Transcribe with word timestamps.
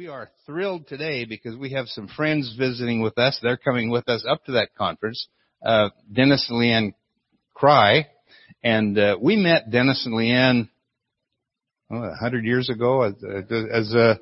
we 0.00 0.08
are 0.08 0.30
thrilled 0.46 0.88
today 0.88 1.26
because 1.26 1.54
we 1.58 1.72
have 1.72 1.86
some 1.86 2.08
friends 2.08 2.56
visiting 2.58 3.02
with 3.02 3.18
us. 3.18 3.38
They're 3.42 3.58
coming 3.58 3.90
with 3.90 4.08
us 4.08 4.24
up 4.26 4.42
to 4.46 4.52
that 4.52 4.70
conference. 4.74 5.28
Uh, 5.62 5.90
Dennis 6.10 6.46
and 6.48 6.58
Leanne 6.58 6.94
Cry, 7.52 8.06
and 8.64 8.98
uh, 8.98 9.18
we 9.20 9.36
met 9.36 9.70
Dennis 9.70 10.06
and 10.06 10.14
Leanne 10.14 10.70
oh, 11.90 12.02
a 12.02 12.14
hundred 12.14 12.46
years 12.46 12.70
ago. 12.70 13.02
As, 13.02 13.12
as 13.22 13.94
uh, 13.94 14.14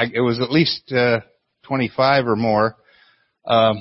it 0.00 0.20
was 0.20 0.40
at 0.40 0.50
least 0.50 0.90
uh, 0.90 1.20
25 1.62 2.26
or 2.26 2.34
more. 2.34 2.74
Um, 3.46 3.80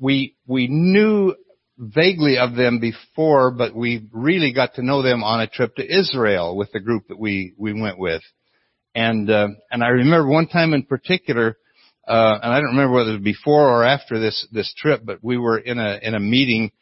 we 0.00 0.36
we 0.46 0.68
knew 0.68 1.34
vaguely 1.76 2.38
of 2.38 2.54
them 2.54 2.78
before, 2.78 3.50
but 3.50 3.74
we 3.74 4.06
really 4.12 4.52
got 4.52 4.74
to 4.74 4.86
know 4.86 5.02
them 5.02 5.24
on 5.24 5.40
a 5.40 5.48
trip 5.48 5.74
to 5.74 5.84
Israel 5.84 6.56
with 6.56 6.70
the 6.70 6.78
group 6.78 7.08
that 7.08 7.18
we 7.18 7.54
we 7.58 7.72
went 7.72 7.98
with. 7.98 8.22
And 8.94 9.30
uh, 9.30 9.48
and 9.70 9.82
I 9.82 9.88
remember 9.88 10.28
one 10.28 10.48
time 10.48 10.74
in 10.74 10.82
particular, 10.84 11.56
uh, 12.06 12.38
and 12.42 12.52
I 12.52 12.60
don't 12.60 12.76
remember 12.76 12.94
whether 12.94 13.10
it 13.10 13.14
was 13.14 13.22
before 13.22 13.68
or 13.68 13.84
after 13.84 14.18
this 14.18 14.46
this 14.52 14.72
trip, 14.76 15.02
but 15.04 15.20
we 15.22 15.38
were 15.38 15.58
in 15.58 15.78
a 15.78 15.98
in 16.02 16.14
a 16.14 16.20
meeting, 16.20 16.72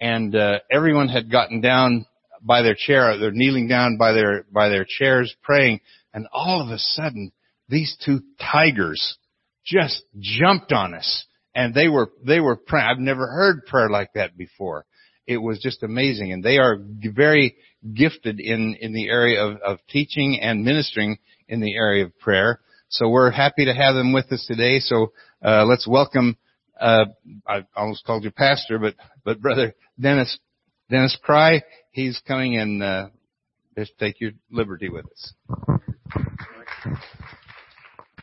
and 0.00 0.34
uh, 0.34 0.58
everyone 0.70 1.08
had 1.08 1.30
gotten 1.30 1.60
down 1.60 2.06
by 2.42 2.62
their 2.62 2.76
chair, 2.76 3.16
they're 3.16 3.30
kneeling 3.32 3.68
down 3.68 3.96
by 3.96 4.12
their 4.12 4.44
by 4.52 4.68
their 4.68 4.84
chairs 4.86 5.34
praying, 5.42 5.80
and 6.12 6.26
all 6.32 6.60
of 6.60 6.68
a 6.68 6.78
sudden 6.78 7.32
these 7.68 7.96
two 8.04 8.20
tigers 8.38 9.16
just 9.64 10.02
jumped 10.18 10.72
on 10.72 10.94
us, 10.94 11.24
and 11.54 11.74
they 11.74 11.88
were 11.88 12.10
they 12.26 12.40
were 12.40 12.56
praying. 12.56 12.86
I've 12.86 12.98
never 12.98 13.26
heard 13.26 13.66
prayer 13.66 13.88
like 13.88 14.12
that 14.14 14.36
before. 14.36 14.84
It 15.26 15.38
was 15.38 15.60
just 15.60 15.82
amazing, 15.82 16.32
and 16.32 16.44
they 16.44 16.58
are 16.58 16.76
very 17.14 17.56
gifted 17.94 18.40
in 18.40 18.76
in 18.78 18.92
the 18.92 19.08
area 19.08 19.42
of, 19.42 19.56
of 19.62 19.78
teaching 19.88 20.38
and 20.40 20.64
ministering 20.64 21.18
in 21.48 21.60
the 21.60 21.74
area 21.74 22.04
of 22.04 22.18
prayer. 22.18 22.60
So 22.88 23.08
we're 23.08 23.30
happy 23.30 23.64
to 23.64 23.74
have 23.74 23.94
them 23.94 24.12
with 24.12 24.30
us 24.32 24.44
today. 24.46 24.78
So 24.78 25.12
uh, 25.44 25.64
let's 25.64 25.86
welcome. 25.86 26.36
Uh, 26.78 27.06
I 27.46 27.64
almost 27.76 28.04
called 28.04 28.24
you 28.24 28.30
pastor, 28.30 28.78
but 28.78 28.94
but 29.24 29.40
brother 29.40 29.74
Dennis 29.98 30.38
Dennis 30.90 31.16
Cry. 31.22 31.62
He's 31.90 32.20
coming 32.26 32.56
and 32.56 32.82
uh, 32.82 33.08
just 33.76 33.98
take 33.98 34.20
your 34.20 34.32
liberty 34.50 34.88
with 34.88 35.06
us. 35.06 35.34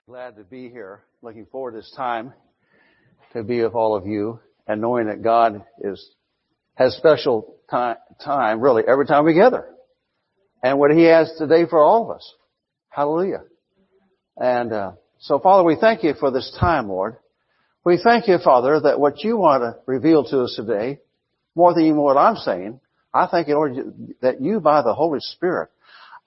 Glad 0.07 0.35
to 0.35 0.43
be 0.43 0.69
here. 0.69 1.01
Looking 1.21 1.45
forward 1.45 1.71
to 1.71 1.77
this 1.77 1.93
time 1.95 2.33
to 3.33 3.43
be 3.43 3.61
with 3.61 3.73
all 3.73 3.95
of 3.95 4.05
you 4.05 4.39
and 4.67 4.81
knowing 4.81 5.07
that 5.07 5.21
God 5.21 5.63
is 5.79 6.11
has 6.75 6.95
special 6.95 7.55
time, 7.69 7.97
time 8.23 8.61
really 8.61 8.83
every 8.87 9.05
time 9.05 9.25
we 9.25 9.33
gather. 9.33 9.67
And 10.63 10.79
what 10.79 10.91
He 10.91 11.03
has 11.03 11.33
today 11.37 11.65
for 11.69 11.79
all 11.79 12.09
of 12.09 12.15
us. 12.15 12.33
Hallelujah. 12.91 13.43
And 14.35 14.73
uh, 14.73 14.91
so, 15.19 15.39
Father, 15.39 15.63
we 15.63 15.77
thank 15.79 16.03
you 16.03 16.13
for 16.19 16.29
this 16.29 16.55
time, 16.59 16.89
Lord. 16.89 17.15
We 17.85 17.99
thank 18.03 18.27
you, 18.27 18.37
Father, 18.43 18.81
that 18.81 18.99
what 18.99 19.23
you 19.23 19.37
want 19.37 19.63
to 19.63 19.79
reveal 19.85 20.25
to 20.25 20.41
us 20.41 20.53
today, 20.57 20.99
more 21.55 21.73
than 21.73 21.85
even 21.85 21.97
what 21.97 22.17
I'm 22.17 22.35
saying, 22.35 22.81
I 23.13 23.27
thank 23.27 23.47
you, 23.47 23.55
Lord, 23.55 23.75
that 24.21 24.41
you, 24.41 24.59
by 24.59 24.81
the 24.81 24.93
Holy 24.93 25.21
Spirit, 25.21 25.69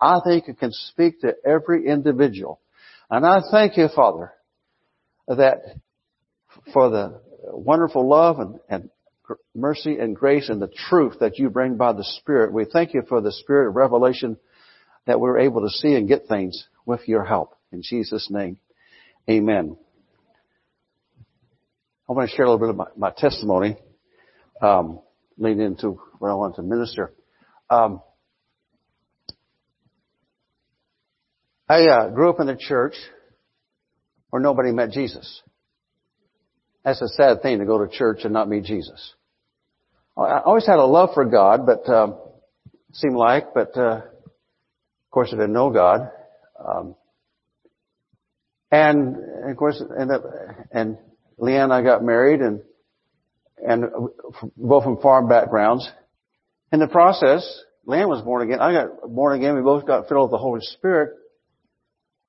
I 0.00 0.20
think 0.24 0.48
you 0.48 0.54
can 0.54 0.72
speak 0.72 1.20
to 1.20 1.34
every 1.44 1.86
individual. 1.86 2.60
And 3.10 3.26
I 3.26 3.40
thank 3.50 3.76
you, 3.76 3.88
Father, 3.94 4.32
that 5.28 5.58
for 6.72 6.88
the 6.88 7.20
wonderful 7.44 8.08
love 8.08 8.38
and, 8.38 8.58
and 8.70 8.90
mercy 9.54 9.98
and 9.98 10.16
grace 10.16 10.48
and 10.48 10.62
the 10.62 10.72
truth 10.88 11.16
that 11.20 11.38
you 11.38 11.50
bring 11.50 11.76
by 11.76 11.92
the 11.92 12.04
Spirit. 12.04 12.54
We 12.54 12.64
thank 12.64 12.94
you 12.94 13.02
for 13.06 13.20
the 13.20 13.32
Spirit 13.32 13.68
of 13.68 13.76
revelation 13.76 14.38
that 15.06 15.20
we're 15.20 15.38
able 15.38 15.62
to 15.62 15.70
see 15.70 15.94
and 15.94 16.08
get 16.08 16.26
things 16.28 16.66
with 16.86 17.06
your 17.06 17.24
help. 17.24 17.56
In 17.72 17.82
Jesus' 17.82 18.28
name, 18.30 18.58
amen. 19.28 19.76
I 22.08 22.12
want 22.12 22.30
to 22.30 22.36
share 22.36 22.44
a 22.44 22.50
little 22.50 22.66
bit 22.66 22.70
of 22.70 22.76
my, 22.76 23.08
my 23.08 23.12
testimony, 23.16 23.76
um, 24.60 25.00
leading 25.38 25.62
into 25.62 26.00
what 26.18 26.30
I 26.30 26.34
want 26.34 26.56
to 26.56 26.62
minister. 26.62 27.12
Um, 27.70 28.00
I 31.68 31.86
uh, 31.86 32.10
grew 32.10 32.28
up 32.28 32.40
in 32.40 32.48
a 32.48 32.56
church 32.56 32.94
where 34.30 34.42
nobody 34.42 34.70
met 34.70 34.90
Jesus. 34.90 35.42
That's 36.84 37.00
a 37.00 37.08
sad 37.08 37.40
thing 37.40 37.60
to 37.60 37.64
go 37.64 37.84
to 37.84 37.90
church 37.90 38.20
and 38.24 38.32
not 38.32 38.48
meet 38.48 38.64
Jesus. 38.64 39.14
I 40.16 40.40
always 40.40 40.66
had 40.66 40.78
a 40.78 40.84
love 40.84 41.10
for 41.14 41.24
God, 41.24 41.66
but 41.66 41.88
um, 41.88 42.18
seemed 42.92 43.16
like, 43.16 43.54
but 43.54 43.76
uh, 43.76 44.02
course, 45.14 45.28
I 45.32 45.36
didn't 45.36 45.52
know 45.52 45.70
God. 45.70 46.10
Um, 46.58 46.96
and, 48.70 49.16
of 49.48 49.56
course, 49.56 49.80
and, 49.80 50.10
and 50.72 50.98
Leanne 51.38 51.64
and 51.64 51.72
I 51.72 51.82
got 51.82 52.02
married 52.02 52.40
and, 52.40 52.60
and 53.64 53.84
both 54.56 54.84
from 54.84 55.00
farm 55.00 55.28
backgrounds. 55.28 55.88
In 56.72 56.80
the 56.80 56.88
process, 56.88 57.48
Leanne 57.86 58.08
was 58.08 58.22
born 58.22 58.42
again. 58.42 58.60
I 58.60 58.72
got 58.72 58.88
born 59.08 59.38
again. 59.38 59.54
We 59.54 59.62
both 59.62 59.86
got 59.86 60.08
filled 60.08 60.30
with 60.30 60.32
the 60.32 60.38
Holy 60.38 60.60
Spirit. 60.60 61.14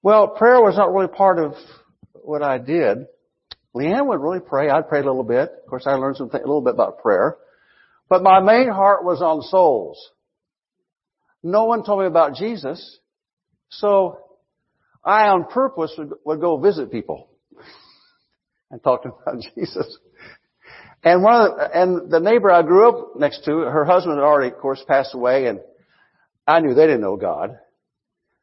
Well, 0.04 0.28
prayer 0.28 0.62
was 0.62 0.78
not 0.78 0.94
really 0.94 1.08
part 1.08 1.40
of 1.40 1.54
what 2.14 2.44
I 2.44 2.60
did. 2.60 3.08
Leanne 3.76 4.06
would 4.08 4.22
really 4.22 4.40
pray. 4.40 4.70
I'd 4.70 4.88
pray 4.88 5.00
a 5.00 5.04
little 5.04 5.24
bit. 5.24 5.52
Of 5.64 5.70
course, 5.70 5.88
I 5.88 5.96
learned 5.96 6.18
something, 6.18 6.40
a 6.40 6.46
little 6.46 6.62
bit 6.62 6.76
about 6.76 7.00
prayer. 7.00 7.38
But 8.08 8.22
my 8.22 8.40
main 8.40 8.70
heart 8.70 9.04
was 9.04 9.22
on 9.22 9.42
souls. 9.42 10.12
No 11.46 11.66
one 11.66 11.84
told 11.84 12.00
me 12.00 12.08
about 12.08 12.34
Jesus. 12.34 12.98
So 13.70 14.18
I 15.04 15.28
on 15.28 15.46
purpose 15.46 15.94
would, 15.96 16.14
would 16.26 16.42
go 16.42 16.58
visit 16.58 16.92
people 16.92 17.30
and 18.72 18.82
talk 18.82 19.04
to 19.04 19.10
them 19.10 19.18
about 19.22 19.44
Jesus. 19.56 20.00
And 21.04 21.22
one 21.22 21.46
of 21.46 21.58
the, 21.58 21.80
and 21.80 22.12
the 22.12 22.20
neighbor 22.20 22.50
I 22.50 22.64
grew 22.64 22.90
up 22.90 23.16
next 23.18 23.46
to, 23.46 23.52
her 23.52 23.86
husband 23.86 24.18
had 24.18 24.24
already, 24.24 24.56
of 24.56 24.60
course, 24.60 24.84
passed 24.88 25.14
away 25.14 25.46
and 25.46 25.60
I 26.48 26.62
knew 26.62 26.74
they 26.74 26.88
didn't 26.88 27.02
know 27.02 27.16
God. 27.16 27.60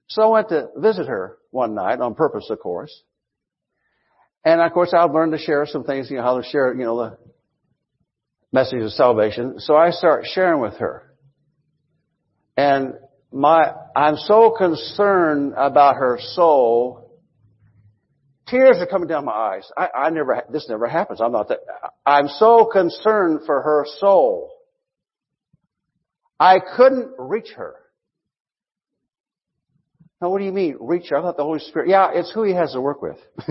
So 0.07 0.23
I 0.23 0.27
went 0.27 0.51
to 0.51 0.69
visit 0.77 1.09
her 1.09 1.39
one 1.51 1.75
night 1.75 2.01
on 2.01 2.15
purpose, 2.15 2.47
of 2.51 2.61
course. 2.61 3.03
And 4.45 4.61
of 4.61 4.71
course, 4.71 4.95
I've 4.97 5.11
learned 5.11 5.33
to 5.33 5.39
share 5.39 5.67
some 5.67 5.83
things, 5.83 6.09
you 6.09 6.19
know, 6.19 6.23
how 6.23 6.41
to 6.41 6.49
share, 6.49 6.73
you 6.73 6.85
know, 6.85 6.97
the 6.99 7.19
message 8.53 8.81
of 8.81 8.93
salvation. 8.93 9.59
So 9.59 9.75
I 9.75 9.91
start 9.91 10.27
sharing 10.33 10.61
with 10.61 10.75
her. 10.75 11.12
And 12.57 12.95
my, 13.33 13.73
I'm 13.97 14.17
so 14.17 14.55
concerned 14.57 15.55
about 15.57 15.97
her 15.97 16.19
soul. 16.21 17.21
Tears 18.49 18.77
are 18.79 18.87
coming 18.87 19.09
down 19.09 19.25
my 19.25 19.33
eyes. 19.33 19.71
I, 19.77 19.89
I 19.95 20.11
never, 20.11 20.43
this 20.51 20.69
never 20.69 20.87
happens. 20.87 21.21
I'm 21.21 21.33
not 21.33 21.49
that, 21.49 21.61
I'm 22.05 22.29
so 22.29 22.69
concerned 22.71 23.41
for 23.47 23.63
her 23.63 23.87
soul. 23.99 24.51
I 26.39 26.59
couldn't 26.77 27.13
reach 27.19 27.53
her. 27.57 27.77
Now 30.21 30.31
what 30.31 30.39
do 30.39 30.45
you 30.45 30.53
mean, 30.53 30.77
reach 30.81 31.09
her? 31.11 31.17
I 31.17 31.23
thought 31.23 31.37
the 31.37 31.45
Holy 31.45 31.61
Spirit, 31.61 31.89
yeah, 31.89 32.11
it's 32.13 32.33
who 32.33 32.43
He 32.45 32.53
has 32.53 32.73
to 32.73 32.81
work 32.81 33.01
with. 33.01 33.17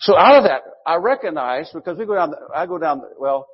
so 0.00 0.16
out 0.16 0.38
of 0.38 0.44
that, 0.44 0.62
I 0.86 0.96
recognize, 0.96 1.70
because 1.72 1.98
we 1.98 2.06
go 2.06 2.14
down, 2.14 2.34
I 2.54 2.66
go 2.66 2.78
down, 2.78 3.02
well, 3.18 3.46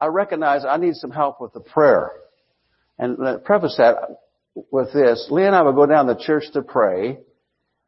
I 0.00 0.06
recognize 0.06 0.64
I 0.64 0.76
need 0.76 0.94
some 0.94 1.10
help 1.10 1.40
with 1.40 1.52
the 1.52 1.60
prayer. 1.60 2.10
And 2.98 3.16
let 3.18 3.44
preface 3.44 3.76
that 3.78 3.96
with 4.70 4.92
this. 4.92 5.28
Leanne 5.30 5.48
and 5.48 5.56
I 5.56 5.62
will 5.62 5.72
go 5.72 5.86
down 5.86 6.06
to 6.06 6.16
church 6.16 6.44
to 6.52 6.62
pray. 6.62 7.18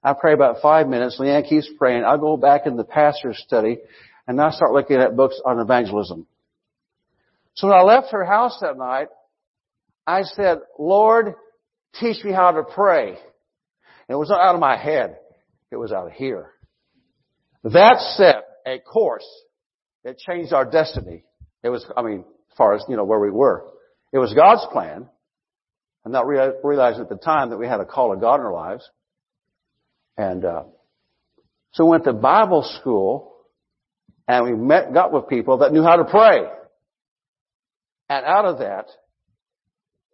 I 0.02 0.14
pray 0.14 0.32
about 0.32 0.62
five 0.62 0.88
minutes. 0.88 1.18
Leanne 1.20 1.48
keeps 1.48 1.68
praying. 1.78 2.04
I'll 2.04 2.18
go 2.18 2.36
back 2.36 2.66
in 2.66 2.76
the 2.76 2.84
pastor's 2.84 3.38
study 3.38 3.78
and 4.26 4.40
I 4.40 4.50
start 4.50 4.72
looking 4.72 4.96
at 4.96 5.16
books 5.16 5.40
on 5.44 5.58
evangelism. 5.58 6.26
So 7.54 7.68
when 7.68 7.76
I 7.76 7.82
left 7.82 8.12
her 8.12 8.24
house 8.24 8.58
that 8.60 8.78
night, 8.78 9.08
I 10.06 10.22
said, 10.22 10.58
Lord, 10.78 11.34
teach 11.98 12.24
me 12.24 12.32
how 12.32 12.52
to 12.52 12.62
pray. 12.62 13.08
And 13.10 13.18
it 14.08 14.16
was 14.16 14.28
not 14.28 14.40
out 14.40 14.54
of 14.54 14.60
my 14.60 14.76
head. 14.76 15.16
It 15.70 15.76
was 15.76 15.92
out 15.92 16.06
of 16.06 16.12
here. 16.12 16.50
That 17.64 18.00
set 18.16 18.44
a 18.66 18.78
course 18.78 19.26
that 20.04 20.18
changed 20.18 20.52
our 20.52 20.64
destiny. 20.64 21.24
It 21.62 21.68
was, 21.68 21.84
I 21.96 22.02
mean, 22.02 22.20
as 22.50 22.56
far 22.56 22.74
as, 22.74 22.84
you 22.88 22.96
know, 22.96 23.04
where 23.04 23.20
we 23.20 23.30
were. 23.30 23.64
It 24.12 24.18
was 24.18 24.34
God's 24.34 24.66
plan. 24.72 25.08
I'm 26.04 26.12
not 26.12 26.26
realizing 26.26 27.02
at 27.02 27.08
the 27.08 27.16
time 27.16 27.50
that 27.50 27.58
we 27.58 27.66
had 27.66 27.80
a 27.80 27.84
call 27.84 28.12
of 28.12 28.20
God 28.20 28.36
in 28.36 28.46
our 28.46 28.52
lives. 28.52 28.88
And, 30.16 30.44
uh, 30.44 30.62
so 31.72 31.84
we 31.84 31.90
went 31.90 32.04
to 32.04 32.12
Bible 32.12 32.62
school 32.80 33.32
and 34.26 34.44
we 34.44 34.54
met, 34.54 34.92
got 34.92 35.12
with 35.12 35.28
people 35.28 35.58
that 35.58 35.72
knew 35.72 35.82
how 35.82 35.96
to 35.96 36.04
pray. 36.04 36.40
And 38.08 38.26
out 38.26 38.44
of 38.44 38.58
that, 38.58 38.86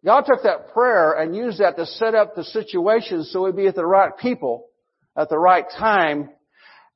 God 0.05 0.23
took 0.27 0.43
that 0.43 0.73
prayer 0.73 1.13
and 1.13 1.35
used 1.35 1.61
that 1.61 1.77
to 1.77 1.87
set 1.87 2.15
up 2.15 2.35
the 2.35 2.45
situation 2.45 3.25
so 3.25 3.45
we'd 3.45 3.57
be 3.57 3.67
at 3.67 3.75
the 3.75 3.87
right 3.87 4.17
people 4.19 4.67
at 5.17 5.29
the 5.29 5.39
right 5.39 5.65
time. 5.79 6.31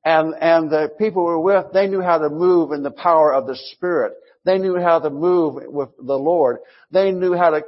And, 0.03 0.33
and 0.39 0.69
the 0.69 0.89
people 0.97 1.25
we 1.25 1.31
were 1.31 1.39
with, 1.39 1.73
they 1.73 1.87
knew 1.87 2.01
how 2.01 2.17
to 2.17 2.29
move 2.29 2.71
in 2.71 2.81
the 2.81 2.91
power 2.91 3.33
of 3.33 3.45
the 3.45 3.55
Spirit. 3.55 4.13
They 4.43 4.57
knew 4.57 4.79
how 4.79 4.99
to 4.99 5.09
move 5.09 5.63
with 5.67 5.89
the 5.97 6.17
Lord. 6.17 6.57
They 6.91 7.11
knew 7.11 7.33
how 7.33 7.51
to, 7.51 7.61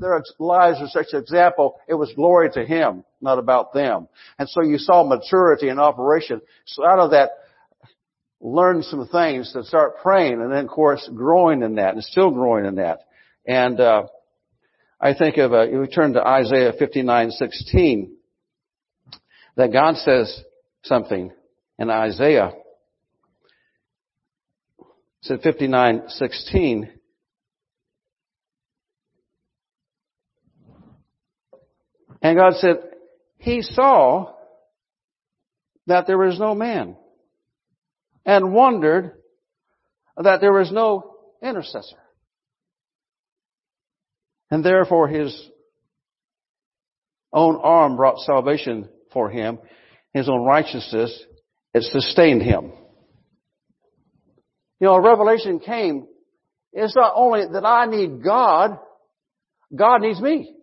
their 0.00 0.22
lives 0.38 0.78
were 0.80 0.88
such 0.88 1.12
an 1.12 1.20
example, 1.20 1.80
it 1.88 1.94
was 1.94 2.12
glory 2.14 2.50
to 2.52 2.64
Him, 2.64 3.04
not 3.20 3.38
about 3.38 3.72
them. 3.72 4.08
And 4.38 4.48
so 4.48 4.62
you 4.62 4.78
saw 4.78 5.04
maturity 5.04 5.68
in 5.68 5.78
operation. 5.78 6.40
So 6.66 6.84
out 6.84 6.98
of 6.98 7.10
that, 7.10 7.30
learn 8.40 8.82
some 8.82 9.06
things 9.08 9.52
to 9.52 9.62
start 9.64 9.98
praying 9.98 10.40
and 10.40 10.50
then 10.50 10.64
of 10.64 10.70
course 10.70 11.08
growing 11.14 11.62
in 11.62 11.74
that 11.74 11.94
and 11.94 12.02
still 12.02 12.30
growing 12.30 12.64
in 12.64 12.76
that. 12.76 13.00
And, 13.46 13.78
uh, 13.78 14.04
I 15.02 15.14
think 15.14 15.38
of, 15.38 15.52
uh, 15.54 15.66
we 15.72 15.86
turn 15.86 16.12
to 16.12 16.26
Isaiah 16.26 16.72
59:16, 16.72 18.16
that 19.56 19.72
God 19.72 19.96
says 19.96 20.44
something 20.82 21.32
in 21.78 21.90
Isaiah. 21.90 22.52
It 25.22 25.26
said 25.26 25.42
59:16. 25.42 26.90
And 32.22 32.36
God 32.36 32.54
said, 32.54 32.76
He 33.38 33.62
saw 33.62 34.34
that 35.86 36.06
there 36.06 36.18
was 36.18 36.38
no 36.38 36.54
man 36.54 36.96
and 38.26 38.52
wondered 38.52 39.12
that 40.16 40.40
there 40.40 40.52
was 40.52 40.70
no 40.70 41.16
intercessor. 41.42 41.96
And 44.50 44.64
therefore 44.64 45.08
his 45.08 45.48
own 47.32 47.56
arm 47.56 47.96
brought 47.96 48.18
salvation 48.18 48.88
for 49.12 49.30
him. 49.30 49.58
His 50.12 50.28
own 50.28 50.44
righteousness, 50.44 51.24
it 51.72 51.84
sustained 51.84 52.42
him. 52.42 52.72
You 54.80 54.86
know, 54.86 54.94
a 54.94 55.00
revelation 55.00 55.60
came. 55.60 56.06
It's 56.72 56.96
not 56.96 57.12
only 57.14 57.42
that 57.52 57.64
I 57.64 57.86
need 57.86 58.24
God, 58.24 58.78
God 59.74 60.00
needs 60.00 60.20
me. 60.20 60.54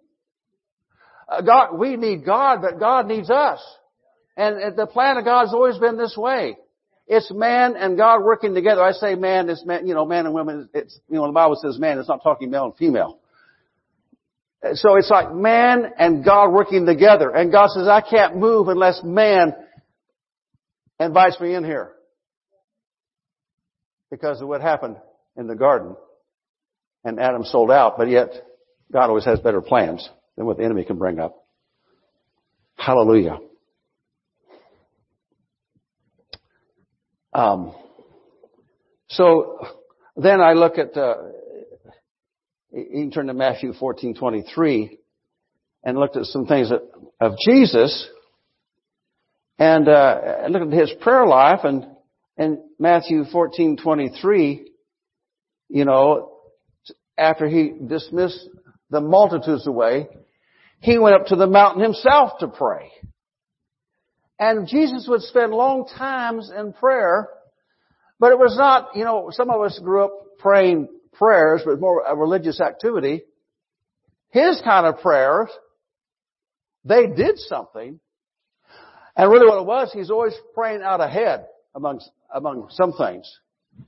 Uh, 1.29 1.41
God, 1.41 1.77
we 1.77 1.95
need 1.97 2.25
God, 2.25 2.59
but 2.61 2.79
God 2.79 3.07
needs 3.07 3.29
us. 3.29 3.59
And 4.35 4.75
the 4.75 4.87
plan 4.87 5.17
of 5.17 5.25
God 5.25 5.45
has 5.45 5.53
always 5.53 5.77
been 5.77 5.97
this 5.97 6.15
way. 6.17 6.57
It's 7.07 7.31
man 7.31 7.75
and 7.75 7.97
God 7.97 8.21
working 8.23 8.53
together. 8.53 8.83
I 8.83 8.91
say 8.91 9.15
man, 9.15 9.49
it's 9.49 9.65
man, 9.65 9.87
you 9.87 9.93
know, 9.93 10.05
man 10.05 10.25
and 10.25 10.35
women, 10.35 10.69
it's, 10.73 10.99
you 11.09 11.15
know, 11.15 11.27
the 11.27 11.33
Bible 11.33 11.55
says 11.61 11.79
man, 11.79 11.97
it's 11.99 12.09
not 12.09 12.21
talking 12.21 12.49
male 12.49 12.65
and 12.65 12.75
female. 12.75 13.19
So 14.73 14.95
it's 14.97 15.09
like 15.09 15.33
man 15.33 15.85
and 15.97 16.25
God 16.25 16.51
working 16.51 16.85
together. 16.85 17.29
And 17.29 17.51
God 17.51 17.69
says, 17.69 17.87
I 17.87 18.01
can't 18.01 18.35
move 18.35 18.67
unless 18.67 19.01
man 19.03 19.53
invites 20.99 21.39
me 21.39 21.53
in 21.53 21.63
here. 21.63 21.93
Because 24.09 24.41
of 24.41 24.47
what 24.47 24.61
happened 24.61 24.97
in 25.35 25.47
the 25.47 25.55
garden. 25.55 25.95
And 27.03 27.19
Adam 27.19 27.43
sold 27.43 27.71
out, 27.71 27.97
but 27.97 28.09
yet 28.09 28.31
God 28.91 29.09
always 29.09 29.25
has 29.25 29.39
better 29.39 29.61
plans 29.61 30.07
than 30.35 30.45
what 30.45 30.57
the 30.57 30.63
enemy 30.63 30.83
can 30.83 30.97
bring 30.97 31.19
up. 31.19 31.43
Hallelujah. 32.75 33.39
Um, 37.33 37.75
so 39.09 39.59
then 40.15 40.41
I 40.41 40.53
look 40.53 40.77
at, 40.77 40.97
uh, 40.97 41.15
you 42.71 43.03
can 43.03 43.11
turn 43.11 43.27
to 43.27 43.33
Matthew 43.33 43.73
14, 43.73 44.15
23 44.15 44.97
and 45.83 45.97
looked 45.97 46.17
at 46.17 46.25
some 46.25 46.45
things 46.45 46.71
of, 46.71 47.35
Jesus 47.45 48.07
and, 49.59 49.87
uh, 49.87 50.47
look 50.49 50.61
at 50.63 50.73
his 50.73 50.91
prayer 51.01 51.25
life 51.25 51.59
and, 51.63 51.85
and 52.37 52.59
Matthew 52.77 53.23
14, 53.25 53.77
23, 53.77 54.71
you 55.69 55.85
know, 55.85 56.33
after 57.17 57.47
he 57.47 57.73
dismissed 57.87 58.47
the 58.91 59.01
multitudes 59.01 59.65
away, 59.65 60.07
he 60.79 60.99
went 60.99 61.15
up 61.15 61.27
to 61.27 61.35
the 61.35 61.47
mountain 61.47 61.81
himself 61.81 62.33
to 62.39 62.47
pray. 62.47 62.91
And 64.39 64.67
Jesus 64.67 65.07
would 65.09 65.23
spend 65.23 65.51
long 65.51 65.87
times 65.87 66.51
in 66.55 66.73
prayer, 66.73 67.27
but 68.19 68.31
it 68.31 68.37
was 68.37 68.55
not, 68.55 68.95
you 68.95 69.03
know, 69.03 69.29
some 69.31 69.49
of 69.49 69.59
us 69.61 69.79
grew 69.83 70.05
up 70.05 70.11
praying 70.37 70.89
prayers, 71.13 71.63
but 71.65 71.79
more 71.79 72.03
a 72.07 72.15
religious 72.15 72.61
activity. 72.61 73.23
His 74.29 74.61
kind 74.63 74.85
of 74.85 75.01
prayers, 75.01 75.49
they 76.85 77.07
did 77.07 77.39
something. 77.39 77.99
And 79.15 79.31
really 79.31 79.47
what 79.47 79.59
it 79.59 79.65
was, 79.65 79.91
he's 79.91 80.11
always 80.11 80.35
praying 80.53 80.83
out 80.83 81.01
ahead 81.01 81.47
among, 81.77 82.01
among 82.33 82.67
some 82.71 82.91
things. 82.91 83.31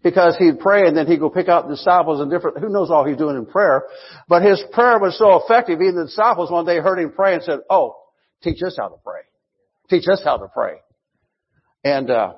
Because 0.04 0.38
he'd 0.38 0.60
pray 0.60 0.88
and 0.88 0.96
then 0.96 1.08
he'd 1.08 1.20
go 1.20 1.32
pick 1.32 1.50
out 1.50 1.68
disciples 1.68 2.22
and 2.22 2.30
different, 2.30 2.60
who 2.60 2.70
knows 2.70 2.92
all 2.92 3.04
he's 3.04 3.18
doing 3.18 3.36
in 3.36 3.48
prayer. 3.48 3.86
But 4.28 4.44
his 4.44 4.64
prayer 4.72 5.00
was 5.00 5.18
so 5.18 5.42
effective, 5.44 5.82
even 5.82 5.96
the 5.96 6.06
disciples 6.06 6.52
one 6.52 6.66
day 6.66 6.78
heard 6.78 7.00
him 7.00 7.12
pray 7.12 7.34
and 7.34 7.44
said, 7.44 7.60
oh, 7.70 7.96
teach 8.44 8.62
us 8.62 8.78
how 8.80 8.90
to 8.90 8.98
pray. 9.04 9.22
Teach 9.90 10.08
us 10.08 10.22
how 10.24 10.38
to 10.38 10.48
pray. 10.48 10.76
And, 11.84 12.12
uh, 12.12 12.34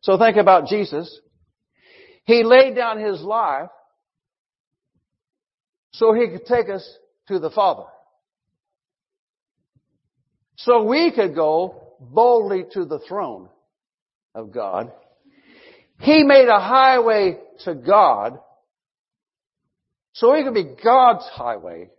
so 0.00 0.18
think 0.18 0.36
about 0.36 0.66
Jesus. 0.66 1.20
He 2.24 2.42
laid 2.42 2.74
down 2.74 2.98
his 2.98 3.20
life 3.22 3.70
so 5.92 6.12
he 6.12 6.26
could 6.28 6.44
take 6.44 6.68
us 6.68 6.86
to 7.28 7.38
the 7.38 7.50
Father. 7.50 7.84
So 10.56 10.84
we 10.84 11.12
could 11.12 11.34
go 11.34 11.94
boldly 12.00 12.64
to 12.72 12.84
the 12.84 12.98
throne 12.98 13.48
of 14.34 14.52
God. 14.52 14.92
He 16.00 16.24
made 16.24 16.48
a 16.48 16.60
highway 16.60 17.38
to 17.64 17.74
God 17.74 18.38
so 20.14 20.32
he 20.34 20.44
could 20.44 20.54
be 20.54 20.76
God's 20.82 21.26
highway 21.32 21.90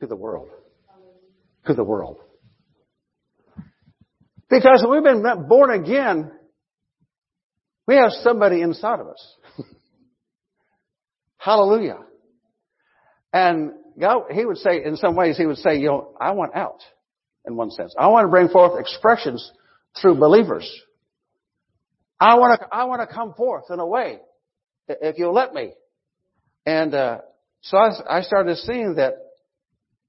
to 0.00 0.06
the 0.06 0.16
world. 0.16 0.48
To 1.66 1.74
the 1.74 1.84
world. 1.84 2.18
Because 4.48 4.86
we've 4.88 5.02
been 5.02 5.22
born 5.48 5.70
again, 5.70 6.30
we 7.86 7.96
have 7.96 8.12
somebody 8.22 8.62
inside 8.62 9.00
of 9.00 9.08
us. 9.08 9.36
Hallelujah. 11.38 11.98
And 13.32 13.72
God, 13.98 14.24
He 14.30 14.44
would 14.44 14.58
say, 14.58 14.82
in 14.84 14.96
some 14.96 15.16
ways, 15.16 15.36
He 15.36 15.44
would 15.44 15.58
say, 15.58 15.78
you 15.78 15.88
know, 15.88 16.14
I 16.20 16.32
want 16.32 16.54
out, 16.54 16.80
in 17.46 17.56
one 17.56 17.70
sense. 17.70 17.94
I 17.98 18.08
want 18.08 18.24
to 18.24 18.30
bring 18.30 18.48
forth 18.48 18.80
expressions 18.80 19.52
through 20.00 20.16
believers. 20.16 20.70
I 22.20 22.36
want 22.36 22.60
to, 22.60 22.66
I 22.72 22.84
want 22.84 23.08
to 23.08 23.14
come 23.14 23.34
forth 23.34 23.64
in 23.70 23.78
a 23.78 23.86
way, 23.86 24.18
if 24.88 25.18
you'll 25.18 25.34
let 25.34 25.54
me. 25.54 25.72
And, 26.66 26.94
uh, 26.94 27.18
so 27.62 27.76
I, 27.76 28.18
I 28.18 28.22
started 28.22 28.56
seeing 28.58 28.94
that 28.96 29.14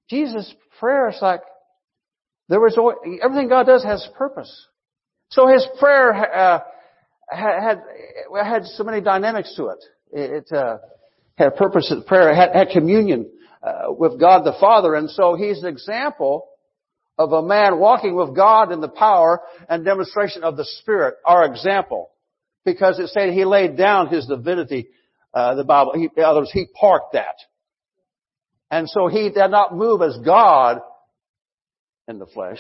Jesus' 0.09 0.53
prayer 0.79 1.09
is 1.09 1.17
like, 1.21 1.41
there 2.47 2.59
was 2.59 2.77
everything 3.23 3.47
God 3.47 3.67
does 3.67 3.83
has 3.83 4.07
purpose. 4.17 4.67
So 5.29 5.47
his 5.47 5.65
prayer 5.79 6.13
uh, 6.13 6.59
had 7.31 7.77
had 8.43 8.65
so 8.65 8.83
many 8.83 9.01
dynamics 9.01 9.53
to 9.55 9.67
it. 9.67 9.83
It 10.11 10.51
uh, 10.51 10.77
had 11.35 11.55
purpose. 11.55 11.93
Of 11.95 12.07
prayer 12.07 12.33
had, 12.33 12.55
had 12.55 12.69
communion 12.69 13.29
uh, 13.61 13.91
with 13.91 14.19
God 14.19 14.43
the 14.45 14.55
Father, 14.59 14.95
and 14.95 15.11
so 15.11 15.35
he's 15.35 15.61
an 15.61 15.67
example 15.67 16.47
of 17.19 17.33
a 17.33 17.43
man 17.43 17.77
walking 17.77 18.15
with 18.15 18.35
God 18.35 18.71
in 18.71 18.79
the 18.79 18.87
power 18.87 19.41
and 19.67 19.85
demonstration 19.85 20.43
of 20.43 20.57
the 20.57 20.65
Spirit. 20.65 21.15
Our 21.25 21.45
example, 21.45 22.09
because 22.65 22.97
it 22.97 23.09
said 23.09 23.33
he 23.33 23.45
laid 23.45 23.77
down 23.77 24.07
his 24.07 24.25
divinity. 24.25 24.87
Uh, 25.31 25.53
the 25.53 25.65
Bible, 25.65 25.91
he, 25.93 26.09
in 26.15 26.23
other 26.23 26.39
words, 26.39 26.51
he 26.51 26.65
parked 26.79 27.13
that, 27.13 27.35
and 28.71 28.89
so 28.89 29.07
he 29.07 29.29
did 29.29 29.49
not 29.49 29.75
move 29.75 30.01
as 30.01 30.17
God 30.25 30.79
in 32.07 32.17
the 32.17 32.25
flesh. 32.25 32.59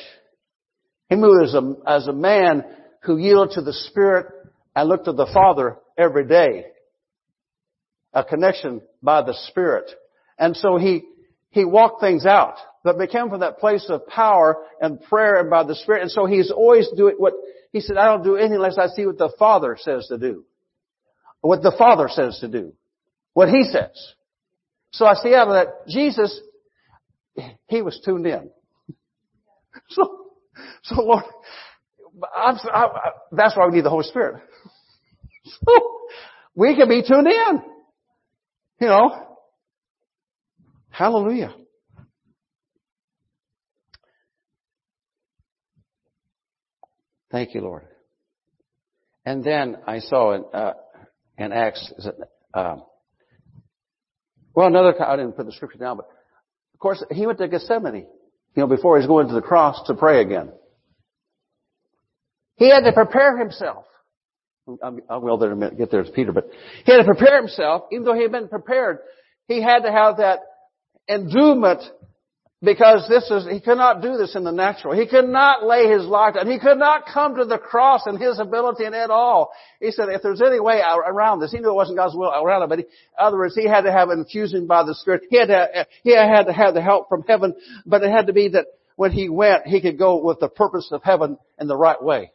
He 1.09 1.15
moved 1.15 1.45
as 1.45 1.55
a, 1.55 1.73
as 1.87 2.07
a 2.07 2.13
man 2.13 2.63
who 3.01 3.17
yielded 3.17 3.55
to 3.55 3.61
the 3.61 3.73
Spirit 3.73 4.27
and 4.75 4.87
looked 4.87 5.05
to 5.05 5.13
the 5.13 5.29
Father 5.33 5.77
every 5.97 6.27
day. 6.27 6.65
A 8.13 8.23
connection 8.23 8.81
by 9.01 9.23
the 9.23 9.33
Spirit. 9.47 9.89
And 10.37 10.55
so 10.55 10.77
he, 10.77 11.03
he 11.49 11.65
walked 11.65 12.01
things 12.01 12.25
out, 12.25 12.55
but 12.83 12.97
became 12.97 13.29
from 13.29 13.41
that 13.41 13.59
place 13.59 13.85
of 13.89 14.07
power 14.07 14.57
and 14.79 15.01
prayer 15.01 15.39
and 15.39 15.49
by 15.49 15.63
the 15.63 15.75
Spirit. 15.75 16.03
And 16.03 16.11
so 16.11 16.25
he's 16.25 16.51
always 16.51 16.87
doing 16.95 17.15
what, 17.17 17.33
he 17.71 17.81
said, 17.81 17.97
I 17.97 18.05
don't 18.05 18.23
do 18.23 18.35
anything 18.35 18.55
unless 18.55 18.77
I 18.77 18.87
see 18.87 19.05
what 19.05 19.17
the 19.17 19.33
Father 19.37 19.77
says 19.79 20.07
to 20.07 20.17
do. 20.17 20.45
What 21.41 21.61
the 21.61 21.73
Father 21.77 22.07
says 22.09 22.39
to 22.41 22.47
do. 22.47 22.73
What 23.33 23.49
He 23.49 23.63
says. 23.63 24.13
So 24.91 25.05
I 25.05 25.13
see 25.15 25.33
out 25.33 25.47
of 25.47 25.53
that, 25.53 25.87
Jesus, 25.87 26.39
He 27.67 27.81
was 27.81 27.99
tuned 28.03 28.25
in. 28.27 28.49
So, 29.91 30.25
so 30.83 31.01
Lord, 31.01 31.23
I, 32.35 32.59
I, 32.71 32.87
that's 33.31 33.55
why 33.55 33.65
we 33.67 33.75
need 33.75 33.85
the 33.85 33.89
Holy 33.89 34.03
Spirit. 34.03 34.41
So 35.45 35.99
we 36.53 36.75
can 36.75 36.89
be 36.89 37.01
tuned 37.01 37.27
in. 37.27 37.61
You 38.81 38.87
know. 38.87 39.37
Hallelujah. 40.89 41.55
Thank 47.31 47.53
you, 47.53 47.61
Lord. 47.61 47.83
And 49.25 49.43
then 49.43 49.77
I 49.85 49.99
saw 49.99 50.33
in, 50.33 50.45
uh, 50.53 50.73
in 51.37 51.51
Acts, 51.51 51.91
uh, 52.53 52.77
Well, 54.55 54.67
another, 54.67 54.95
I 55.01 55.15
didn't 55.15 55.33
put 55.33 55.45
the 55.45 55.51
scripture 55.51 55.77
down, 55.77 55.97
but 55.97 56.07
of 56.73 56.79
course, 56.79 57.03
he 57.11 57.27
went 57.27 57.39
to 57.39 57.47
Gethsemane, 57.47 57.95
you 57.95 58.07
know, 58.55 58.67
before 58.67 58.97
he's 58.97 59.07
going 59.07 59.27
to 59.27 59.33
the 59.33 59.41
cross 59.41 59.85
to 59.87 59.93
pray 59.93 60.21
again. 60.21 60.51
He 62.55 62.69
had 62.69 62.81
to 62.81 62.91
prepare 62.91 63.37
himself. 63.37 63.85
I 65.09 65.17
will 65.17 65.37
there 65.37 65.51
in 65.51 65.57
a 65.57 65.59
minute, 65.59 65.77
get 65.77 65.91
there 65.91 66.03
to 66.03 66.11
Peter, 66.11 66.31
but 66.31 66.49
he 66.85 66.91
had 66.91 66.99
to 66.99 67.03
prepare 67.03 67.39
himself, 67.41 67.83
even 67.91 68.05
though 68.05 68.13
he 68.13 68.21
had 68.21 68.31
been 68.31 68.47
prepared, 68.47 68.99
he 69.47 69.61
had 69.61 69.79
to 69.79 69.91
have 69.91 70.17
that 70.17 70.39
endowment 71.07 71.81
because 72.61 73.07
this 73.07 73.23
is, 73.31 73.47
he 73.49 73.61
could 73.61 73.77
not 73.77 74.01
do 74.01 74.17
this 74.17 74.35
in 74.35 74.43
the 74.43 74.51
natural. 74.51 74.93
He 74.93 75.07
could 75.07 75.29
not 75.29 75.65
lay 75.65 75.87
his 75.87 76.03
life 76.03 76.33
down. 76.33 76.51
He 76.51 76.59
could 76.59 76.77
not 76.77 77.05
come 77.05 77.37
to 77.37 77.45
the 77.45 77.57
cross 77.57 78.05
in 78.05 78.17
his 78.17 78.37
ability 78.37 78.83
and 78.83 78.93
at 78.93 79.09
all. 79.09 79.51
He 79.79 79.91
said, 79.91 80.09
if 80.09 80.21
there's 80.21 80.41
any 80.41 80.59
way 80.59 80.81
around 80.81 81.39
this, 81.39 81.51
he 81.51 81.59
knew 81.59 81.69
it 81.69 81.73
wasn't 81.73 81.97
God's 81.97 82.15
will 82.15 82.31
around 82.31 82.63
it, 82.63 82.69
but 82.69 82.79
in 82.79 82.85
other 83.17 83.37
words, 83.37 83.55
he 83.55 83.65
had 83.65 83.81
to 83.81 83.91
have 83.91 84.09
an 84.09 84.19
infusing 84.19 84.67
by 84.67 84.83
the 84.83 84.93
Spirit. 84.93 85.23
He 85.29 85.39
had 85.39 85.47
to, 85.47 85.87
he 86.03 86.13
had 86.13 86.47
to 86.47 86.53
have 86.53 86.73
the 86.73 86.81
help 86.81 87.07
from 87.07 87.23
heaven, 87.27 87.55
but 87.85 88.03
it 88.03 88.11
had 88.11 88.27
to 88.27 88.33
be 88.33 88.49
that 88.49 88.65
when 88.97 89.13
he 89.13 89.29
went, 89.29 89.65
he 89.65 89.79
could 89.79 89.97
go 89.97 90.21
with 90.21 90.41
the 90.41 90.49
purpose 90.49 90.89
of 90.91 91.01
heaven 91.01 91.37
in 91.61 91.67
the 91.67 91.77
right 91.77 92.03
way. 92.03 92.33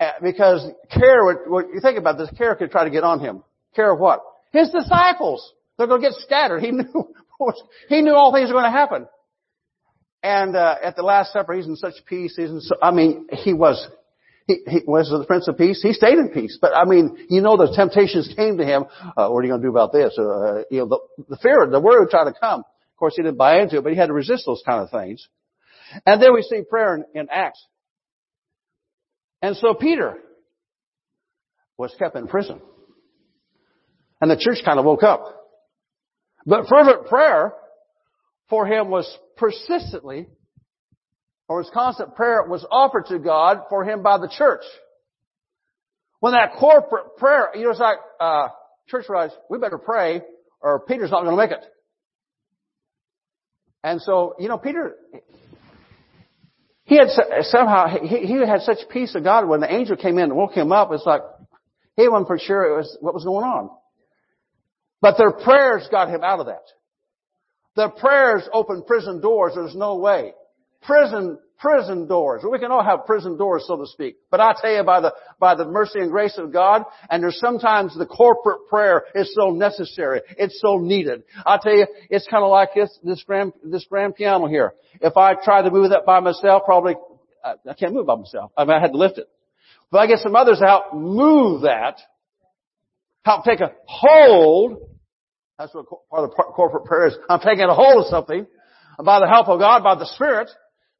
Uh, 0.00 0.10
because 0.20 0.68
care 0.90 1.24
would, 1.24 1.66
you 1.72 1.80
think 1.80 1.96
about 1.96 2.18
this, 2.18 2.28
care 2.36 2.56
could 2.56 2.72
try 2.72 2.82
to 2.82 2.90
get 2.90 3.04
on 3.04 3.20
him. 3.20 3.44
Care 3.76 3.92
of 3.92 4.00
what? 4.00 4.20
His 4.52 4.70
disciples. 4.70 5.52
They're 5.78 5.86
going 5.86 6.02
to 6.02 6.08
get 6.08 6.16
scattered. 6.18 6.60
He 6.60 6.70
knew 6.72 7.14
he 7.88 8.02
knew 8.02 8.14
all 8.14 8.32
things 8.32 8.48
were 8.48 8.54
going 8.54 8.64
to 8.64 8.70
happen. 8.70 9.06
And 10.22 10.54
uh, 10.56 10.76
at 10.82 10.96
the 10.96 11.02
Last 11.02 11.32
Supper, 11.32 11.54
he's 11.54 11.66
in 11.66 11.76
such 11.76 11.94
peace. 12.06 12.34
He's 12.36 12.50
in 12.50 12.60
so, 12.60 12.76
I 12.80 12.92
mean, 12.92 13.26
he 13.32 13.52
was 13.52 13.88
he, 14.46 14.62
he 14.66 14.80
was 14.86 15.08
the 15.08 15.24
Prince 15.26 15.48
of 15.48 15.56
Peace. 15.56 15.82
He 15.82 15.92
stayed 15.92 16.18
in 16.18 16.28
peace. 16.28 16.58
But 16.60 16.74
I 16.74 16.84
mean, 16.84 17.26
you 17.28 17.40
know, 17.40 17.56
the 17.56 17.72
temptations 17.74 18.32
came 18.36 18.58
to 18.58 18.64
him. 18.64 18.84
Uh, 19.16 19.28
what 19.28 19.38
are 19.38 19.44
you 19.44 19.50
going 19.50 19.62
to 19.62 19.66
do 19.66 19.70
about 19.70 19.92
this? 19.92 20.16
Uh, 20.18 20.62
you 20.70 20.80
know, 20.80 20.88
the, 20.88 20.98
the 21.28 21.36
fear, 21.38 21.66
the 21.70 21.80
word 21.80 22.00
would 22.00 22.10
try 22.10 22.24
to 22.24 22.34
come. 22.38 22.60
Of 22.60 22.96
course, 22.98 23.14
he 23.16 23.22
didn't 23.22 23.38
buy 23.38 23.60
into 23.60 23.78
it, 23.78 23.82
but 23.82 23.92
he 23.92 23.98
had 23.98 24.06
to 24.06 24.12
resist 24.12 24.44
those 24.46 24.62
kind 24.64 24.80
of 24.80 24.90
things. 24.90 25.26
And 26.06 26.22
then 26.22 26.32
we 26.32 26.42
see 26.42 26.62
prayer 26.68 26.94
in, 26.96 27.04
in 27.20 27.28
Acts. 27.30 27.64
And 29.40 29.56
so 29.56 29.74
Peter 29.74 30.18
was 31.76 31.94
kept 31.98 32.16
in 32.16 32.28
prison. 32.28 32.60
And 34.20 34.30
the 34.30 34.36
church 34.36 34.58
kind 34.64 34.78
of 34.78 34.84
woke 34.84 35.02
up. 35.02 35.41
But 36.46 36.66
fervent 36.68 37.06
prayer 37.06 37.52
for 38.48 38.66
him 38.66 38.90
was 38.90 39.06
persistently, 39.36 40.26
or 41.48 41.62
his 41.62 41.70
constant 41.72 42.14
prayer 42.14 42.44
was 42.46 42.66
offered 42.70 43.06
to 43.06 43.18
God 43.18 43.62
for 43.68 43.84
him 43.84 44.02
by 44.02 44.18
the 44.18 44.28
church. 44.28 44.62
When 46.20 46.32
that 46.32 46.54
corporate 46.58 47.16
prayer, 47.16 47.48
you 47.54 47.64
know, 47.64 47.70
it's 47.70 47.80
like, 47.80 47.98
uh, 48.20 48.48
church 48.88 49.06
rise, 49.08 49.30
we 49.50 49.58
better 49.58 49.78
pray 49.78 50.22
or 50.60 50.80
Peter's 50.80 51.10
not 51.10 51.24
going 51.24 51.36
to 51.36 51.42
make 51.42 51.50
it. 51.50 51.64
And 53.84 54.00
so, 54.00 54.36
you 54.38 54.48
know, 54.48 54.58
Peter, 54.58 54.94
he 56.84 56.96
had 56.96 57.08
somehow, 57.42 57.88
he, 57.88 58.18
he 58.26 58.34
had 58.34 58.60
such 58.60 58.78
peace 58.90 59.14
of 59.16 59.24
God 59.24 59.48
when 59.48 59.60
the 59.60 59.72
angel 59.72 59.96
came 59.96 60.18
in 60.18 60.24
and 60.24 60.36
woke 60.36 60.52
him 60.52 60.70
up, 60.70 60.90
it's 60.92 61.04
like, 61.04 61.22
he 61.96 62.08
wasn't 62.08 62.28
for 62.28 62.38
sure 62.38 62.72
it 62.72 62.76
was 62.76 62.96
what 63.00 63.12
was 63.12 63.24
going 63.24 63.44
on. 63.44 63.70
But 65.02 65.18
their 65.18 65.32
prayers 65.32 65.86
got 65.90 66.08
him 66.08 66.22
out 66.22 66.40
of 66.40 66.46
that. 66.46 66.62
Their 67.74 67.90
prayers 67.90 68.48
opened 68.52 68.86
prison 68.86 69.20
doors. 69.20 69.52
There's 69.56 69.74
no 69.74 69.96
way. 69.96 70.32
Prison, 70.82 71.38
prison 71.58 72.06
doors. 72.06 72.42
We 72.48 72.58
can 72.58 72.70
all 72.70 72.84
have 72.84 73.04
prison 73.04 73.36
doors, 73.36 73.64
so 73.66 73.76
to 73.76 73.86
speak. 73.86 74.16
But 74.30 74.40
I 74.40 74.54
tell 74.60 74.72
you, 74.72 74.84
by 74.84 75.00
the, 75.00 75.12
by 75.40 75.56
the 75.56 75.64
mercy 75.64 75.98
and 75.98 76.10
grace 76.10 76.38
of 76.38 76.52
God, 76.52 76.84
and 77.10 77.22
there's 77.22 77.38
sometimes 77.40 77.98
the 77.98 78.06
corporate 78.06 78.68
prayer 78.68 79.04
is 79.14 79.34
so 79.34 79.50
necessary. 79.50 80.22
It's 80.38 80.60
so 80.60 80.78
needed. 80.78 81.24
I 81.44 81.58
tell 81.60 81.74
you, 81.74 81.86
it's 82.08 82.28
kind 82.28 82.44
of 82.44 82.50
like 82.50 82.70
this, 82.74 82.96
this 83.02 83.22
grand, 83.24 83.54
this 83.64 83.86
grand 83.88 84.14
piano 84.14 84.46
here. 84.46 84.74
If 85.00 85.16
I 85.16 85.34
tried 85.34 85.62
to 85.62 85.70
move 85.72 85.90
that 85.90 86.06
by 86.06 86.20
myself, 86.20 86.62
probably, 86.64 86.94
I, 87.44 87.54
I 87.68 87.74
can't 87.74 87.92
move 87.92 88.06
by 88.06 88.16
myself. 88.16 88.52
I, 88.56 88.64
mean, 88.64 88.76
I 88.76 88.80
had 88.80 88.92
to 88.92 88.98
lift 88.98 89.18
it. 89.18 89.28
But 89.90 89.98
I 89.98 90.06
get 90.06 90.18
some 90.18 90.36
others 90.36 90.62
out, 90.62 90.96
move 90.96 91.62
that, 91.62 91.98
help 93.24 93.44
take 93.44 93.60
a 93.60 93.72
hold 93.86 94.91
that's 95.62 95.74
what 95.74 95.86
part 96.10 96.24
of 96.24 96.30
corporate 96.54 96.84
prayer 96.84 97.06
is. 97.06 97.14
I'm 97.28 97.38
taking 97.38 97.64
a 97.64 97.74
hold 97.74 98.04
of 98.04 98.10
something 98.10 98.46
by 99.04 99.20
the 99.20 99.28
help 99.28 99.48
of 99.48 99.60
God, 99.60 99.84
by 99.84 99.94
the 99.94 100.06
Spirit, 100.06 100.50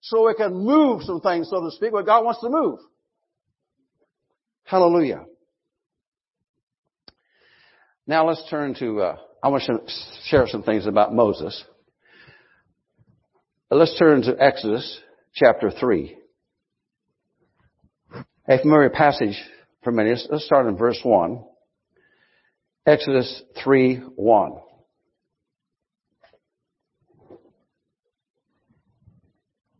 so 0.00 0.26
we 0.26 0.34
can 0.34 0.54
move 0.54 1.02
some 1.02 1.20
things, 1.20 1.50
so 1.50 1.60
to 1.62 1.70
speak, 1.72 1.92
what 1.92 2.06
God 2.06 2.24
wants 2.24 2.40
to 2.42 2.48
move. 2.48 2.78
Hallelujah. 4.64 5.24
Now 8.06 8.28
let's 8.28 8.48
turn 8.48 8.74
to, 8.76 9.00
uh, 9.00 9.16
I 9.42 9.48
want 9.48 9.64
to 9.64 9.80
share 10.26 10.46
some 10.46 10.62
things 10.62 10.86
about 10.86 11.12
Moses. 11.12 11.64
Let's 13.68 13.98
turn 13.98 14.22
to 14.22 14.36
Exodus 14.40 15.00
chapter 15.34 15.72
3. 15.72 16.16
A 18.48 18.58
familiar 18.58 18.90
passage 18.90 19.40
for 19.82 19.92
many. 19.92 20.10
Let's 20.10 20.44
start 20.44 20.66
in 20.66 20.76
verse 20.76 21.00
1. 21.02 21.44
Exodus 22.84 23.42
3 23.62 23.96
1. 24.16 24.52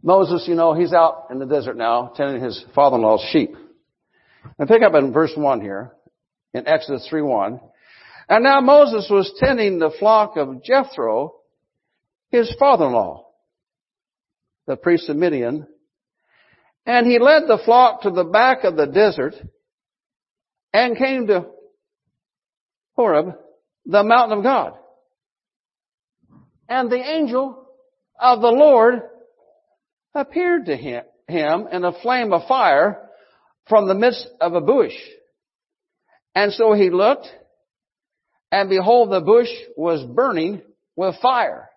Moses, 0.04 0.44
you 0.48 0.54
know, 0.54 0.74
he's 0.74 0.92
out 0.92 1.26
in 1.30 1.38
the 1.38 1.46
desert 1.46 1.76
now 1.76 2.12
tending 2.16 2.42
his 2.42 2.64
father-in-law's 2.74 3.24
sheep. 3.32 3.54
And 4.58 4.68
pick 4.68 4.82
up 4.82 4.94
in 4.94 5.12
verse 5.12 5.32
1 5.36 5.60
here, 5.60 5.92
in 6.54 6.66
Exodus 6.66 7.06
3 7.08 7.22
1. 7.22 7.60
And 8.28 8.44
now 8.44 8.60
Moses 8.60 9.08
was 9.10 9.32
tending 9.38 9.78
the 9.78 9.92
flock 9.98 10.36
of 10.36 10.62
Jethro, 10.62 11.34
his 12.30 12.54
father-in-law, 12.58 13.26
the 14.66 14.76
priest 14.76 15.08
of 15.08 15.16
Midian, 15.16 15.66
and 16.86 17.06
he 17.06 17.18
led 17.18 17.42
the 17.46 17.60
flock 17.64 18.02
to 18.02 18.10
the 18.10 18.24
back 18.24 18.64
of 18.64 18.76
the 18.76 18.86
desert 18.86 19.34
and 20.72 20.96
came 20.96 21.26
to 21.26 21.46
Horeb, 22.94 23.34
the 23.86 24.02
mountain 24.02 24.38
of 24.38 24.44
God. 24.44 24.74
And 26.68 26.90
the 26.90 27.02
angel 27.02 27.66
of 28.18 28.40
the 28.40 28.50
Lord 28.50 29.02
appeared 30.14 30.66
to 30.66 30.76
him, 30.76 31.04
in 31.28 31.84
a 31.84 31.98
flame 32.02 32.32
of 32.32 32.46
fire 32.46 33.08
from 33.68 33.88
the 33.88 33.94
midst 33.94 34.28
of 34.40 34.54
a 34.54 34.60
bush. 34.60 34.94
And 36.34 36.52
so 36.52 36.72
he 36.72 36.90
looked, 36.90 37.26
and 38.50 38.68
behold, 38.68 39.10
the 39.10 39.20
bush 39.20 39.48
was 39.76 40.04
burning 40.04 40.62
with 40.96 41.14
fire. 41.22 41.70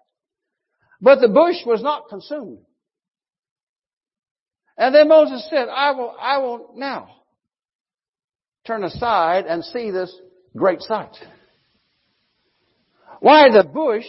But 1.01 1.21
the 1.21 1.29
bush 1.29 1.65
was 1.65 1.81
not 1.81 2.09
consumed. 2.09 2.59
And 4.77 4.93
then 4.93 5.07
Moses 5.07 5.47
said, 5.49 5.69
I 5.69 5.91
will, 5.91 6.13
I 6.19 6.37
will 6.39 6.73
now 6.75 7.09
turn 8.67 8.83
aside 8.83 9.45
and 9.45 9.63
see 9.63 9.91
this 9.91 10.13
great 10.55 10.81
sight. 10.81 11.15
Why 13.19 13.49
the 13.49 13.63
bush 13.63 14.05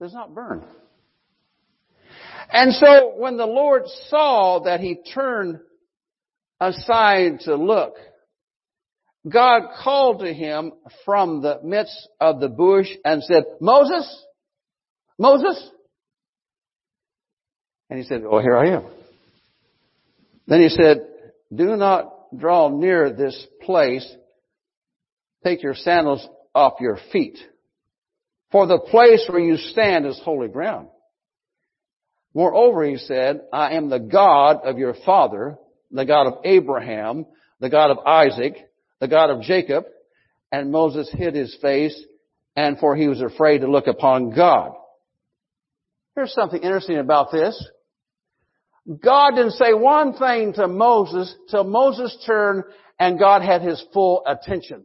does 0.00 0.12
not 0.12 0.34
burn. 0.34 0.62
And 2.52 2.74
so 2.74 3.14
when 3.16 3.36
the 3.36 3.46
Lord 3.46 3.82
saw 4.08 4.60
that 4.64 4.80
he 4.80 4.96
turned 5.14 5.60
aside 6.60 7.40
to 7.40 7.56
look, 7.56 7.94
God 9.28 9.62
called 9.82 10.20
to 10.20 10.32
him 10.32 10.72
from 11.04 11.40
the 11.40 11.60
midst 11.64 12.08
of 12.20 12.40
the 12.40 12.48
bush 12.48 12.88
and 13.04 13.22
said, 13.22 13.44
Moses, 13.60 14.24
Moses. 15.18 15.70
And 17.88 17.98
he 17.98 18.04
said, 18.04 18.22
Oh, 18.28 18.40
here 18.40 18.56
I 18.56 18.70
am. 18.70 18.84
Then 20.46 20.60
he 20.60 20.68
said, 20.68 21.06
Do 21.54 21.76
not 21.76 22.36
draw 22.36 22.68
near 22.68 23.10
this 23.10 23.46
place 23.62 24.06
Take 25.44 25.62
your 25.62 25.74
sandals 25.74 26.26
off 26.54 26.80
your 26.80 26.98
feet. 27.12 27.38
For 28.50 28.66
the 28.66 28.78
place 28.78 29.26
where 29.28 29.40
you 29.40 29.56
stand 29.56 30.06
is 30.06 30.20
holy 30.24 30.48
ground. 30.48 30.88
Moreover, 32.34 32.84
he 32.84 32.96
said, 32.96 33.42
I 33.52 33.74
am 33.74 33.88
the 33.88 34.00
God 34.00 34.60
of 34.64 34.78
your 34.78 34.94
father, 35.04 35.56
the 35.90 36.04
God 36.04 36.26
of 36.26 36.38
Abraham, 36.44 37.26
the 37.60 37.70
God 37.70 37.90
of 37.90 37.98
Isaac, 38.06 38.54
the 39.00 39.08
God 39.08 39.30
of 39.30 39.42
Jacob. 39.42 39.84
And 40.50 40.72
Moses 40.72 41.10
hid 41.12 41.34
his 41.34 41.56
face, 41.60 42.00
and 42.56 42.78
for 42.78 42.96
he 42.96 43.08
was 43.08 43.20
afraid 43.20 43.58
to 43.58 43.70
look 43.70 43.86
upon 43.86 44.34
God. 44.34 44.72
Here's 46.14 46.32
something 46.32 46.62
interesting 46.62 46.98
about 46.98 47.32
this. 47.32 47.68
God 49.02 49.30
didn't 49.30 49.52
say 49.52 49.72
one 49.72 50.14
thing 50.14 50.52
to 50.54 50.68
Moses 50.68 51.34
till 51.50 51.64
Moses 51.64 52.16
turned 52.26 52.64
and 53.00 53.18
God 53.18 53.42
had 53.42 53.62
his 53.62 53.84
full 53.92 54.22
attention. 54.26 54.84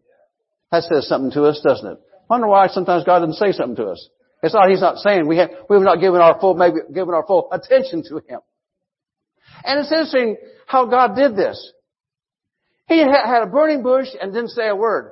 That 0.71 0.83
says 0.83 1.07
something 1.07 1.31
to 1.31 1.43
us, 1.45 1.61
doesn't 1.63 1.87
it? 1.87 1.97
Wonder 2.29 2.47
why 2.47 2.67
sometimes 2.67 3.03
God 3.03 3.19
doesn't 3.19 3.35
say 3.35 3.51
something 3.51 3.75
to 3.77 3.91
us. 3.91 4.09
It's 4.43 4.53
not 4.53 4.69
He's 4.69 4.81
not 4.81 4.97
saying 4.97 5.27
we 5.27 5.37
have 5.37 5.49
we've 5.69 5.81
not 5.81 5.99
given 5.99 6.21
our 6.21 6.39
full 6.39 6.53
maybe 6.53 6.77
given 6.93 7.13
our 7.13 7.25
full 7.25 7.49
attention 7.51 8.03
to 8.09 8.17
Him. 8.17 8.39
And 9.63 9.79
it's 9.79 9.91
interesting 9.91 10.37
how 10.67 10.85
God 10.85 11.15
did 11.15 11.35
this. 11.35 11.73
He 12.87 12.99
had 12.99 13.43
a 13.43 13.47
burning 13.47 13.83
bush 13.83 14.07
and 14.19 14.33
didn't 14.33 14.49
say 14.49 14.67
a 14.67 14.75
word. 14.75 15.11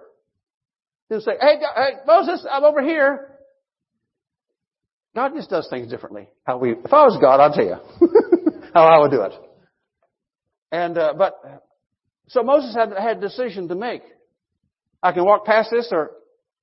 He'll 1.10 1.22
say, 1.22 1.34
hey, 1.40 1.56
hey, 1.76 1.90
Moses, 2.06 2.46
I'm 2.50 2.64
over 2.64 2.82
here. 2.82 3.30
God 5.16 5.34
just 5.36 5.50
does 5.50 5.68
things 5.70 5.90
differently. 5.90 6.28
How 6.44 6.58
we, 6.58 6.72
if 6.72 6.92
I 6.92 7.04
was 7.06 7.18
God, 7.22 7.40
I'd 7.40 7.54
tell 7.54 7.66
you 7.66 8.62
how 8.74 8.86
I 8.86 9.00
would 9.00 9.12
do 9.12 9.22
it. 9.22 9.34
And, 10.72 10.98
uh, 10.98 11.14
but, 11.18 11.40
so 12.28 12.44
Moses 12.44 12.76
had, 12.76 12.92
had 12.92 13.18
a 13.18 13.22
decision 13.22 13.68
to 13.70 13.76
make. 13.76 14.02
I 15.02 15.12
can 15.12 15.26
walk 15.26 15.46
past 15.46 15.72
this 15.72 15.90
or, 15.92 16.12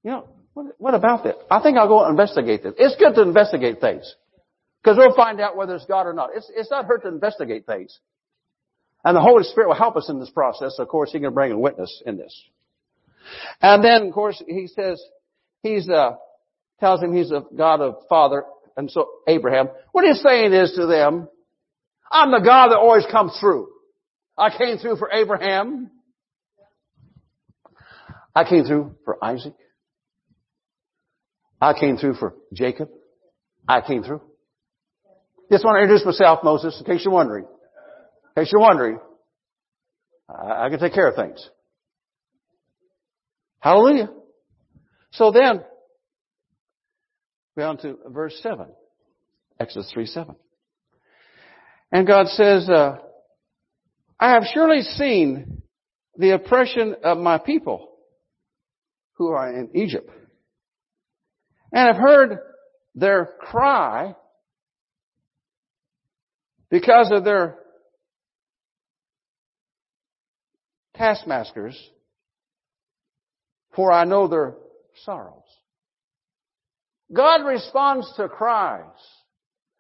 you 0.03 0.11
know, 0.11 0.29
what, 0.55 0.67
what 0.79 0.95
about 0.95 1.25
that? 1.25 1.37
I 1.50 1.61
think 1.61 1.76
I'll 1.76 1.88
go 1.88 2.09
investigate 2.09 2.62
this. 2.62 2.75
It's 2.79 2.97
good 2.97 3.14
to 3.14 3.23
investigate 3.23 3.81
things. 3.81 4.14
Because 4.83 4.99
we'll 4.99 5.14
find 5.14 5.41
out 5.41 5.57
whether 5.57 5.75
it's 5.75 5.87
God 5.87 6.07
or 6.07 6.12
not. 6.12 6.31
It's, 6.35 6.50
it's 6.55 6.71
not 6.71 6.85
hurt 6.85 7.03
to 7.03 7.09
investigate 7.09 7.67
things. 7.67 7.99
And 9.03 9.17
the 9.17 9.21
Holy 9.21 9.45
Spirit 9.45 9.69
will 9.69 9.75
help 9.75 9.97
us 9.97 10.09
in 10.09 10.21
this 10.21 10.31
process. 10.31 10.79
Of 10.79 10.88
course, 10.88 11.11
He 11.12 11.21
can 11.21 11.35
bring 11.35 11.53
a 11.53 11.59
witness 11.59 12.03
in 12.07 12.17
this. 12.17 12.38
And 13.61 13.83
then, 13.83 14.09
of 14.09 14.12
course, 14.12 14.43
He 14.47 14.67
says, 14.69 15.03
He's, 15.62 15.88
uh, 15.88 16.17
tells 16.81 17.03
him 17.03 17.14
He's 17.14 17.31
a 17.31 17.45
God 17.57 17.81
of 17.81 17.97
Father, 18.09 18.45
and 18.76 18.91
so 18.91 19.09
Abraham. 19.26 19.69
What 19.93 20.05
He's 20.05 20.21
saying 20.21 20.53
is 20.53 20.73
to 20.76 20.87
them, 20.87 21.29
I'm 22.11 22.31
the 22.31 22.41
God 22.41 22.69
that 22.69 22.79
always 22.79 23.07
comes 23.11 23.37
through. 23.41 23.69
I 24.37 24.57
came 24.57 24.79
through 24.79 24.97
for 24.97 25.11
Abraham. 25.11 25.91
I 28.35 28.45
came 28.45 28.64
through 28.64 28.97
for 29.05 29.23
Isaac. 29.25 29.55
I 31.61 31.73
came 31.79 31.97
through 31.97 32.14
for 32.14 32.35
Jacob. 32.53 32.88
I 33.69 33.81
came 33.81 34.03
through. 34.03 34.21
Just 35.50 35.64
want 35.64 35.76
to 35.76 35.83
introduce 35.83 36.05
myself, 36.05 36.41
Moses, 36.43 36.76
in 36.79 36.85
case 36.85 37.05
you're 37.05 37.14
wondering. 37.14 37.45
In 38.37 38.43
case 38.43 38.53
you're 38.53 38.61
wondering. 38.61 38.99
I, 40.29 40.67
I 40.67 40.69
can 40.69 40.81
take 40.81 40.95
care 40.95 41.09
of 41.09 41.14
things. 41.14 41.49
Hallelujah. 43.61 44.11
So 45.12 45.31
then, 45.31 45.64
we're 47.57 47.67
on 47.67 47.79
to 47.79 47.99
verse 48.09 48.38
7. 48.43 48.67
Exodus 49.61 49.91
3, 49.95 50.07
7. 50.07 50.35
And 51.93 52.07
God 52.07 52.26
says, 52.26 52.69
uh, 52.69 52.97
I 54.19 54.33
have 54.33 54.43
surely 54.53 54.83
seen 54.83 55.62
the 56.17 56.31
oppression 56.31 56.97
of 57.05 57.19
my 57.19 57.38
people 57.38 57.94
who 59.14 59.28
are 59.28 59.52
in 59.52 59.71
Egypt 59.75 60.11
and 61.73 61.87
have 61.88 61.97
heard 61.97 62.38
their 62.94 63.30
cry 63.40 64.14
because 66.71 67.11
of 67.12 67.25
their 67.25 67.56
taskmasters, 70.97 71.78
for 73.75 73.92
I 73.92 74.04
know 74.04 74.28
their 74.28 74.54
sorrows. 75.04 75.42
God 77.12 77.44
responds 77.44 78.12
to 78.16 78.28
cries. 78.28 78.85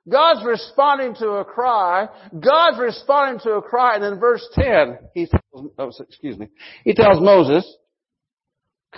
God's 0.08 0.44
responding 0.44 1.14
to 1.16 1.30
a 1.30 1.44
cry. 1.44 2.08
God's 2.38 2.78
responding 2.78 3.40
to 3.44 3.52
a 3.52 3.62
cry. 3.62 3.96
And 3.96 4.04
in 4.04 4.20
verse 4.20 4.46
10, 4.52 4.98
he 5.14 5.26
tells, 5.26 5.70
oh, 5.78 5.90
excuse 6.00 6.36
me, 6.36 6.48
he 6.84 6.92
tells 6.92 7.20
Moses, 7.20 7.64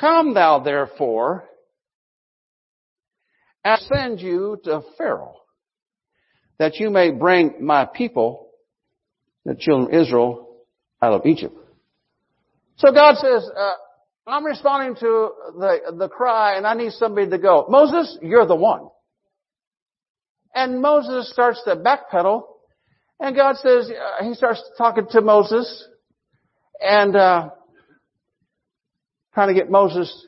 Come 0.01 0.35
thou 0.35 0.61
therefore 0.61 1.45
and 3.65 3.81
send 3.83 4.21
you 4.21 4.59
to 4.65 4.83
Pharaoh 4.99 5.37
that 6.59 6.77
you 6.77 6.91
may 6.91 7.11
bring 7.11 7.55
my 7.61 7.85
people, 7.87 8.49
the 9.45 9.55
children 9.55 9.95
of 9.95 10.03
Israel, 10.03 10.49
out 11.03 11.13
of 11.13 11.27
Egypt. 11.27 11.55
So 12.77 12.93
God 12.93 13.17
says, 13.17 13.49
uh, 13.57 13.73
I'm 14.27 14.45
responding 14.45 14.97
to 14.97 15.31
the, 15.59 15.95
the 15.99 16.09
cry 16.09 16.57
and 16.57 16.67
I 16.67 16.75
need 16.75 16.93
somebody 16.93 17.31
to 17.31 17.39
go. 17.39 17.67
Moses, 17.69 18.19
you're 18.23 18.47
the 18.47 18.57
one. 18.57 18.89
And 20.55 20.81
Moses 20.81 21.31
starts 21.33 21.63
to 21.65 21.77
backpedal 21.77 22.43
and 23.21 23.35
God 23.35 23.57
says, 23.57 23.91
uh, 23.91 24.25
he 24.25 24.35
starts 24.35 24.63
talking 24.77 25.07
to 25.11 25.21
Moses 25.21 25.87
and, 26.81 27.17
uh, 27.17 27.51
trying 29.37 29.49
to 29.49 29.55
get 29.55 29.71
Moses 29.71 30.27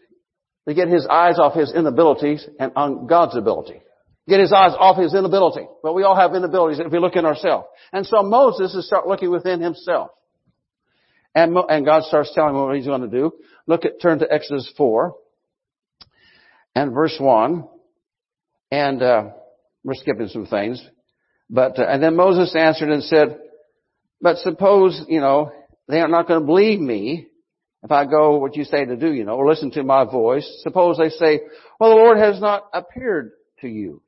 to 0.69 0.75
get 0.75 0.89
his 0.89 1.07
eyes 1.07 1.39
off 1.39 1.55
his 1.55 1.73
inabilities 1.73 2.47
and 2.61 2.73
on 2.77 3.07
God's 3.07 3.35
ability. 3.35 3.81
Get 4.29 4.39
his 4.39 4.53
eyes 4.53 4.73
off 4.79 4.99
his 4.99 5.15
inability. 5.15 5.67
But 5.83 5.95
we 5.95 6.03
all 6.03 6.15
have 6.15 6.35
inabilities 6.35 6.79
if 6.79 6.93
we 6.93 6.99
look 6.99 7.17
in 7.17 7.25
ourselves. 7.25 7.67
And 7.91 8.05
so 8.07 8.23
Moses 8.23 8.75
is 8.75 8.87
start 8.87 9.07
looking 9.07 9.31
within 9.31 9.63
himself. 9.63 10.11
And, 11.35 11.57
and 11.71 11.87
God 11.87 12.03
starts 12.03 12.35
telling 12.35 12.55
him 12.55 12.61
what 12.61 12.77
he's 12.77 12.85
going 12.85 13.01
to 13.01 13.09
do. 13.09 13.33
Look 13.67 13.87
at, 13.87 13.99
turn 14.03 14.19
to 14.19 14.31
Exodus 14.31 14.71
4 14.77 15.15
and 16.75 16.93
verse 16.93 17.17
1. 17.19 17.67
And, 18.71 19.03
uh, 19.03 19.23
we're 19.85 19.95
skipping 19.95 20.29
some 20.29 20.45
things. 20.45 20.87
But, 21.49 21.79
uh, 21.79 21.87
and 21.89 22.03
then 22.03 22.15
Moses 22.15 22.55
answered 22.55 22.91
and 22.91 23.03
said, 23.03 23.39
but 24.21 24.37
suppose, 24.37 25.03
you 25.09 25.21
know, 25.21 25.51
they 25.89 26.01
are 26.01 26.09
not 26.09 26.29
going 26.29 26.41
to 26.41 26.47
believe 26.47 26.79
me 26.79 27.29
if 27.83 27.93
I 27.93 28.05
go 28.05 28.39
what 28.39 28.57
you 28.57 28.65
say 28.65 28.85
to 28.85 28.97
do, 28.97 29.13
you 29.13 29.25
know, 29.25 29.37
or 29.37 29.49
listen 29.49 29.71
to 29.73 29.83
my 29.83 30.05
voice. 30.05 30.49
Suppose 30.63 30.99
they 30.99 31.11
say, 31.11 31.41
well, 31.79 31.91
the 31.91 31.97
Lord 31.97 32.19
has 32.19 32.41
not 32.41 32.65
appeared 32.73 33.33
to 33.61 33.69
you. 33.69 34.03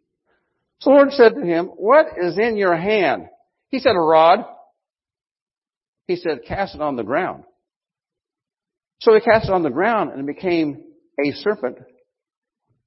So 0.81 0.91
the 0.91 0.97
Lord 0.97 1.13
said 1.13 1.35
to 1.35 1.43
him, 1.43 1.67
what 1.67 2.07
is 2.21 2.39
in 2.39 2.57
your 2.57 2.77
hand? 2.77 3.27
He 3.69 3.79
said, 3.79 3.95
a 3.95 4.01
rod. 4.01 4.41
He 6.07 6.17
said, 6.17 6.41
cast 6.47 6.75
it 6.75 6.81
on 6.81 6.97
the 6.97 7.05
ground. 7.05 7.45
So 9.01 9.15
he 9.15 9.21
cast 9.21 9.47
it 9.47 9.53
on 9.53 9.63
the 9.63 9.71
ground 9.71 10.11
and 10.11 10.21
it 10.21 10.35
became 10.35 10.83
a 11.25 11.33
serpent 11.33 11.79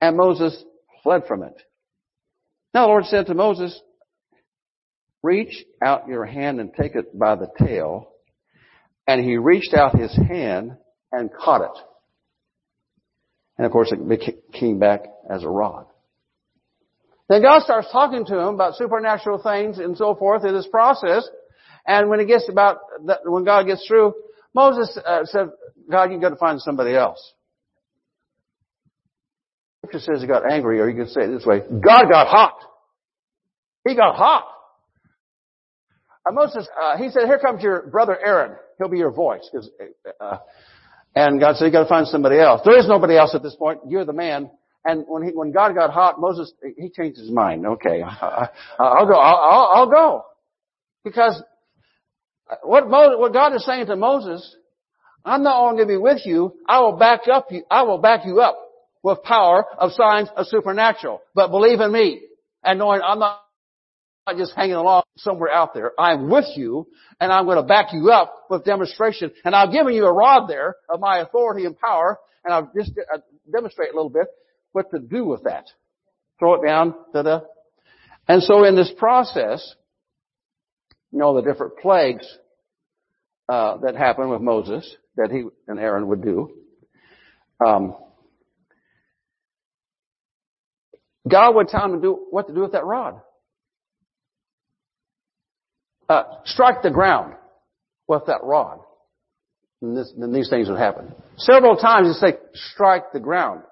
and 0.02 0.17
Moses 0.17 0.63
fled 1.02 1.24
from 1.28 1.43
it. 1.43 1.56
Now 2.74 2.84
the 2.84 2.88
Lord 2.88 3.06
said 3.06 3.28
to 3.28 3.34
Moses, 3.34 3.80
reach 5.22 5.63
out 5.82 6.08
your 6.08 6.26
hand 6.26 6.60
and 6.60 6.72
take 6.74 6.96
it 6.96 7.17
by 7.17 7.36
the 7.36 7.48
tail. 7.58 8.12
And 9.08 9.24
he 9.24 9.38
reached 9.38 9.74
out 9.74 9.98
his 9.98 10.16
hand 10.16 10.78
and 11.12 11.30
caught 11.34 11.62
it. 11.62 11.84
And 13.58 13.66
of 13.66 13.72
course 13.72 13.92
it 13.92 14.54
came 14.54 14.80
back 14.80 15.02
as 15.30 15.44
a 15.44 15.50
rod. 15.50 15.86
Then 17.30 17.42
God 17.42 17.63
starts 17.63 17.88
talking 17.92 18.26
to 18.26 18.38
him 18.38 18.56
about 18.56 18.76
supernatural 18.76 19.42
things 19.42 19.78
and 19.78 19.98
so 19.98 20.16
forth 20.16 20.44
in 20.46 20.54
this 20.54 20.68
process. 20.68 21.28
And 21.86 22.10
when 22.10 22.20
he 22.20 22.26
gets 22.26 22.48
about, 22.50 22.80
when 23.26 23.44
God 23.44 23.66
gets 23.66 23.86
through, 23.88 24.13
Moses 24.54 24.98
uh, 25.06 25.26
said, 25.26 25.50
God, 25.89 26.12
you've 26.12 26.22
got 26.22 26.30
to 26.30 26.36
find 26.36 26.62
somebody 26.62 26.96
else. 26.96 27.34
Scripture 29.80 30.00
says 30.00 30.22
he 30.22 30.28
got 30.28 30.50
angry, 30.50 30.80
or 30.80 30.89
you 30.89 30.96
can 30.96 31.08
say 31.08 31.24
it 31.24 31.28
this 31.28 31.46
way, 31.46 31.60
God 31.60 32.10
got 32.10 32.28
hot. 32.28 32.56
He 33.86 33.96
got 33.96 34.16
hot. 34.16 34.46
And 36.26 36.36
Moses, 36.36 36.68
uh, 36.82 36.98
he 36.98 37.10
said, 37.10 37.24
here 37.26 37.39
comes 37.39 37.62
your 37.62 37.88
brother 37.88 38.18
Aaron. 38.18 38.56
He'll 38.78 38.90
be 38.90 38.98
your 38.98 39.12
voice. 39.12 39.50
Uh, 40.20 40.38
and 41.16 41.40
God 41.40 41.56
said, 41.56 41.66
you 41.66 41.72
got 41.72 41.84
to 41.84 41.90
find 41.90 42.08
somebody 42.08 42.40
else. 42.40 42.62
There 42.66 42.78
is 42.78 42.88
nobody 42.88 43.18
else 43.18 43.36
at 43.36 43.44
this 43.44 43.56
point. 43.56 43.80
You're 43.88 44.06
the 44.06 44.14
man. 44.14 44.50
And 44.86 45.06
when 45.08 45.24
he, 45.24 45.30
when 45.32 45.52
God 45.52 45.76
got 45.76 45.92
hot, 45.92 46.20
Moses, 46.20 46.52
he 46.78 46.90
changed 46.90 47.18
his 47.18 47.32
mind. 47.32 47.66
Okay, 47.66 48.02
I, 48.06 48.50
will 48.80 49.08
go. 49.08 49.16
I'll, 49.16 49.70
I'll, 49.74 49.90
go. 49.90 50.26
Because 51.04 51.42
what 52.64 52.90
Moses, 52.90 53.16
what 53.18 53.32
God 53.32 53.56
is 53.56 53.66
saying 53.66 53.86
to 53.86 53.96
Moses, 53.96 54.56
I'm 55.24 55.44
not 55.44 55.62
only 55.62 55.78
going 55.78 55.88
to 55.88 55.94
be 55.94 55.98
with 55.98 56.26
you, 56.26 56.54
I 56.68 56.82
will 56.82 56.98
back 56.98 57.22
up 57.32 57.48
you, 57.52 57.64
I 57.72 57.84
will 57.84 58.00
back 58.00 58.26
you 58.26 58.42
up 58.42 58.58
with 59.04 59.24
power 59.24 59.66
of 59.78 59.92
signs 59.92 60.30
of 60.36 60.48
supernatural. 60.48 61.22
But 61.34 61.50
believe 61.50 61.80
in 61.80 61.92
me 61.92 62.22
and 62.64 62.80
knowing 62.80 63.02
I'm 63.06 63.20
not 63.20 63.42
not 64.26 64.38
just 64.38 64.54
hanging 64.56 64.76
along 64.76 65.04
somewhere 65.18 65.52
out 65.52 65.74
there. 65.74 65.92
I'm 66.00 66.30
with 66.30 66.46
you 66.56 66.88
and 67.20 67.32
I'm 67.32 67.46
going 67.46 67.58
to 67.58 67.64
back 67.64 67.88
you 67.94 68.12
up 68.12 68.46
with 68.50 68.64
demonstration. 68.64 69.32
And 69.44 69.56
I've 69.56 69.72
given 69.72 69.94
you 69.94 70.06
a 70.06 70.14
rod 70.14 70.48
there 70.48 70.76
of 70.90 71.00
my 71.00 71.20
authority 71.20 71.66
and 71.66 71.78
power 71.78 72.18
and 72.44 72.54
I'll 72.54 72.72
just 72.76 72.92
uh, 72.98 73.18
demonstrate 73.52 73.92
a 73.92 73.96
little 73.96 74.10
bit 74.10 74.28
what 74.72 74.92
to 74.92 75.00
do 75.00 75.26
with 75.26 75.44
that. 75.44 75.66
Throw 76.40 76.56
it 76.56 76.66
down, 76.66 76.96
da-da. 77.14 77.42
And 78.28 78.42
so 78.42 78.64
in 78.64 78.76
this 78.76 78.92
process, 78.98 79.76
you 81.12 81.20
know, 81.20 81.36
the 81.36 81.42
different 81.42 81.78
plagues, 81.78 82.26
uh, 83.50 83.78
that 83.80 83.96
happened 83.96 84.30
with 84.30 84.42
Moses 84.42 84.90
that 85.18 85.30
he 85.30 85.44
and 85.68 85.78
Aaron 85.78 86.08
would 86.08 86.24
do. 86.24 86.50
Um, 87.66 87.96
God 91.30 91.56
would 91.56 91.68
tell 91.68 91.86
him 91.86 91.94
to 91.94 92.02
do 92.02 92.26
what 92.32 92.48
to 92.48 92.54
do 92.54 92.62
with 92.62 92.72
that 92.72 92.86
rod 92.86 93.22
uh, 96.10 96.24
strike 96.46 96.82
the 96.82 96.92
ground 96.92 97.36
with 98.08 98.26
that 98.28 98.44
rod. 98.44 98.80
And, 99.82 99.98
this, 99.98 100.13
these 100.32 100.50
things 100.50 100.70
would 100.70 100.80
happen. 100.80 101.13
Several 101.38 101.76
times 101.76 102.08
he 102.08 102.13
say, 102.13 102.38
strike 102.54 103.12
the 103.12 103.20
ground. 103.20 103.63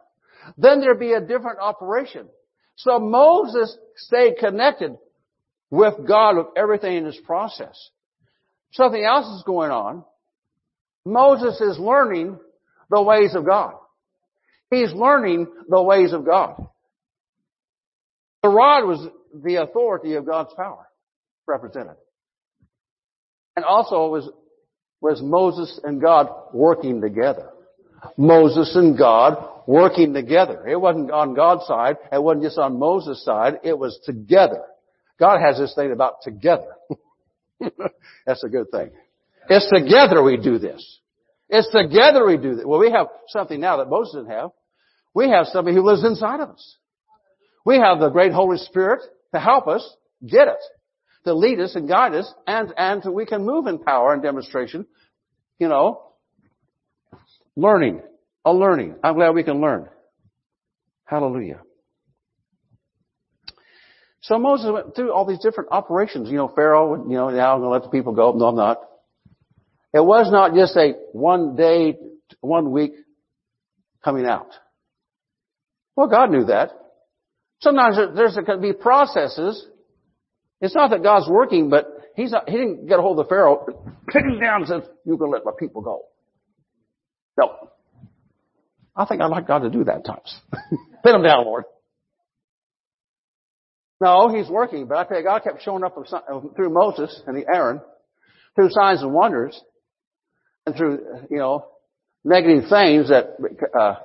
Then 0.58 0.82
there'd 0.82 1.00
be 1.00 1.14
a 1.14 1.22
different 1.22 1.60
operation. 1.60 2.28
So 2.76 3.00
Moses 3.00 3.78
stayed 3.96 4.38
connected 4.40 4.98
with 5.70 5.94
God 6.08 6.38
with 6.38 6.48
everything 6.58 6.98
in 6.98 7.06
this 7.06 7.20
process. 7.26 7.90
Something 8.72 9.04
else 9.04 9.28
is 9.38 9.44
going 9.46 9.72
on. 9.72 10.04
Moses 11.06 11.60
is 11.62 11.80
learning 11.80 12.40
the 12.90 13.02
ways 13.02 13.36
of 13.36 13.46
God. 13.46 13.74
He's 14.70 14.94
learning 14.94 15.48
the 15.68 15.82
ways 15.82 16.14
of 16.14 16.26
God. 16.26 16.56
The 18.44 18.50
rod 18.50 18.86
was 18.86 19.08
the 19.34 19.56
authority 19.58 20.16
of 20.16 20.26
God's 20.26 20.54
power 20.56 20.88
represented. 21.48 21.96
And 23.62 23.68
also 23.68 24.10
was, 24.10 24.28
was 25.02 25.22
Moses 25.22 25.80
and 25.84 26.02
God 26.02 26.28
working 26.52 27.00
together. 27.00 27.52
Moses 28.18 28.76
and 28.76 28.98
God 28.98 29.38
working 29.68 30.16
together. 30.16 30.68
It 30.68 30.78
wasn't 30.78 31.12
on 31.12 31.36
God's 31.36 31.68
side. 31.68 31.98
It 32.12 32.24
wasn't 32.24 32.46
just 32.46 32.58
on 32.58 32.80
Moses' 32.80 33.24
side. 33.24 33.60
It 33.64 33.78
was 33.78 34.00
together. 34.04 34.64
God 35.20 35.42
has 35.42 35.60
this 35.60 35.76
thing 35.76 35.92
about 35.92 36.24
together. 36.24 36.76
That's 38.26 38.44
a 38.44 38.50
good 38.50 38.72
thing. 38.72 38.90
It's 39.48 39.70
together 39.70 40.24
we 40.24 40.38
do 40.38 40.58
this. 40.58 41.00
It's 41.48 41.70
together 41.70 42.26
we 42.26 42.38
do 42.38 42.56
this. 42.56 42.66
Well, 42.66 42.80
we 42.80 42.90
have 42.90 43.10
something 43.28 43.60
now 43.60 43.78
that 43.78 43.92
Moses 43.92 44.16
didn't 44.16 44.32
have. 44.32 44.50
We 45.14 45.30
have 45.30 45.46
somebody 45.46 45.76
who 45.76 45.86
lives 45.86 46.04
inside 46.04 46.40
of 46.40 46.50
us. 46.50 46.78
We 47.64 47.78
have 47.78 48.00
the 48.00 48.10
great 48.10 48.34
Holy 48.34 48.58
Spirit 48.58 49.02
to 49.36 49.40
help 49.40 49.68
us 49.68 49.88
get 50.28 50.48
it, 50.48 50.58
to 51.26 51.34
lead 51.34 51.60
us 51.60 51.76
and 51.76 51.88
guide 51.88 52.14
us, 52.14 52.32
and, 52.48 52.74
and 52.78 53.04
we 53.14 53.26
can 53.26 53.46
move 53.46 53.68
in 53.68 53.80
power 53.80 54.14
and 54.14 54.24
demonstration, 54.24 54.86
you 55.60 55.68
know, 55.68 56.02
learning, 57.56 58.02
a 58.46 58.54
learning. 58.54 58.96
I'm 59.04 59.16
glad 59.16 59.32
we 59.32 59.44
can 59.44 59.62
learn. 59.62 59.88
Hallelujah. 61.06 61.62
So 64.22 64.38
Moses 64.38 64.70
went 64.72 64.96
through 64.96 65.12
all 65.12 65.26
these 65.26 65.40
different 65.40 65.72
operations. 65.72 66.30
You 66.30 66.38
know, 66.38 66.48
Pharaoh, 66.48 67.08
you 67.08 67.16
know, 67.16 67.30
now 67.30 67.54
I'm 67.54 67.60
going 67.60 67.70
to 67.70 67.74
let 67.74 67.84
the 67.84 67.90
people 67.90 68.14
go. 68.14 68.32
No, 68.32 68.48
I'm 68.48 68.56
not. 68.56 68.82
It 69.94 70.04
was 70.04 70.32
not 70.32 70.54
just 70.54 70.76
a 70.78 70.94
one 71.12 71.56
day, 71.56 71.98
one 72.40 72.72
week 72.72 72.94
coming 74.04 74.26
out. 74.26 74.48
Well, 75.96 76.08
God 76.08 76.32
knew 76.32 76.46
that. 76.46 76.70
Sometimes 77.62 77.98
there's 78.16 78.36
going 78.36 78.46
to 78.46 78.58
be 78.58 78.74
processes. 78.74 79.68
It's 80.62 80.76
not 80.76 80.92
that 80.92 81.04
God's 81.04 81.28
working, 81.28 81.70
but 81.70 81.88
he's 82.16 82.32
not, 82.32 82.48
he 82.48 82.56
didn't 82.56 82.88
get 82.88 83.00
a 83.00 83.02
hold 83.02 83.20
of 83.20 83.28
Pharaoh, 83.28 83.66
pick 84.08 84.24
him 84.24 84.40
down 84.40 84.62
and 84.62 84.68
says, 84.68 84.84
you're 85.06 85.18
going 85.18 85.32
to 85.32 85.38
let 85.38 85.46
my 85.46 85.52
people 85.60 85.82
go. 85.82 86.06
No. 87.38 87.70
I 88.96 89.06
think 89.06 89.22
I'd 89.22 89.32
like 89.32 89.48
God 89.48 89.60
to 89.60 89.70
do 89.70 89.84
that 89.86 89.98
at 89.98 90.06
times. 90.06 90.40
Pin 91.04 91.16
him 91.16 91.24
down, 91.24 91.46
Lord. 91.46 91.64
No, 94.00 94.30
he's 94.30 94.50
working, 94.50 94.88
but 94.88 94.98
I 94.98 95.04
tell 95.04 95.18
you, 95.18 95.24
God 95.24 95.44
kept 95.44 95.64
showing 95.64 95.84
up 95.84 95.96
through 96.56 96.70
Moses 96.70 97.22
and 97.28 97.36
the 97.36 97.46
Aaron, 97.48 97.82
through 98.56 98.70
signs 98.72 99.02
and 99.02 99.14
wonders, 99.14 99.60
and 100.66 100.76
through, 100.76 101.28
you 101.30 101.38
know, 101.38 101.68
negative 102.24 102.70
things 102.70 103.10
that, 103.10 103.38
uh, 103.80 103.96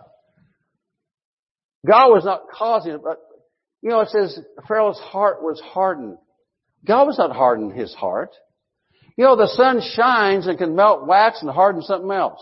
God 1.86 2.08
was 2.08 2.24
not 2.24 2.42
causing 2.52 2.92
it, 2.92 3.00
but 3.02 3.20
you 3.82 3.90
know, 3.90 4.00
it 4.00 4.08
says 4.08 4.38
Pharaoh's 4.66 4.98
heart 4.98 5.42
was 5.42 5.60
hardened. 5.64 6.18
God 6.84 7.06
was 7.06 7.18
not 7.18 7.34
hardening 7.34 7.76
his 7.76 7.94
heart. 7.94 8.30
You 9.16 9.24
know, 9.24 9.36
the 9.36 9.48
sun 9.48 9.80
shines 9.94 10.46
and 10.46 10.58
can 10.58 10.76
melt 10.76 11.06
wax 11.06 11.40
and 11.40 11.50
harden 11.50 11.82
something 11.82 12.10
else. 12.10 12.40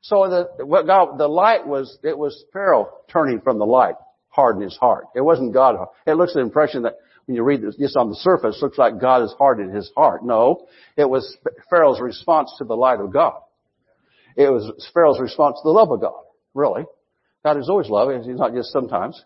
So 0.00 0.48
the, 0.56 0.64
what 0.64 0.86
God, 0.86 1.18
the 1.18 1.28
light 1.28 1.66
was, 1.66 1.98
it 2.02 2.16
was 2.16 2.44
Pharaoh 2.52 2.88
turning 3.08 3.40
from 3.40 3.58
the 3.58 3.66
light, 3.66 3.96
harden 4.28 4.62
his 4.62 4.76
heart. 4.76 5.06
It 5.14 5.20
wasn't 5.20 5.52
God. 5.52 5.76
It 6.06 6.14
looks 6.14 6.34
the 6.34 6.40
impression 6.40 6.82
that 6.82 6.94
when 7.26 7.34
you 7.34 7.42
read 7.42 7.60
this 7.60 7.76
just 7.76 7.96
on 7.96 8.08
the 8.08 8.16
surface, 8.16 8.58
looks 8.62 8.78
like 8.78 9.00
God 9.00 9.20
has 9.20 9.34
hardened 9.36 9.74
his 9.74 9.90
heart. 9.96 10.24
No, 10.24 10.66
it 10.96 11.08
was 11.08 11.36
Pharaoh's 11.68 12.00
response 12.00 12.54
to 12.58 12.64
the 12.64 12.76
light 12.76 13.00
of 13.00 13.12
God. 13.12 13.40
It 14.36 14.50
was 14.50 14.90
Pharaoh's 14.94 15.18
response 15.18 15.56
to 15.56 15.62
the 15.64 15.72
love 15.72 15.90
of 15.90 16.00
God. 16.00 16.22
Really. 16.54 16.84
God 17.44 17.58
is 17.58 17.68
always 17.68 17.88
love. 17.88 18.08
He's 18.24 18.38
not 18.38 18.54
just 18.54 18.70
sometimes. 18.72 19.22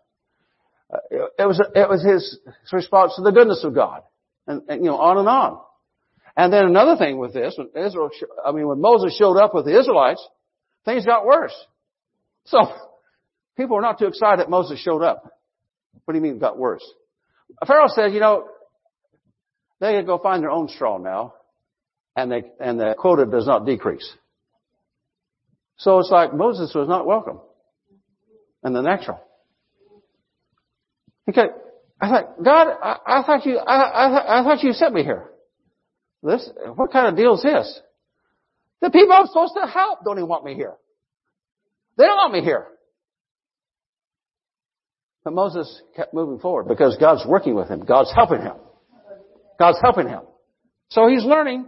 Uh, 0.92 0.98
it 1.38 1.46
was 1.46 1.60
it 1.74 1.88
was 1.88 2.02
his 2.02 2.38
response 2.72 3.14
to 3.16 3.22
the 3.22 3.30
goodness 3.30 3.64
of 3.64 3.74
God, 3.74 4.02
and, 4.50 4.62
and, 4.68 4.84
you 4.84 4.90
know 4.90 4.96
on 4.96 5.18
and 5.18 5.28
on. 5.28 5.60
And 6.36 6.52
then 6.52 6.64
another 6.64 6.96
thing 6.96 7.18
with 7.18 7.32
this, 7.34 7.56
when 7.56 7.68
Israel, 7.84 8.10
I 8.44 8.52
mean, 8.52 8.66
when 8.66 8.80
Moses 8.80 9.16
showed 9.16 9.36
up 9.36 9.54
with 9.54 9.64
the 9.64 9.78
Israelites, 9.78 10.26
things 10.84 11.04
got 11.04 11.26
worse. 11.26 11.54
So 12.46 12.58
people 13.56 13.76
were 13.76 13.82
not 13.82 13.98
too 13.98 14.06
excited 14.06 14.40
that 14.40 14.50
Moses 14.50 14.78
showed 14.80 15.02
up. 15.02 15.24
What 16.04 16.14
do 16.14 16.18
you 16.18 16.22
mean 16.22 16.38
got 16.38 16.58
worse? 16.58 16.84
Pharaoh 17.66 17.88
said, 17.88 18.12
you 18.12 18.20
know, 18.20 18.46
they 19.80 19.92
can 19.92 20.06
go 20.06 20.18
find 20.18 20.42
their 20.42 20.50
own 20.50 20.68
straw 20.68 20.98
now, 20.98 21.34
and 22.16 22.30
they 22.30 22.44
and 22.60 22.78
the 22.78 22.94
quota 22.98 23.26
does 23.26 23.46
not 23.46 23.66
decrease. 23.66 24.08
So 25.78 25.98
it's 25.98 26.10
like 26.10 26.34
Moses 26.34 26.72
was 26.74 26.88
not 26.88 27.06
welcome 27.06 27.40
in 28.64 28.72
the 28.72 28.82
natural. 28.82 29.20
Okay, 31.28 31.48
I 32.00 32.08
thought, 32.08 32.42
God, 32.42 32.68
I, 32.82 32.96
I 33.06 33.22
thought 33.22 33.44
you, 33.44 33.58
I, 33.58 33.76
I, 33.76 34.40
I 34.40 34.42
thought 34.42 34.62
you 34.62 34.72
sent 34.72 34.94
me 34.94 35.02
here. 35.02 35.28
This, 36.22 36.48
what 36.74 36.92
kind 36.92 37.08
of 37.08 37.16
deal 37.16 37.34
is 37.34 37.42
this? 37.42 37.80
The 38.80 38.90
people 38.90 39.12
I'm 39.12 39.26
supposed 39.26 39.54
to 39.60 39.66
help 39.66 40.04
don't 40.04 40.16
even 40.16 40.28
want 40.28 40.44
me 40.44 40.54
here. 40.54 40.74
They 41.98 42.04
don't 42.04 42.16
want 42.16 42.32
me 42.32 42.40
here. 42.42 42.66
But 45.22 45.34
Moses 45.34 45.82
kept 45.94 46.14
moving 46.14 46.38
forward 46.38 46.66
because 46.68 46.96
God's 46.98 47.26
working 47.26 47.54
with 47.54 47.68
him. 47.68 47.84
God's 47.84 48.10
helping 48.14 48.40
him. 48.40 48.54
God's 49.58 49.78
helping 49.82 50.08
him. 50.08 50.22
So 50.88 51.08
he's 51.08 51.24
learning. 51.24 51.66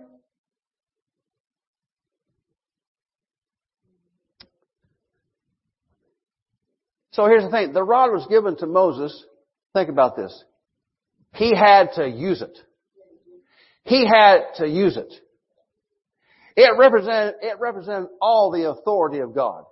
So 7.10 7.26
here's 7.26 7.44
the 7.44 7.50
thing. 7.50 7.74
The 7.74 7.84
rod 7.84 8.10
was 8.10 8.26
given 8.28 8.56
to 8.56 8.66
Moses 8.66 9.22
Think 9.74 9.88
about 9.88 10.16
this. 10.16 10.44
He 11.34 11.54
had 11.56 11.92
to 11.96 12.08
use 12.08 12.42
it. 12.42 12.58
He 13.84 14.06
had 14.06 14.40
to 14.56 14.68
use 14.68 14.96
it. 14.96 15.12
It 16.56 16.78
represented, 16.78 17.34
it 17.40 17.58
represented 17.58 18.08
all 18.20 18.50
the 18.50 18.68
authority 18.68 19.20
of 19.20 19.34
God. 19.34 19.64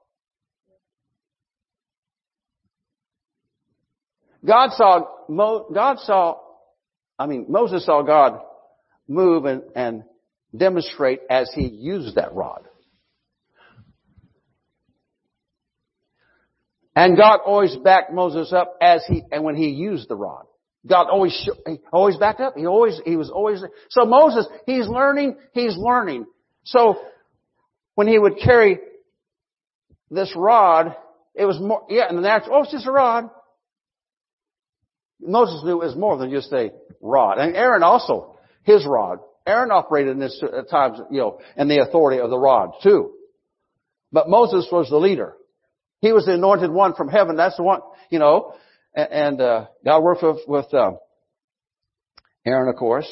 God 4.44 4.70
saw, 4.72 5.02
God 5.72 5.98
saw, 5.98 6.38
I 7.18 7.26
mean, 7.26 7.46
Moses 7.48 7.84
saw 7.84 8.02
God 8.02 8.40
move 9.06 9.44
and, 9.44 9.62
and 9.76 10.04
demonstrate 10.56 11.20
as 11.28 11.50
he 11.54 11.66
used 11.66 12.14
that 12.14 12.34
rod. 12.34 12.66
And 16.96 17.16
God 17.16 17.40
always 17.44 17.76
backed 17.76 18.12
Moses 18.12 18.52
up 18.52 18.76
as 18.80 19.02
he, 19.06 19.22
and 19.30 19.44
when 19.44 19.56
he 19.56 19.68
used 19.68 20.08
the 20.08 20.16
rod. 20.16 20.46
God 20.86 21.08
always, 21.08 21.48
he 21.66 21.78
always 21.92 22.16
backed 22.16 22.40
up. 22.40 22.54
He 22.56 22.66
always, 22.66 23.00
he 23.04 23.16
was 23.16 23.30
always, 23.30 23.62
so 23.90 24.04
Moses, 24.04 24.46
he's 24.66 24.88
learning, 24.88 25.36
he's 25.52 25.76
learning. 25.76 26.26
So, 26.64 27.00
when 27.94 28.08
he 28.08 28.18
would 28.18 28.38
carry 28.38 28.78
this 30.10 30.32
rod, 30.34 30.96
it 31.34 31.44
was 31.44 31.60
more, 31.60 31.84
yeah, 31.88 32.08
and 32.08 32.16
the 32.16 32.22
natural, 32.22 32.56
oh, 32.56 32.62
it's 32.62 32.72
just 32.72 32.86
a 32.86 32.92
rod. 32.92 33.28
Moses 35.20 35.62
knew 35.64 35.82
it 35.82 35.86
was 35.86 35.96
more 35.96 36.16
than 36.16 36.30
just 36.30 36.52
a 36.52 36.70
rod. 37.00 37.38
And 37.38 37.54
Aaron 37.54 37.82
also, 37.82 38.36
his 38.62 38.86
rod. 38.86 39.18
Aaron 39.46 39.70
operated 39.70 40.12
in 40.12 40.18
this 40.18 40.42
at 40.42 40.70
times, 40.70 40.98
you 41.10 41.18
know, 41.18 41.40
in 41.56 41.68
the 41.68 41.82
authority 41.82 42.20
of 42.20 42.30
the 42.30 42.38
rod 42.38 42.72
too. 42.82 43.12
But 44.12 44.28
Moses 44.28 44.66
was 44.70 44.88
the 44.88 44.96
leader. 44.96 45.34
He 46.00 46.12
was 46.12 46.26
the 46.26 46.34
anointed 46.34 46.70
one 46.70 46.94
from 46.94 47.08
heaven. 47.08 47.36
That's 47.36 47.56
the 47.56 47.62
one, 47.62 47.80
you 48.10 48.18
know. 48.18 48.54
And 48.94 49.40
uh, 49.40 49.66
God 49.84 50.02
worked 50.02 50.22
with, 50.22 50.38
with 50.48 50.74
uh, 50.74 50.92
Aaron, 52.44 52.68
of 52.68 52.76
course. 52.76 53.08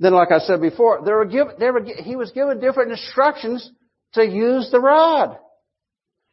Then, 0.00 0.12
like 0.12 0.30
I 0.30 0.38
said 0.38 0.60
before, 0.60 1.02
they 1.04 1.12
were 1.12 1.24
given, 1.24 1.54
they 1.58 1.70
were, 1.70 1.84
he 1.84 2.16
was 2.16 2.30
given 2.32 2.60
different 2.60 2.92
instructions 2.92 3.68
to 4.14 4.24
use 4.24 4.68
the 4.70 4.80
rod. 4.80 5.38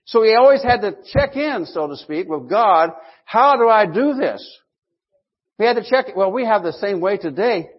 So 0.06 0.22
he 0.22 0.36
always 0.36 0.62
had 0.62 0.82
to 0.82 0.96
check 1.14 1.36
in, 1.36 1.66
so 1.66 1.88
to 1.88 1.96
speak, 1.96 2.28
with 2.28 2.50
God. 2.50 2.92
How 3.26 3.56
do 3.56 3.68
I 3.68 3.86
do 3.88 4.14
this? 4.14 4.48
He 5.58 5.64
had 5.64 5.78
to 5.78 5.90
check. 5.90 6.16
Well, 6.16 6.32
we 6.32 6.46
have 6.46 6.64
the 6.64 6.74
same 6.74 7.00
way 7.00 7.18
today. 7.18 7.70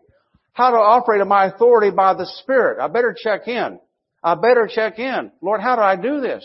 How 0.53 0.71
to 0.71 0.77
operate 0.77 1.21
in 1.21 1.29
my 1.29 1.47
authority 1.47 1.95
by 1.95 2.15
the 2.15 2.27
Spirit. 2.43 2.81
I 2.81 2.89
better 2.89 3.15
check 3.17 3.47
in. 3.47 3.79
I 4.25 4.35
better 4.35 4.69
check 4.73 4.99
in. 4.99 5.31
Lord, 5.41 5.61
how 5.61 5.77
do 5.77 5.83
I 5.83 5.95
do 5.95 6.21
this? 6.21 6.45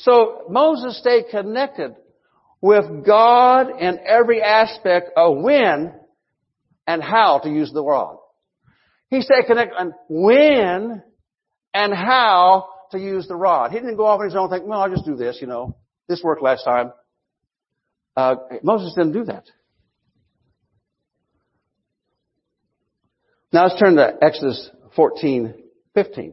So 0.00 0.44
Moses 0.48 0.98
stayed 0.98 1.24
connected 1.30 1.94
with 2.60 3.04
God 3.04 3.80
in 3.80 3.98
every 4.06 4.42
aspect 4.42 5.10
of 5.16 5.38
when 5.38 5.94
and 6.86 7.02
how 7.02 7.40
to 7.40 7.50
use 7.50 7.70
the 7.72 7.82
rod. 7.82 8.16
He 9.08 9.20
stayed 9.20 9.46
connected 9.46 9.76
on 9.76 9.92
when 10.08 11.02
and 11.74 11.92
how 11.94 12.68
to 12.92 12.98
use 12.98 13.28
the 13.28 13.36
rod. 13.36 13.72
He 13.72 13.78
didn't 13.78 13.96
go 13.96 14.06
off 14.06 14.20
on 14.20 14.26
his 14.26 14.34
own 14.34 14.44
and 14.44 14.52
think, 14.52 14.66
well, 14.66 14.80
I'll 14.80 14.90
just 14.90 15.04
do 15.04 15.16
this, 15.16 15.38
you 15.40 15.46
know. 15.46 15.76
This 16.08 16.22
worked 16.22 16.42
last 16.42 16.64
time. 16.64 16.92
Uh, 18.16 18.36
Moses 18.62 18.94
didn't 18.96 19.12
do 19.12 19.24
that. 19.24 19.44
Now 23.52 23.64
let's 23.64 23.78
turn 23.78 23.96
to 23.96 24.14
Exodus 24.22 24.70
14, 24.96 25.54
15. 25.94 26.32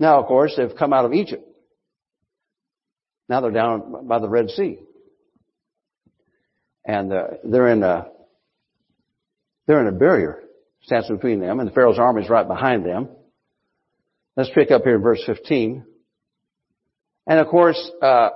Now, 0.00 0.20
of 0.20 0.26
course, 0.26 0.54
they've 0.56 0.76
come 0.76 0.92
out 0.92 1.04
of 1.04 1.12
Egypt. 1.12 1.47
Now 3.28 3.40
they're 3.40 3.50
down 3.50 4.06
by 4.06 4.18
the 4.18 4.28
Red 4.28 4.50
Sea. 4.50 4.78
And 6.84 7.12
uh, 7.12 7.24
they're 7.44 7.68
in 7.68 7.82
a, 7.82 8.06
they're 9.66 9.80
in 9.80 9.94
a 9.94 9.98
barrier 9.98 10.42
stands 10.82 11.08
between 11.08 11.40
them, 11.40 11.60
and 11.60 11.68
the 11.68 11.72
Pharaoh's 11.72 11.98
army 11.98 12.22
is 12.22 12.30
right 12.30 12.46
behind 12.46 12.84
them. 12.84 13.08
Let's 14.36 14.50
pick 14.54 14.70
up 14.70 14.84
here 14.84 14.96
in 14.96 15.02
verse 15.02 15.22
15. 15.26 15.84
And 17.26 17.40
of 17.40 17.48
course, 17.48 17.90
uh, 18.00 18.30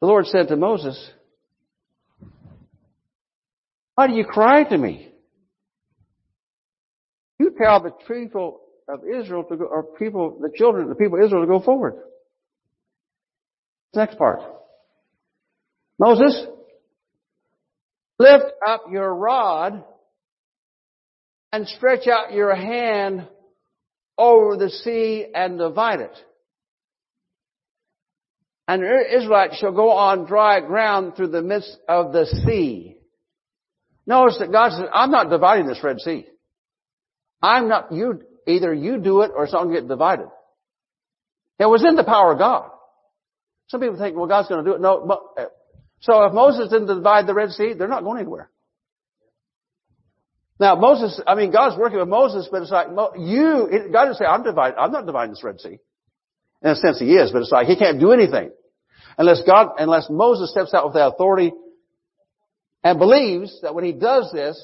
the 0.00 0.06
Lord 0.06 0.26
said 0.26 0.48
to 0.48 0.56
Moses, 0.56 1.10
Why 3.94 4.06
do 4.06 4.14
you 4.14 4.24
cry 4.24 4.64
to 4.64 4.78
me? 4.78 5.08
You 7.38 7.54
tell 7.60 7.82
the 7.82 7.90
people 7.90 8.59
of 8.92 9.00
Israel 9.04 9.44
to 9.44 9.56
go, 9.56 9.64
or 9.64 9.82
people, 9.82 10.38
the 10.40 10.50
children, 10.54 10.88
the 10.88 10.94
people 10.94 11.18
of 11.18 11.24
Israel 11.24 11.42
to 11.42 11.46
go 11.46 11.60
forward. 11.60 11.94
Next 13.94 14.18
part. 14.18 14.40
Moses, 15.98 16.46
lift 18.18 18.46
up 18.66 18.84
your 18.90 19.14
rod 19.14 19.84
and 21.52 21.66
stretch 21.66 22.06
out 22.06 22.32
your 22.32 22.54
hand 22.54 23.26
over 24.16 24.56
the 24.56 24.70
sea 24.70 25.26
and 25.34 25.58
divide 25.58 26.00
it. 26.00 26.16
And 28.68 28.84
Israelites 28.84 29.58
shall 29.58 29.72
go 29.72 29.90
on 29.90 30.26
dry 30.26 30.60
ground 30.60 31.16
through 31.16 31.28
the 31.28 31.42
midst 31.42 31.76
of 31.88 32.12
the 32.12 32.26
sea. 32.46 32.98
Notice 34.06 34.38
that 34.38 34.52
God 34.52 34.70
says, 34.70 34.88
I'm 34.94 35.10
not 35.10 35.28
dividing 35.28 35.66
this 35.66 35.82
Red 35.82 35.98
Sea. 36.00 36.26
I'm 37.42 37.68
not, 37.68 37.90
you, 37.90 38.22
either 38.46 38.72
you 38.72 38.98
do 38.98 39.22
it 39.22 39.30
or 39.34 39.44
it's 39.44 39.52
not 39.52 39.64
going 39.64 39.74
to 39.74 39.80
get 39.80 39.88
divided. 39.88 40.28
It 41.58 41.66
was 41.66 41.84
in 41.86 41.96
the 41.96 42.04
power 42.04 42.32
of 42.32 42.38
God. 42.38 42.70
Some 43.68 43.80
people 43.80 43.98
think, 43.98 44.16
well, 44.16 44.26
God's 44.26 44.48
going 44.48 44.64
to 44.64 44.70
do 44.70 44.74
it. 44.74 44.80
No, 44.80 45.04
but, 45.06 45.42
eh, 45.42 45.46
so 46.00 46.24
if 46.24 46.32
Moses 46.32 46.70
didn't 46.70 46.86
divide 46.86 47.26
the 47.26 47.34
Red 47.34 47.50
Sea, 47.50 47.74
they're 47.74 47.86
not 47.88 48.02
going 48.02 48.18
anywhere. 48.18 48.50
Now 50.58 50.74
Moses, 50.74 51.20
I 51.26 51.34
mean, 51.34 51.52
God's 51.52 51.78
working 51.78 51.98
with 51.98 52.08
Moses, 52.08 52.48
but 52.50 52.62
it's 52.62 52.70
like, 52.70 52.88
you, 53.18 53.68
God 53.92 54.04
didn't 54.04 54.16
say, 54.16 54.24
I'm 54.24 54.42
dividing, 54.42 54.78
I'm 54.78 54.92
not 54.92 55.06
dividing 55.06 55.32
this 55.32 55.44
Red 55.44 55.60
Sea. 55.60 55.78
In 56.62 56.70
a 56.70 56.76
sense 56.76 56.98
he 56.98 57.14
is, 57.14 57.30
but 57.30 57.42
it's 57.42 57.52
like, 57.52 57.66
he 57.66 57.76
can't 57.76 57.98
do 57.98 58.12
anything. 58.12 58.50
Unless 59.16 59.42
God, 59.46 59.68
unless 59.78 60.08
Moses 60.10 60.50
steps 60.50 60.74
out 60.74 60.84
with 60.84 60.94
that 60.94 61.06
authority 61.06 61.52
and 62.84 62.98
believes 62.98 63.58
that 63.62 63.74
when 63.74 63.84
he 63.84 63.92
does 63.92 64.30
this, 64.32 64.62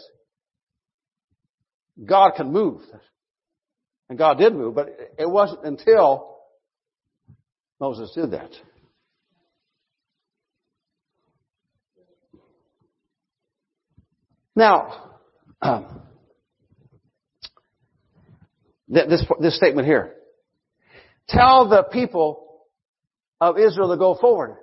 God 2.05 2.33
can 2.37 2.53
move. 2.53 2.83
And 4.09 4.19
God 4.19 4.39
did 4.39 4.55
move, 4.55 4.75
but 4.75 4.89
it 5.19 5.29
wasn't 5.29 5.65
until 5.65 6.37
Moses 7.81 8.13
did 8.15 8.31
that. 8.33 8.51
Now, 14.55 15.11
um, 15.63 16.03
this, 18.89 19.25
this 19.41 19.57
statement 19.57 19.87
here. 19.87 20.15
Tell 21.29 21.69
the 21.69 21.83
people 21.83 22.67
of 23.41 23.59
Israel 23.59 23.91
to 23.91 23.97
go 23.97 24.15
forward. 24.15 24.57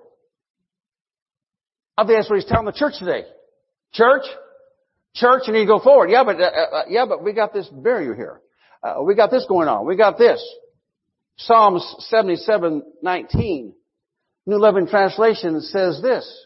Think 1.97 2.09
that's 2.09 2.29
what 2.29 2.39
he's 2.39 2.49
telling 2.49 2.65
the 2.65 2.71
church 2.71 2.93
today. 2.97 3.23
Church, 3.93 4.23
church, 5.15 5.43
you 5.45 5.53
need 5.53 5.61
to 5.61 5.67
go 5.67 5.79
forward. 5.79 6.09
Yeah, 6.09 6.23
but 6.23 6.39
uh, 6.39 6.45
uh, 6.45 6.83
yeah, 6.89 7.05
but 7.07 7.23
we 7.23 7.33
got 7.33 7.53
this 7.53 7.67
barrier 7.67 8.15
here. 8.15 8.41
Uh, 8.83 9.01
we 9.03 9.15
got 9.15 9.31
this 9.31 9.45
going 9.47 9.67
on. 9.67 9.87
We 9.87 9.95
got 9.95 10.17
this. 10.17 10.43
Psalms 11.37 11.95
seventy-seven 12.09 12.83
nineteen, 13.01 13.73
New 14.45 14.57
Living 14.57 14.87
Translation 14.87 15.61
says 15.61 16.01
this: 16.01 16.45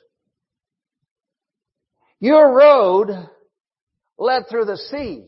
Your 2.19 2.56
road 2.56 3.10
led 4.17 4.43
through 4.50 4.65
the 4.65 4.78
sea. 4.78 5.26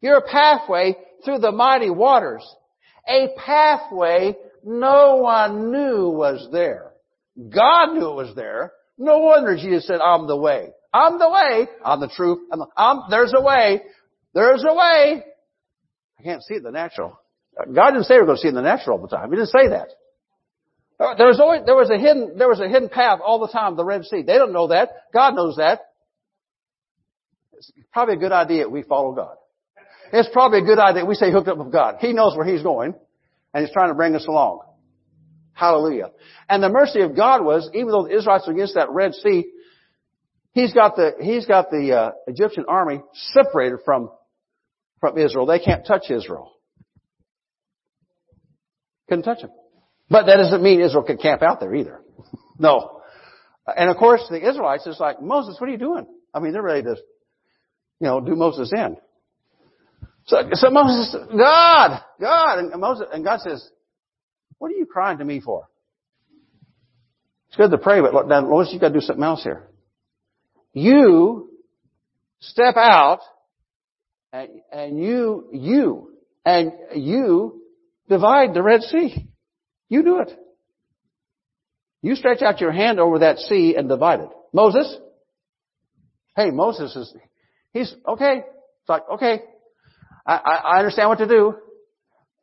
Your 0.00 0.22
pathway 0.22 0.96
through 1.24 1.38
the 1.38 1.52
mighty 1.52 1.90
waters. 1.90 2.42
A 3.08 3.28
pathway 3.36 4.36
no 4.64 5.16
one 5.16 5.70
knew 5.70 6.08
was 6.08 6.48
there. 6.52 6.92
God 7.36 7.94
knew 7.94 8.10
it 8.10 8.14
was 8.14 8.34
there. 8.34 8.72
No 8.98 9.18
wonder 9.18 9.56
Jesus 9.56 9.86
said, 9.86 10.00
I'm 10.00 10.26
the 10.26 10.36
way. 10.36 10.70
I'm 10.92 11.18
the 11.18 11.30
way. 11.30 11.66
I'm 11.84 12.00
the 12.00 12.08
truth. 12.08 12.40
I'm, 12.52 12.58
the, 12.58 12.66
I'm 12.76 13.02
there's 13.08 13.32
a 13.34 13.40
way. 13.40 13.82
There's 14.34 14.64
a 14.68 14.74
way. 14.74 15.22
I 16.20 16.22
can't 16.22 16.42
see 16.42 16.54
it 16.54 16.58
in 16.58 16.62
the 16.64 16.70
natural. 16.70 17.18
God 17.56 17.92
didn't 17.92 18.04
say 18.04 18.16
we're 18.16 18.26
going 18.26 18.36
to 18.36 18.42
see 18.42 18.48
it 18.48 18.50
in 18.50 18.56
the 18.56 18.62
natural 18.62 18.98
all 18.98 19.06
the 19.06 19.14
time. 19.14 19.30
He 19.30 19.36
didn't 19.36 19.48
say 19.48 19.68
that. 19.68 19.88
There 21.16 21.28
was 21.28 21.40
always, 21.40 21.62
there 21.64 21.76
was 21.76 21.88
a 21.88 21.96
hidden, 21.96 22.36
there 22.36 22.48
was 22.48 22.60
a 22.60 22.68
hidden 22.68 22.90
path 22.90 23.20
all 23.24 23.40
the 23.40 23.48
time, 23.48 23.74
the 23.74 23.84
Red 23.84 24.04
Sea. 24.04 24.22
They 24.22 24.34
don't 24.34 24.52
know 24.52 24.68
that. 24.68 24.90
God 25.14 25.34
knows 25.34 25.56
that. 25.56 25.80
It's 27.54 27.72
probably 27.90 28.16
a 28.16 28.18
good 28.18 28.32
idea 28.32 28.68
we 28.68 28.82
follow 28.82 29.12
God. 29.12 29.36
It's 30.12 30.28
probably 30.30 30.58
a 30.58 30.64
good 30.64 30.78
idea 30.78 31.06
we 31.06 31.14
stay 31.14 31.32
hooked 31.32 31.48
up 31.48 31.56
with 31.56 31.72
God. 31.72 31.96
He 32.00 32.12
knows 32.12 32.36
where 32.36 32.46
He's 32.46 32.62
going, 32.62 32.94
and 33.54 33.64
He's 33.64 33.72
trying 33.72 33.88
to 33.88 33.94
bring 33.94 34.14
us 34.14 34.26
along. 34.26 34.60
Hallelujah. 35.54 36.10
And 36.50 36.62
the 36.62 36.68
mercy 36.68 37.00
of 37.00 37.16
God 37.16 37.44
was, 37.44 37.70
even 37.72 37.88
though 37.88 38.04
the 38.04 38.16
Israelites 38.16 38.46
were 38.46 38.52
against 38.52 38.74
that 38.74 38.90
Red 38.90 39.14
Sea, 39.14 39.50
He's 40.52 40.74
got 40.74 40.96
the, 40.96 41.12
He's 41.20 41.46
got 41.46 41.70
the 41.70 41.92
uh, 41.92 42.10
Egyptian 42.26 42.66
army 42.68 43.00
separated 43.14 43.78
from, 43.86 44.10
from 45.00 45.18
Israel. 45.18 45.46
They 45.46 45.58
can't 45.58 45.86
touch 45.86 46.10
Israel. 46.10 46.52
Couldn't 49.08 49.24
touch 49.24 49.40
them. 49.40 49.50
But 50.08 50.26
that 50.26 50.36
doesn't 50.36 50.62
mean 50.62 50.80
Israel 50.80 51.04
could 51.04 51.20
camp 51.20 51.42
out 51.42 51.60
there 51.60 51.74
either. 51.74 52.00
no. 52.58 53.00
And 53.66 53.90
of 53.90 53.96
course, 53.96 54.22
the 54.30 54.48
Israelites 54.48 54.86
is 54.86 54.98
like, 55.00 55.20
Moses, 55.20 55.56
what 55.60 55.68
are 55.68 55.72
you 55.72 55.78
doing? 55.78 56.06
I 56.34 56.40
mean, 56.40 56.52
they're 56.52 56.62
ready 56.62 56.82
to, 56.82 56.96
you 58.00 58.06
know, 58.06 58.20
do 58.20 58.34
Moses 58.34 58.72
in. 58.72 58.96
So, 60.26 60.36
so 60.52 60.70
Moses, 60.70 61.16
God, 61.36 62.02
God, 62.20 62.58
and 62.58 62.80
Moses, 62.80 63.06
and 63.12 63.24
God 63.24 63.40
says, 63.40 63.68
what 64.58 64.70
are 64.70 64.74
you 64.74 64.86
crying 64.86 65.18
to 65.18 65.24
me 65.24 65.40
for? 65.40 65.68
It's 67.48 67.56
good 67.56 67.70
to 67.70 67.78
pray, 67.78 68.00
but 68.00 68.28
now, 68.28 68.42
Moses, 68.42 68.74
you 68.74 68.78
gotta 68.78 68.94
do 68.94 69.00
something 69.00 69.24
else 69.24 69.42
here. 69.42 69.68
You 70.72 71.50
step 72.40 72.76
out, 72.76 73.20
and, 74.32 74.48
and 74.72 74.98
you, 74.98 75.48
you, 75.52 76.12
and 76.44 76.72
you 76.94 77.62
divide 78.08 78.54
the 78.54 78.62
Red 78.62 78.82
Sea. 78.82 79.28
You 79.88 80.02
do 80.02 80.20
it. 80.20 80.32
You 82.02 82.14
stretch 82.14 82.42
out 82.42 82.60
your 82.60 82.72
hand 82.72 82.98
over 82.98 83.20
that 83.20 83.38
sea 83.38 83.74
and 83.76 83.88
divide 83.88 84.20
it. 84.20 84.30
Moses? 84.52 84.96
Hey, 86.36 86.50
Moses 86.50 86.94
is, 86.96 87.14
he's, 87.72 87.94
okay. 88.06 88.38
It's 88.38 88.88
like, 88.88 89.02
okay. 89.14 89.42
I, 90.26 90.34
I, 90.36 90.54
I 90.54 90.78
understand 90.78 91.08
what 91.08 91.18
to 91.18 91.28
do. 91.28 91.54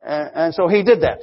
And, 0.02 0.30
and 0.34 0.54
so 0.54 0.68
he 0.68 0.84
did 0.84 1.00
that. 1.00 1.20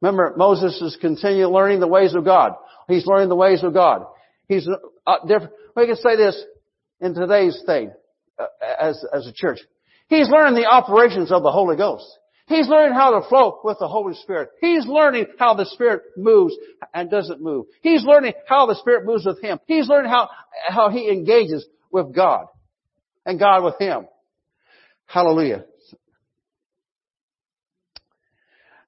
Remember, 0.00 0.34
Moses 0.36 0.80
is 0.82 0.98
continually 1.00 1.50
learning 1.52 1.80
the 1.80 1.86
ways 1.86 2.14
of 2.14 2.24
God. 2.24 2.52
He's 2.88 3.06
learning 3.06 3.28
the 3.28 3.36
ways 3.36 3.62
of 3.62 3.72
God. 3.72 4.04
He's 4.48 4.68
uh, 5.06 5.16
different. 5.26 5.52
We 5.76 5.86
can 5.86 5.96
say 5.96 6.16
this 6.16 6.42
in 7.00 7.14
today's 7.14 7.62
thing 7.64 7.92
Uh, 8.38 8.46
as 8.80 9.04
as 9.14 9.26
a 9.26 9.32
church. 9.32 9.58
He's 10.08 10.28
learning 10.28 10.54
the 10.54 10.66
operations 10.66 11.30
of 11.32 11.42
the 11.42 11.50
Holy 11.50 11.76
Ghost. 11.76 12.06
He's 12.46 12.68
learning 12.68 12.94
how 12.94 13.18
to 13.18 13.28
flow 13.28 13.60
with 13.64 13.78
the 13.78 13.88
Holy 13.88 14.14
Spirit. 14.14 14.50
He's 14.60 14.86
learning 14.86 15.26
how 15.38 15.54
the 15.54 15.64
Spirit 15.64 16.02
moves 16.16 16.54
and 16.92 17.10
doesn't 17.10 17.40
move. 17.40 17.66
He's 17.80 18.04
learning 18.04 18.34
how 18.46 18.66
the 18.66 18.74
Spirit 18.74 19.06
moves 19.06 19.24
with 19.24 19.40
him. 19.40 19.58
He's 19.66 19.88
learning 19.88 20.10
how, 20.10 20.28
how 20.68 20.90
he 20.90 21.08
engages 21.08 21.64
with 21.90 22.14
God 22.14 22.46
and 23.24 23.38
God 23.38 23.64
with 23.64 23.78
him. 23.78 24.06
Hallelujah. 25.06 25.64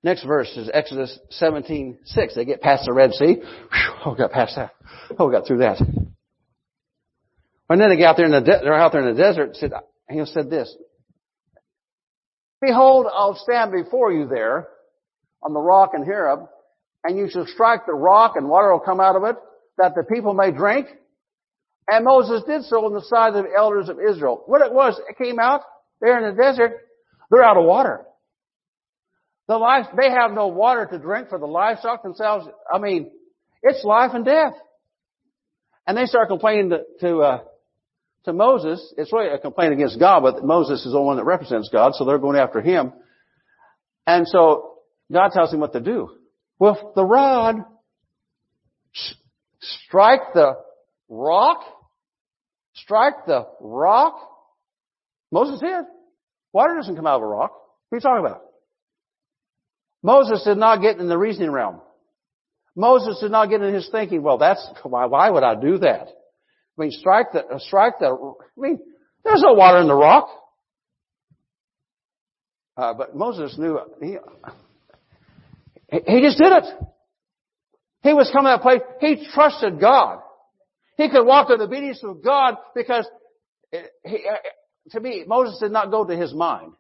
Next 0.03 0.25
verse 0.25 0.55
is 0.57 0.69
Exodus 0.73 1.19
17, 1.31 2.01
6. 2.05 2.35
They 2.35 2.45
get 2.45 2.61
past 2.61 2.85
the 2.85 2.93
Red 2.93 3.13
Sea. 3.13 3.37
Whew, 3.37 3.95
oh, 4.05 4.15
got 4.15 4.33
past 4.33 4.57
that. 4.57 4.73
Oh, 5.19 5.29
we 5.29 5.33
got 5.33 5.47
through 5.47 5.59
that. 5.59 5.79
And 7.69 7.81
then 7.81 7.89
they 7.91 7.97
get 7.97 8.07
out 8.07 8.17
there 8.17 8.27
in 8.27 8.33
the, 8.33 8.41
de- 8.41 8.61
they're 8.63 8.75
out 8.75 8.93
there 8.93 9.09
in 9.09 9.15
the 9.15 9.23
desert. 9.23 9.57
Said, 9.57 9.73
he 10.09 10.25
said 10.27 10.51
this, 10.51 10.75
Behold, 12.61 13.07
I'll 13.13 13.37
stand 13.37 13.73
before 13.73 14.13
you 14.13 14.27
there 14.27 14.69
on 15.43 15.53
the 15.53 15.61
rock 15.61 15.93
in 15.95 16.05
Horeb, 16.05 16.49
and 17.03 17.19
you 17.19 17.29
shall 17.31 17.47
strike 17.47 17.87
the 17.87 17.93
rock 17.95 18.35
and 18.37 18.49
water 18.49 18.73
will 18.73 18.81
come 18.81 19.01
out 19.01 19.17
of 19.17 19.25
it, 19.25 19.37
that 19.77 19.95
the 19.95 20.03
people 20.03 20.35
may 20.35 20.51
drink. 20.51 20.87
And 21.87 22.05
Moses 22.05 22.43
did 22.47 22.65
so 22.65 22.87
on 22.87 22.95
the 22.95 23.03
side 23.03 23.35
of 23.35 23.45
the 23.45 23.51
elders 23.57 23.91
of 23.91 23.99
Israel. 24.01 24.43
What 24.47 24.63
it 24.63 24.73
was, 24.73 24.99
it 25.09 25.19
came 25.19 25.39
out 25.39 25.61
there 26.01 26.19
in 26.19 26.35
the 26.35 26.43
desert, 26.43 26.73
they're 27.31 27.45
out 27.45 27.59
of 27.59 27.65
water. 27.65 28.05
The 29.49 29.59
life, 29.59 29.87
they 29.95 30.11
have 30.11 30.33
no 30.33 30.49
water 30.49 30.89
to 30.91 30.99
drink 30.99 31.29
for 31.29 31.39
the 31.39 31.47
livestock 31.47 32.03
themselves. 32.03 32.47
I 32.73 32.79
mean, 32.79 33.11
it's 33.63 33.85
life 33.85 34.13
and 34.15 34.25
death. 34.25 34.55
And 35.87 35.99
they 35.99 36.07
start 36.07 36.29
complaining 36.29 36.71
to, 36.71 36.81
to, 37.01 37.19
uh, 37.19 37.39
to 38.25 38.33
Moses, 38.33 38.95
it's 38.97 39.13
really 39.13 39.29
a 39.29 39.39
complaint 39.39 39.73
against 39.75 39.99
God, 39.99 40.21
but 40.21 40.45
Moses 40.45 40.85
is 40.85 40.93
the 40.93 41.01
one 41.01 41.17
that 41.17 41.25
represents 41.25 41.69
God, 41.71 41.95
so 41.95 42.05
they're 42.05 42.19
going 42.19 42.39
after 42.39 42.61
him. 42.61 42.93
And 44.07 44.27
so 44.27 44.79
God 45.13 45.31
tells 45.33 45.53
him 45.53 45.61
what 45.61 45.73
to 45.75 45.81
do. 45.81 46.11
With 46.59 46.79
the 46.95 47.05
rod, 47.05 47.57
strike 49.61 50.33
the 50.33 50.55
rock, 51.09 51.61
strike 52.75 53.27
the 53.27 53.47
rock. 53.61 54.15
Moses 55.31 55.61
did. 55.61 55.85
Water 56.53 56.77
doesn't 56.77 56.97
come 56.97 57.07
out 57.07 57.17
of 57.17 57.23
a 57.23 57.27
rock. 57.27 57.53
What 57.89 57.97
are 57.97 57.99
you 57.99 58.01
talking 58.01 58.27
about? 58.27 58.43
Moses 60.03 60.45
did 60.45 60.59
not 60.59 60.81
get 60.81 60.99
in 60.99 61.09
the 61.09 61.19
reasoning 61.19 61.51
realm. 61.51 61.81
Moses 62.77 63.19
did 63.21 63.31
not 63.31 63.51
get 63.51 63.63
in 63.63 63.75
his 63.75 63.89
thinking, 63.91 64.23
well, 64.23 64.39
that's, 64.39 64.67
why, 64.83 65.07
why 65.07 65.31
would 65.31 65.43
I 65.43 65.55
do 65.55 65.79
that? 65.79 66.09
I 66.77 66.83
mean, 66.83 66.91
strike 66.91 67.33
the, 67.33 67.45
uh, 67.45 67.59
strike 67.59 67.99
the, 68.01 68.07
I 68.07 68.61
mean, 68.61 68.81
there's 69.25 69.43
no 69.43 69.55
water 69.55 69.79
in 69.79 69.87
the 69.87 69.95
rock. 69.95 70.29
Uh, 72.77 72.95
but 72.95 73.15
Moses 73.15 73.57
knew, 73.57 73.77
uh, 73.77 73.85
he, 74.01 74.17
he 76.07 76.21
just 76.21 76.39
did 76.39 76.53
it. 76.53 76.65
He 78.03 78.13
was 78.13 78.29
coming 78.33 78.53
to 78.53 78.57
that 78.57 78.63
place, 78.63 78.81
he 79.01 79.27
trusted 79.33 79.81
God. 79.81 80.19
He 80.97 81.09
could 81.09 81.25
walk 81.25 81.51
in 81.51 81.61
obedience 81.61 82.01
to 82.01 82.21
God 82.23 82.57
because 82.75 83.09
uh, 83.73 83.79
he, 84.05 84.27
to 84.91 85.01
me, 85.01 85.25
Moses 85.27 85.59
did 85.61 85.71
not 85.71 85.91
go 85.91 86.05
to 86.05 86.17
his 86.17 86.35
mind. 86.35 86.73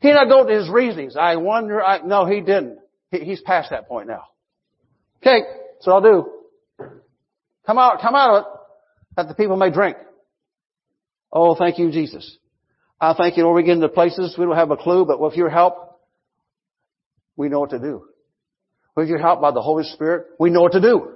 He 0.00 0.08
did 0.08 0.14
not 0.14 0.28
go 0.28 0.44
to 0.44 0.52
his 0.52 0.68
reasonings. 0.68 1.16
I 1.16 1.36
wonder, 1.36 1.82
I, 1.82 2.00
no, 2.00 2.26
he 2.26 2.40
didn't. 2.40 2.78
He, 3.12 3.20
he's 3.20 3.40
past 3.40 3.70
that 3.70 3.88
point 3.88 4.08
now. 4.08 4.24
Okay, 5.20 5.42
so 5.80 5.92
I'll 5.92 6.00
do. 6.00 6.30
Come 7.64 7.78
out, 7.78 8.00
come 8.00 8.16
out 8.16 8.34
of 8.34 8.42
it 8.42 8.61
that 9.16 9.28
the 9.28 9.34
people 9.34 9.56
may 9.56 9.70
drink. 9.70 9.96
Oh, 11.32 11.54
thank 11.54 11.78
you, 11.78 11.90
Jesus. 11.90 12.38
I 13.00 13.14
thank 13.14 13.36
you, 13.36 13.44
Lord, 13.44 13.56
we 13.56 13.62
get 13.64 13.72
into 13.72 13.88
places 13.88 14.36
we 14.38 14.44
don't 14.44 14.56
have 14.56 14.70
a 14.70 14.76
clue, 14.76 15.04
but 15.04 15.20
with 15.20 15.34
your 15.34 15.50
help, 15.50 16.00
we 17.36 17.48
know 17.48 17.60
what 17.60 17.70
to 17.70 17.78
do. 17.78 18.04
With 18.94 19.08
your 19.08 19.18
help 19.18 19.40
by 19.40 19.50
the 19.50 19.62
Holy 19.62 19.84
Spirit, 19.84 20.26
we 20.38 20.50
know 20.50 20.60
what 20.60 20.72
to 20.72 20.80
do. 20.80 21.12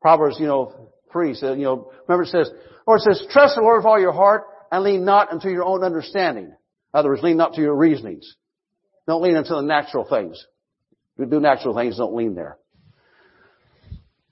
Proverbs, 0.00 0.36
you 0.38 0.46
know, 0.46 0.90
3 1.12 1.34
says, 1.34 1.58
you 1.58 1.64
know, 1.64 1.90
remember 2.06 2.22
it 2.22 2.28
says, 2.28 2.50
or 2.86 2.96
it 2.96 3.00
says, 3.00 3.26
trust 3.30 3.56
the 3.56 3.62
Lord 3.62 3.78
with 3.78 3.86
all 3.86 4.00
your 4.00 4.12
heart 4.12 4.44
and 4.70 4.84
lean 4.84 5.04
not 5.04 5.32
unto 5.32 5.48
your 5.48 5.64
own 5.64 5.82
understanding. 5.82 6.44
In 6.44 6.54
other 6.94 7.08
words, 7.08 7.22
lean 7.22 7.36
not 7.36 7.54
to 7.54 7.60
your 7.60 7.74
reasonings. 7.74 8.36
Don't 9.08 9.22
lean 9.22 9.36
into 9.36 9.54
the 9.54 9.62
natural 9.62 10.06
things. 10.08 10.44
You 11.18 11.26
do 11.26 11.40
natural 11.40 11.74
things, 11.74 11.96
don't 11.98 12.14
lean 12.14 12.34
there. 12.34 12.58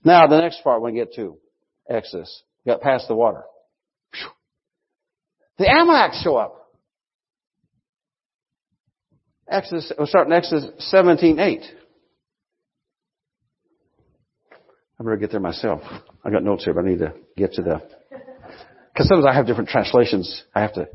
Now, 0.04 0.26
the 0.26 0.38
next 0.40 0.62
part 0.62 0.82
we 0.82 0.92
get 0.92 1.14
to, 1.14 1.38
Exodus. 1.88 2.42
Got 2.66 2.82
past 2.82 3.08
the 3.08 3.14
water. 3.14 3.42
The 5.58 5.68
Amalekites 5.68 6.22
show 6.22 6.36
up. 6.36 6.60
Exodus, 9.48 9.92
we'll 9.96 10.06
start 10.06 10.30
Exodus 10.30 10.70
17, 10.90 11.38
8. 11.38 11.60
I 14.98 15.02
better 15.02 15.16
get 15.16 15.30
there 15.30 15.40
myself. 15.40 15.80
I 16.24 16.30
got 16.30 16.42
notes 16.42 16.64
here, 16.64 16.74
but 16.74 16.84
I 16.84 16.88
need 16.88 16.98
to 16.98 17.14
get 17.36 17.52
to 17.54 17.62
the, 17.62 17.82
because 18.92 19.08
sometimes 19.08 19.26
I 19.26 19.34
have 19.34 19.46
different 19.46 19.68
translations. 19.68 20.44
I 20.54 20.60
have 20.60 20.74
to 20.74 20.86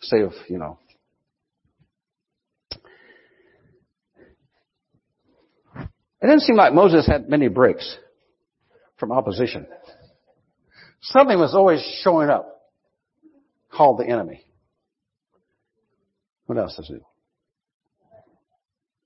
save, 0.00 0.32
you 0.48 0.58
know. 0.58 0.78
It 5.76 6.26
didn't 6.26 6.40
seem 6.40 6.56
like 6.56 6.72
Moses 6.72 7.06
had 7.06 7.28
many 7.28 7.48
breaks 7.48 7.96
from 9.02 9.10
opposition. 9.10 9.66
Something 11.00 11.36
was 11.36 11.56
always 11.56 11.82
showing 12.04 12.30
up 12.30 12.70
called 13.68 13.98
the 13.98 14.08
enemy. 14.08 14.44
What 16.46 16.56
else 16.56 16.76
does 16.76 16.88
it? 16.88 17.02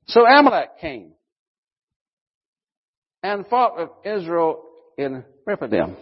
So 0.08 0.26
Amalek 0.26 0.78
came 0.82 1.12
and 3.22 3.46
fought 3.46 3.78
with 3.78 3.88
Israel 4.04 4.64
in 4.98 5.24
Rephidim. 5.46 5.96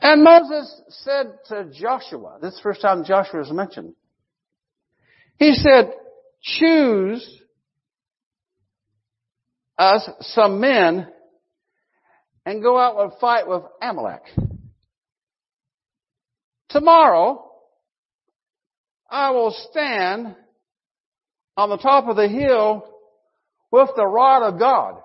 And 0.00 0.24
Moses 0.24 0.82
said 0.88 1.26
to 1.50 1.70
Joshua, 1.72 2.38
this 2.42 2.54
is 2.54 2.56
the 2.56 2.62
first 2.64 2.82
time 2.82 3.04
Joshua 3.04 3.42
is 3.42 3.52
mentioned. 3.52 3.94
He 5.38 5.54
said, 5.54 5.92
choose 6.42 7.42
us 9.78 10.10
some 10.22 10.58
men 10.58 11.06
and 12.46 12.62
go 12.62 12.78
out 12.78 13.00
and 13.00 13.12
fight 13.20 13.46
with 13.46 13.62
Amalek. 13.82 14.22
Tomorrow, 16.70 17.50
I 19.10 19.30
will 19.30 19.54
stand 19.70 20.36
on 21.56 21.68
the 21.68 21.78
top 21.78 22.06
of 22.06 22.16
the 22.16 22.28
hill 22.28 22.86
with 23.70 23.90
the 23.96 24.06
rod 24.06 24.42
of 24.42 24.58
God. 24.58 25.02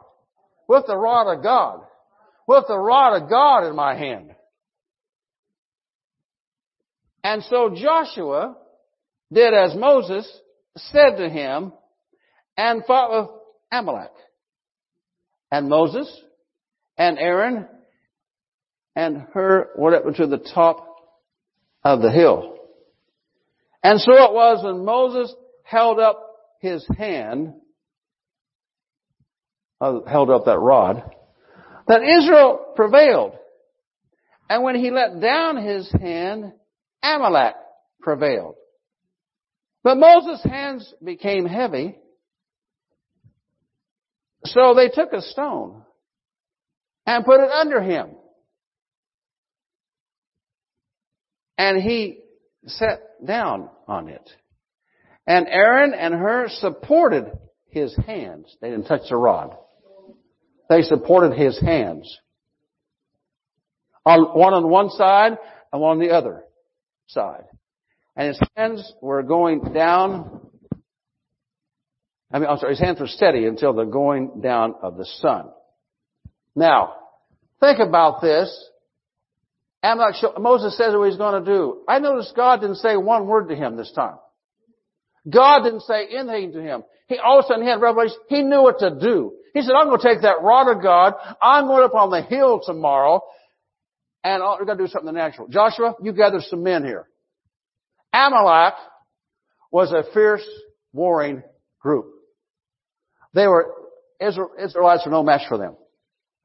With 0.67 0.85
the 0.87 0.97
rod 0.97 1.35
of 1.35 1.43
God. 1.43 1.81
With 2.47 2.65
the 2.67 2.77
rod 2.77 3.21
of 3.21 3.29
God 3.29 3.67
in 3.67 3.75
my 3.75 3.95
hand. 3.95 4.35
And 7.23 7.43
so 7.43 7.73
Joshua 7.75 8.55
did 9.33 9.53
as 9.53 9.75
Moses 9.75 10.31
said 10.77 11.15
to 11.17 11.29
him 11.29 11.73
and 12.55 12.85
fought 12.85 13.11
with 13.11 13.29
Amalek. 13.71 14.11
And 15.51 15.67
Moses 15.67 16.07
and 16.97 17.19
Aaron 17.19 17.67
and 18.95 19.25
Hur 19.33 19.71
went 19.77 19.95
up 19.95 20.15
to 20.15 20.27
the 20.27 20.37
top 20.53 20.87
of 21.83 22.01
the 22.01 22.11
hill. 22.11 22.57
And 23.83 23.99
so 23.99 24.13
it 24.13 24.33
was 24.33 24.63
when 24.63 24.85
Moses 24.85 25.33
held 25.63 25.99
up 25.99 26.19
his 26.59 26.85
hand, 26.97 27.53
uh, 29.79 29.99
held 30.07 30.29
up 30.29 30.45
that 30.45 30.59
rod, 30.59 31.03
that 31.87 32.01
Israel 32.01 32.73
prevailed. 32.75 33.33
And 34.49 34.63
when 34.63 34.75
he 34.75 34.91
let 34.91 35.19
down 35.19 35.57
his 35.57 35.91
hand, 35.91 36.53
Amalek 37.03 37.55
prevailed. 38.01 38.55
But 39.83 39.97
Moses' 39.97 40.43
hands 40.43 40.91
became 41.03 41.45
heavy, 41.45 41.95
so 44.45 44.73
they 44.73 44.89
took 44.89 45.13
a 45.13 45.21
stone 45.21 45.84
and 47.05 47.25
put 47.25 47.39
it 47.39 47.51
under 47.51 47.81
him. 47.81 48.11
And 51.57 51.81
he 51.81 52.19
sat 52.65 52.99
down 53.25 53.69
on 53.87 54.09
it. 54.09 54.29
And 55.27 55.47
Aaron 55.47 55.93
and 55.93 56.13
Hur 56.13 56.47
supported 56.49 57.31
his 57.69 57.95
hands. 58.05 58.55
They 58.61 58.69
didn't 58.69 58.85
touch 58.85 59.09
the 59.09 59.17
rod. 59.17 59.55
They 60.69 60.81
supported 60.81 61.33
his 61.33 61.59
hands. 61.59 62.19
One 64.03 64.53
on 64.53 64.69
one 64.69 64.89
side 64.89 65.37
and 65.71 65.81
one 65.81 65.91
on 65.91 65.99
the 65.99 66.13
other 66.13 66.43
side. 67.07 67.45
And 68.15 68.29
his 68.29 68.39
hands 68.55 68.93
were 69.01 69.23
going 69.23 69.73
down. 69.73 70.41
I 72.31 72.39
mean, 72.39 72.49
I'm 72.49 72.57
sorry, 72.57 72.73
his 72.73 72.79
hands 72.79 72.99
were 72.99 73.07
steady 73.07 73.45
until 73.45 73.73
the 73.73 73.85
going 73.85 74.41
down 74.41 74.75
of 74.81 74.97
the 74.97 75.05
sun. 75.05 75.49
Now, 76.55 76.93
think 77.59 77.79
about 77.79 78.21
this. 78.21 78.69
Amalek, 79.83 80.15
Moses 80.39 80.75
says 80.77 80.93
what 80.95 81.09
he's 81.09 81.17
going 81.17 81.43
to 81.43 81.51
do. 81.51 81.83
I 81.87 81.99
notice 81.99 82.31
God 82.35 82.61
didn't 82.61 82.77
say 82.77 82.97
one 82.97 83.27
word 83.27 83.49
to 83.49 83.55
him 83.55 83.75
this 83.75 83.91
time. 83.93 84.15
God 85.29 85.63
didn't 85.63 85.81
say 85.81 86.07
anything 86.11 86.53
to 86.53 86.61
him. 86.61 86.83
He 87.07 87.17
all 87.17 87.39
of 87.39 87.45
a 87.45 87.47
sudden 87.47 87.63
he 87.63 87.69
had 87.69 87.81
revelation. 87.81 88.17
He 88.29 88.41
knew 88.41 88.61
what 88.61 88.79
to 88.79 88.97
do. 88.99 89.33
He 89.53 89.61
said, 89.61 89.73
I'm 89.73 89.87
going 89.87 89.99
to 89.99 90.07
take 90.07 90.21
that 90.21 90.41
rod 90.41 90.75
of 90.75 90.81
God. 90.81 91.13
I'm 91.41 91.67
going 91.67 91.83
up 91.83 91.93
on 91.93 92.09
the 92.09 92.21
hill 92.21 92.61
tomorrow 92.65 93.21
and 94.23 94.41
we're 94.41 94.65
going 94.65 94.77
to 94.77 94.83
do 94.85 94.89
something 94.89 95.13
natural. 95.13 95.47
Joshua, 95.47 95.95
you 96.01 96.13
gather 96.13 96.39
some 96.41 96.63
men 96.63 96.83
here. 96.83 97.07
Amalek 98.11 98.73
was 99.71 99.91
a 99.91 100.03
fierce 100.13 100.45
warring 100.93 101.43
group. 101.79 102.07
They 103.33 103.47
were, 103.47 103.71
Israelites 104.19 105.03
were 105.05 105.11
no 105.11 105.23
match 105.23 105.43
for 105.47 105.57
them 105.57 105.75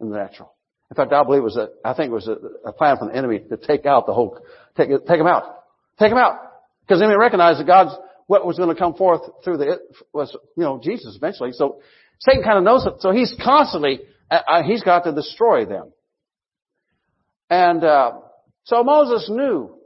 in 0.01 0.11
the 0.11 0.17
natural. 0.17 0.53
In 0.91 0.97
fact, 0.97 1.13
I 1.13 1.23
believe 1.23 1.41
it 1.41 1.45
was 1.45 1.57
a, 1.57 1.69
I 1.85 1.95
think 1.95 2.11
it 2.11 2.15
was 2.15 2.27
a, 2.27 2.69
a 2.69 2.73
plan 2.73 2.97
from 2.97 3.09
the 3.09 3.17
enemy 3.17 3.41
to 3.49 3.57
take 3.57 3.87
out 3.87 4.07
the 4.07 4.13
whole, 4.13 4.39
take, 4.77 4.89
take 4.89 5.07
them 5.07 5.27
out. 5.27 5.65
Take 5.99 6.11
them 6.11 6.19
out. 6.19 6.39
Because 6.83 6.99
the 6.99 7.05
enemy 7.05 7.19
recognized 7.19 7.61
that 7.61 7.67
God's, 7.67 7.95
what 8.27 8.45
was 8.45 8.57
going 8.57 8.75
to 8.75 8.75
come 8.75 8.95
forth 8.95 9.23
through 9.45 9.59
the, 9.59 9.79
was, 10.13 10.37
you 10.57 10.65
know, 10.65 10.81
Jesus 10.83 11.15
eventually. 11.17 11.53
So 11.53 11.81
Satan 12.19 12.43
kind 12.43 12.59
of 12.59 12.65
knows 12.65 12.87
it. 12.87 12.95
So 13.01 13.13
he's 13.13 13.35
constantly, 13.43 14.01
uh, 14.31 14.41
uh 14.49 14.63
he's 14.63 14.83
got 14.83 15.05
to 15.05 15.13
destroy 15.13 15.65
them. 15.65 15.93
And 17.49 17.85
uh, 17.85 18.13
so 18.65 18.83
Moses 18.83 19.29
knew. 19.31 19.77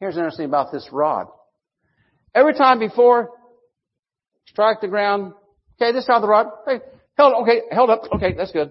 Here's 0.00 0.16
interesting 0.16 0.46
about 0.46 0.72
this 0.72 0.88
rod. 0.92 1.26
Every 2.34 2.54
time 2.54 2.78
before, 2.78 3.30
strike 4.46 4.80
the 4.80 4.88
ground. 4.88 5.32
Okay, 5.80 5.92
this 5.92 6.06
time 6.06 6.20
the 6.20 6.28
rod. 6.28 6.46
Hey, 6.66 6.80
held 7.18 7.34
okay, 7.42 7.62
held 7.70 7.90
up. 7.90 8.02
Okay, 8.14 8.32
that's 8.32 8.52
good. 8.52 8.70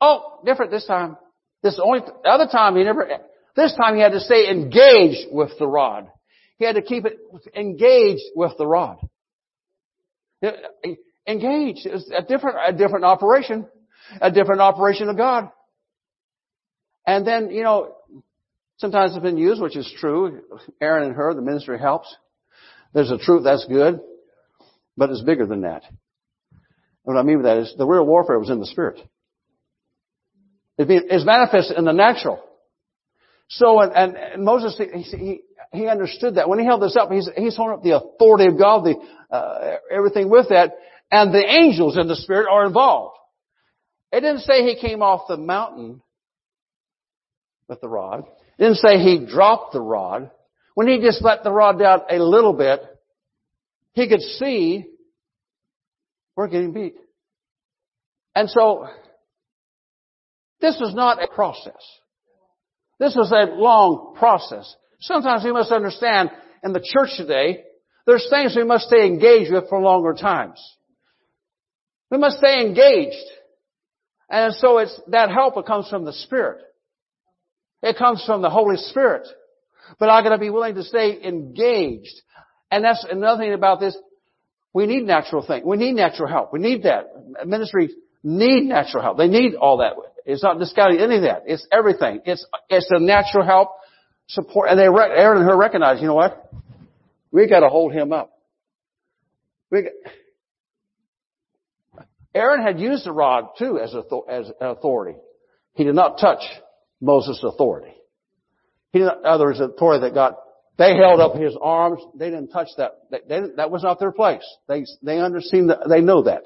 Oh, 0.00 0.40
different 0.44 0.72
this 0.72 0.86
time. 0.86 1.16
This 1.62 1.80
only, 1.82 2.00
the 2.00 2.28
other 2.28 2.48
time 2.50 2.76
he 2.76 2.84
never, 2.84 3.08
this 3.54 3.74
time 3.74 3.94
he 3.94 4.00
had 4.00 4.12
to 4.12 4.20
stay 4.20 4.50
engaged 4.50 5.28
with 5.30 5.50
the 5.58 5.66
rod. 5.66 6.08
He 6.58 6.64
had 6.64 6.76
to 6.76 6.82
keep 6.82 7.04
it 7.04 7.18
engaged 7.54 8.24
with 8.34 8.52
the 8.58 8.66
rod. 8.66 8.98
Engaged. 11.26 11.86
It's 11.86 12.10
a 12.10 12.22
different, 12.22 12.56
a 12.66 12.72
different 12.72 13.04
operation. 13.04 13.66
A 14.20 14.30
different 14.30 14.60
operation 14.60 15.08
of 15.08 15.16
God. 15.16 15.50
And 17.06 17.26
then, 17.26 17.50
you 17.50 17.64
know, 17.64 17.96
sometimes 18.76 19.12
it's 19.12 19.22
been 19.22 19.36
used, 19.36 19.60
which 19.60 19.76
is 19.76 19.92
true. 19.98 20.42
Aaron 20.80 21.08
and 21.08 21.14
Hur, 21.16 21.34
the 21.34 21.42
ministry 21.42 21.78
helps. 21.78 22.14
There's 22.94 23.10
a 23.10 23.18
truth 23.18 23.42
that's 23.44 23.64
good, 23.64 24.00
but 24.96 25.10
it's 25.10 25.22
bigger 25.22 25.46
than 25.46 25.62
that. 25.62 25.82
What 27.06 27.16
I 27.16 27.22
mean 27.22 27.40
by 27.40 27.54
that 27.54 27.58
is 27.58 27.74
the 27.78 27.86
real 27.86 28.04
warfare 28.04 28.36
was 28.36 28.50
in 28.50 28.58
the 28.58 28.66
spirit. 28.66 28.98
It's 30.76 31.24
manifest 31.24 31.70
in 31.70 31.84
the 31.84 31.92
natural. 31.92 32.42
So, 33.48 33.80
and, 33.80 33.92
and, 33.92 34.16
and 34.16 34.44
Moses, 34.44 34.76
he, 34.76 35.02
he, 35.02 35.40
he, 35.72 35.86
understood 35.86 36.34
that. 36.34 36.48
When 36.48 36.58
he 36.58 36.64
held 36.64 36.82
this 36.82 36.96
up, 36.96 37.12
he's, 37.12 37.30
he's 37.36 37.56
holding 37.56 37.76
up 37.76 37.84
the 37.84 37.96
authority 37.96 38.46
of 38.46 38.58
God, 38.58 38.84
the, 38.84 38.96
uh, 39.32 39.76
everything 39.88 40.28
with 40.28 40.48
that, 40.48 40.72
and 41.08 41.32
the 41.32 41.46
angels 41.46 41.96
in 41.96 42.08
the 42.08 42.16
spirit 42.16 42.48
are 42.50 42.66
involved. 42.66 43.16
It 44.10 44.22
didn't 44.22 44.40
say 44.40 44.64
he 44.64 44.74
came 44.80 45.00
off 45.00 45.28
the 45.28 45.36
mountain 45.36 46.02
with 47.68 47.80
the 47.80 47.88
rod. 47.88 48.24
It 48.58 48.62
didn't 48.62 48.78
say 48.78 48.98
he 48.98 49.26
dropped 49.26 49.74
the 49.74 49.80
rod. 49.80 50.32
When 50.74 50.88
he 50.88 50.98
just 51.00 51.22
let 51.22 51.44
the 51.44 51.52
rod 51.52 51.78
down 51.78 52.00
a 52.10 52.18
little 52.18 52.52
bit, 52.52 52.80
he 53.92 54.08
could 54.08 54.22
see 54.22 54.86
we're 56.36 56.48
getting 56.48 56.72
beat. 56.72 56.94
And 58.34 58.50
so, 58.50 58.86
this 60.60 60.76
is 60.80 60.94
not 60.94 61.22
a 61.22 61.28
process. 61.28 61.82
This 62.98 63.16
is 63.16 63.32
a 63.32 63.46
long 63.54 64.14
process. 64.18 64.74
Sometimes 65.00 65.44
we 65.44 65.52
must 65.52 65.72
understand 65.72 66.30
in 66.62 66.72
the 66.72 66.80
church 66.80 67.10
today, 67.16 67.64
there's 68.06 68.26
things 68.30 68.54
we 68.56 68.64
must 68.64 68.86
stay 68.86 69.06
engaged 69.06 69.52
with 69.52 69.68
for 69.68 69.80
longer 69.80 70.14
times. 70.14 70.62
We 72.10 72.18
must 72.18 72.38
stay 72.38 72.60
engaged. 72.60 73.24
And 74.30 74.54
so 74.54 74.78
it's, 74.78 74.98
that 75.08 75.30
help 75.30 75.56
it 75.56 75.66
comes 75.66 75.88
from 75.88 76.04
the 76.04 76.12
Spirit. 76.12 76.60
It 77.82 77.98
comes 77.98 78.24
from 78.24 78.42
the 78.42 78.50
Holy 78.50 78.76
Spirit. 78.76 79.26
But 79.98 80.08
I 80.08 80.22
gotta 80.22 80.38
be 80.38 80.50
willing 80.50 80.74
to 80.76 80.82
stay 80.82 81.22
engaged. 81.22 82.22
And 82.70 82.84
that's 82.84 83.04
another 83.08 83.42
thing 83.42 83.52
about 83.52 83.80
this. 83.80 83.96
We 84.76 84.84
need 84.84 85.04
natural 85.04 85.40
things. 85.40 85.64
We 85.64 85.78
need 85.78 85.94
natural 85.94 86.28
help. 86.28 86.52
We 86.52 86.58
need 86.58 86.82
that. 86.82 87.06
Ministries 87.46 87.92
need 88.22 88.64
natural 88.64 89.02
help. 89.02 89.16
They 89.16 89.26
need 89.26 89.54
all 89.54 89.78
that. 89.78 89.94
It's 90.26 90.42
not 90.42 90.58
discounting 90.58 91.00
any 91.00 91.16
of 91.16 91.22
that. 91.22 91.44
It's 91.46 91.66
everything. 91.72 92.20
It's, 92.26 92.46
it's 92.68 92.86
the 92.90 92.98
natural 93.00 93.46
help, 93.46 93.70
support, 94.26 94.68
and 94.68 94.78
they, 94.78 94.84
Aaron 94.84 95.38
and 95.38 95.48
Hur 95.48 95.56
recognize, 95.56 96.02
you 96.02 96.06
know 96.06 96.14
what? 96.14 96.52
We 97.32 97.48
gotta 97.48 97.70
hold 97.70 97.94
him 97.94 98.12
up. 98.12 98.38
We, 99.70 99.88
Aaron 102.34 102.62
had 102.62 102.78
used 102.78 103.06
the 103.06 103.12
rod 103.12 103.52
too 103.58 103.78
as, 103.78 103.94
as 104.28 104.50
authority. 104.60 105.18
He 105.72 105.84
did 105.84 105.94
not 105.94 106.18
touch 106.18 106.42
Moses' 107.00 107.42
authority. 107.42 107.94
He 108.92 108.98
did 108.98 109.06
not, 109.06 109.24
other 109.24 109.46
words, 109.46 109.58
the 109.58 109.70
authority 109.70 110.02
that 110.02 110.12
got, 110.12 110.36
they 110.78 110.96
held 110.96 111.20
up 111.20 111.36
his 111.36 111.56
arms. 111.60 112.00
They 112.14 112.30
didn't 112.30 112.48
touch 112.48 112.68
that. 112.76 112.92
They, 113.10 113.20
they 113.28 113.40
that 113.56 113.70
was 113.70 113.82
not 113.82 113.98
their 113.98 114.12
place. 114.12 114.44
They, 114.68 114.84
they 115.02 115.18
understand 115.18 115.70
that, 115.70 115.88
they 115.88 116.00
know 116.00 116.22
that. 116.24 116.42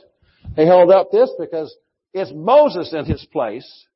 They 0.56 0.66
held 0.66 0.90
up 0.90 1.10
this 1.10 1.30
because 1.38 1.74
it's 2.12 2.30
Moses 2.34 2.92
in 2.92 3.04
his 3.04 3.26
place 3.32 3.86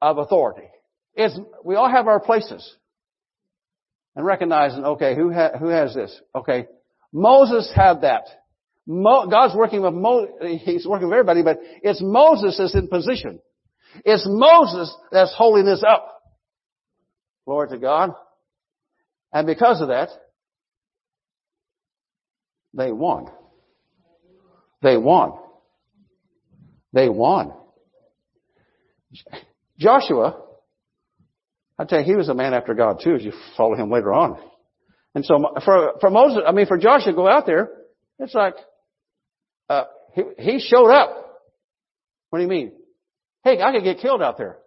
of 0.00 0.18
authority. 0.18 0.68
It's, 1.14 1.38
we 1.64 1.76
all 1.76 1.90
have 1.90 2.06
our 2.06 2.20
places. 2.20 2.76
And 4.14 4.26
recognizing, 4.26 4.84
okay, 4.84 5.14
who, 5.14 5.32
ha, 5.32 5.52
who 5.58 5.68
has 5.68 5.94
this? 5.94 6.18
Okay. 6.34 6.66
Moses 7.12 7.70
had 7.74 8.02
that. 8.02 8.24
Mo, 8.86 9.28
God's 9.28 9.54
working 9.54 9.82
with 9.82 9.94
Mo, 9.94 10.26
He's 10.64 10.86
working 10.86 11.08
with 11.08 11.14
everybody, 11.14 11.42
but 11.42 11.58
it's 11.82 12.00
Moses 12.02 12.56
that's 12.58 12.74
in 12.74 12.88
position. 12.88 13.40
It's 14.04 14.26
Moses 14.26 14.94
that's 15.10 15.32
holding 15.34 15.64
this 15.64 15.82
up. 15.86 16.08
Glory 17.46 17.68
to 17.68 17.78
God. 17.78 18.12
And 19.32 19.46
because 19.46 19.80
of 19.80 19.88
that, 19.88 20.10
they 22.74 22.92
won. 22.92 23.26
They 24.82 24.96
won. 24.96 25.32
They 26.92 27.08
won. 27.08 27.52
Joshua, 29.78 30.40
I 31.78 31.84
tell 31.84 32.00
you, 32.00 32.04
he 32.04 32.16
was 32.16 32.28
a 32.28 32.34
man 32.34 32.54
after 32.54 32.74
God 32.74 33.00
too, 33.02 33.14
as 33.14 33.24
you 33.24 33.32
follow 33.56 33.74
him 33.74 33.90
later 33.90 34.12
on. 34.12 34.38
And 35.14 35.24
so 35.24 35.38
for, 35.64 35.94
for 36.00 36.10
Moses, 36.10 36.42
I 36.46 36.52
mean 36.52 36.66
for 36.66 36.78
Joshua 36.78 37.12
to 37.12 37.16
go 37.16 37.28
out 37.28 37.46
there, 37.46 37.70
it's 38.18 38.34
like, 38.34 38.54
uh, 39.68 39.84
he, 40.14 40.22
he 40.38 40.60
showed 40.60 40.90
up. 40.90 41.10
What 42.30 42.38
do 42.38 42.42
you 42.42 42.48
mean? 42.48 42.72
Hey, 43.44 43.60
I 43.60 43.72
could 43.72 43.84
get 43.84 43.98
killed 43.98 44.22
out 44.22 44.38
there. 44.38 44.58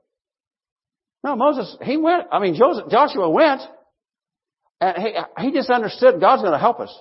No, 1.24 1.36
Moses, 1.36 1.76
he 1.82 1.98
went. 1.98 2.28
I 2.32 2.40
mean, 2.40 2.56
Joseph, 2.56 2.90
Joshua 2.90 3.30
went. 3.30 3.62
And 4.82 4.98
he, 4.98 5.46
he 5.46 5.52
just 5.52 5.70
understood 5.70 6.20
God's 6.20 6.42
going 6.42 6.54
to 6.54 6.60
help 6.60 6.80
us. 6.80 6.94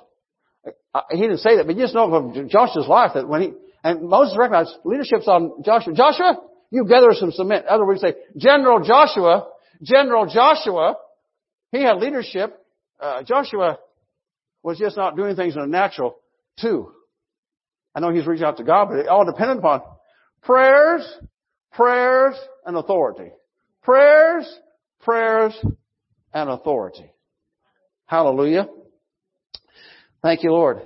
Uh, 0.95 1.03
he 1.11 1.21
didn't 1.21 1.39
say 1.39 1.57
that, 1.57 1.67
but 1.67 1.77
you 1.77 1.83
just 1.83 1.95
know 1.95 2.09
from 2.09 2.49
Joshua's 2.49 2.89
life 2.89 3.13
that 3.15 3.29
when 3.29 3.43
he, 3.43 3.53
and 3.83 4.09
Moses 4.09 4.37
recognized 4.39 4.71
leadership's 4.85 5.29
on 5.29 5.63
Joshua. 5.65 5.93
Joshua, 5.93 6.41
you 6.71 6.87
gather 6.87 7.09
some 7.13 7.33
cement. 7.33 7.67
Other 7.67 7.85
words, 7.85 8.01
say, 8.01 8.15
General 8.37 8.83
Joshua, 8.83 9.49
General 9.83 10.27
Joshua, 10.27 10.97
he 11.71 11.83
had 11.83 11.99
leadership. 11.99 12.59
Uh, 12.99 13.23
Joshua 13.25 13.79
was 14.63 14.79
just 14.79 14.97
not 14.97 15.17
doing 15.17 15.37
things 15.37 15.55
in 15.55 15.63
a 15.63 15.67
natural, 15.67 16.17
too. 16.61 16.93
I 17.95 18.01
know 18.01 18.11
he's 18.11 18.27
reaching 18.27 18.47
out 18.47 18.57
to 18.57 18.65
God, 18.65 18.89
but 18.89 18.99
it 18.99 19.09
all 19.09 19.27
depended 19.27 19.59
upon 19.59 19.83
prayers, 20.43 21.07
prayers, 21.73 22.37
and 22.65 22.77
authority. 22.77 23.31
Prayers, 23.83 24.49
prayers, 25.01 25.55
and 26.33 26.49
authority. 26.49 27.11
Hallelujah. 28.07 28.69
Thank 30.23 30.43
you, 30.43 30.51
Lord. 30.51 30.83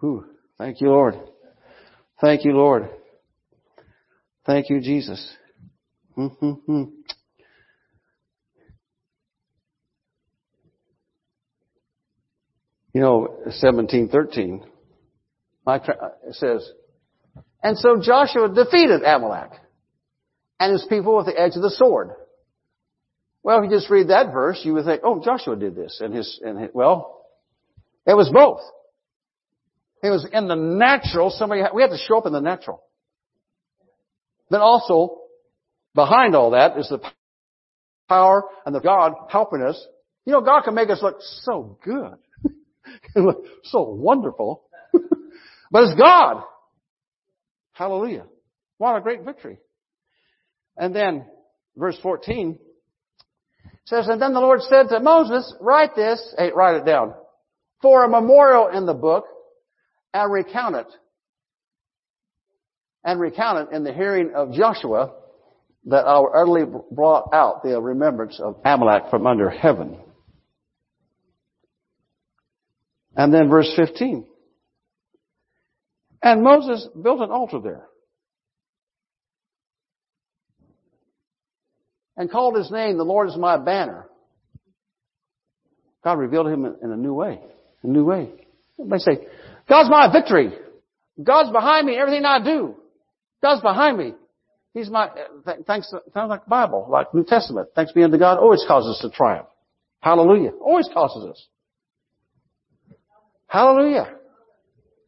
Whew. 0.00 0.24
Thank 0.58 0.80
you, 0.80 0.88
Lord. 0.88 1.14
Thank 2.20 2.44
you, 2.44 2.52
Lord. 2.52 2.88
Thank 4.46 4.70
you, 4.70 4.80
Jesus. 4.80 5.34
Mm-hmm. 6.16 6.84
You 12.94 13.00
know, 13.00 13.18
1713, 13.44 14.64
it 15.66 16.34
says, 16.34 16.68
and 17.62 17.78
so 17.78 18.00
Joshua 18.02 18.52
defeated 18.52 19.02
Amalek 19.02 19.50
and 20.60 20.72
his 20.72 20.84
people 20.88 21.16
with 21.16 21.26
the 21.26 21.40
edge 21.40 21.56
of 21.56 21.62
the 21.62 21.70
sword. 21.70 22.10
Well, 23.42 23.58
if 23.58 23.70
you 23.70 23.76
just 23.76 23.90
read 23.90 24.08
that 24.08 24.32
verse, 24.32 24.60
you 24.62 24.74
would 24.74 24.84
think, 24.84 25.02
oh, 25.04 25.20
Joshua 25.22 25.56
did 25.56 25.74
this. 25.74 26.00
And 26.00 26.14
his, 26.14 26.40
and 26.44 26.60
his, 26.60 26.70
well, 26.72 27.24
it 28.06 28.14
was 28.14 28.30
both. 28.32 28.60
It 30.02 30.10
was 30.10 30.26
in 30.32 30.48
the 30.48 30.54
natural. 30.54 31.30
Somebody, 31.30 31.62
we 31.74 31.82
have 31.82 31.90
to 31.90 31.98
show 31.98 32.18
up 32.18 32.26
in 32.26 32.32
the 32.32 32.40
natural. 32.40 32.82
But 34.48 34.60
also, 34.60 35.18
behind 35.94 36.36
all 36.36 36.50
that 36.52 36.78
is 36.78 36.88
the 36.88 37.00
power 38.08 38.44
and 38.64 38.74
the 38.74 38.80
God 38.80 39.14
helping 39.28 39.62
us. 39.62 39.82
You 40.24 40.32
know, 40.32 40.40
God 40.40 40.62
can 40.62 40.74
make 40.74 40.90
us 40.90 41.00
look 41.02 41.16
so 41.20 41.78
good. 41.84 42.16
look 43.16 43.44
so 43.64 43.82
wonderful. 43.82 44.64
but 44.92 45.84
it's 45.84 45.98
God. 45.98 46.44
Hallelujah. 47.72 48.26
What 48.78 48.96
a 48.96 49.00
great 49.00 49.22
victory. 49.22 49.58
And 50.76 50.94
then, 50.94 51.24
verse 51.76 51.98
14 52.02 52.58
says, 53.84 54.08
And 54.08 54.20
then 54.20 54.32
the 54.32 54.40
Lord 54.40 54.60
said 54.62 54.88
to 54.88 55.00
Moses, 55.00 55.54
write 55.60 55.94
this, 55.94 56.34
hey, 56.38 56.50
write 56.54 56.76
it 56.76 56.84
down, 56.84 57.14
for 57.80 58.04
a 58.04 58.08
memorial 58.08 58.68
in 58.68 58.86
the 58.86 58.94
book, 58.94 59.24
and 60.14 60.32
recount 60.32 60.76
it. 60.76 60.86
And 63.04 63.20
recount 63.20 63.68
it 63.68 63.76
in 63.76 63.82
the 63.82 63.92
hearing 63.92 64.32
of 64.34 64.52
Joshua, 64.52 65.12
that 65.86 66.06
I 66.06 66.20
utterly 66.20 66.62
brought 66.92 67.30
out 67.32 67.64
the 67.64 67.80
remembrance 67.80 68.38
of 68.38 68.60
Amalek 68.64 69.10
from 69.10 69.26
under 69.26 69.50
heaven. 69.50 69.98
And 73.16 73.34
then 73.34 73.48
verse 73.48 73.72
15. 73.76 74.24
And 76.22 76.42
Moses 76.42 76.86
built 77.02 77.20
an 77.20 77.30
altar 77.30 77.58
there. 77.60 77.86
And 82.22 82.30
called 82.30 82.56
his 82.56 82.70
name, 82.70 82.98
the 82.98 83.04
Lord 83.04 83.30
is 83.30 83.36
my 83.36 83.56
banner. 83.56 84.06
God 86.04 86.20
revealed 86.20 86.46
him 86.46 86.64
in 86.64 86.92
a 86.92 86.96
new 86.96 87.12
way. 87.12 87.40
A 87.82 87.86
new 87.88 88.04
way. 88.04 88.30
Everybody 88.78 89.00
say, 89.00 89.26
God's 89.68 89.90
my 89.90 90.12
victory. 90.12 90.52
God's 91.20 91.50
behind 91.50 91.84
me 91.84 91.94
in 91.94 91.98
everything 91.98 92.24
I 92.24 92.40
do. 92.40 92.76
God's 93.42 93.60
behind 93.60 93.98
me. 93.98 94.14
He's 94.72 94.88
my, 94.88 95.10
thanks, 95.66 95.92
sounds 96.14 96.30
like 96.30 96.46
Bible, 96.46 96.86
like 96.88 97.12
New 97.12 97.24
Testament. 97.24 97.70
Thanks 97.74 97.90
be 97.90 98.04
unto 98.04 98.18
God, 98.18 98.38
always 98.38 98.64
causes 98.68 98.94
us 98.94 99.00
to 99.02 99.10
triumph. 99.10 99.48
Hallelujah. 99.98 100.50
Always 100.50 100.88
causes 100.94 101.28
us. 101.28 101.48
Hallelujah. 103.48 104.14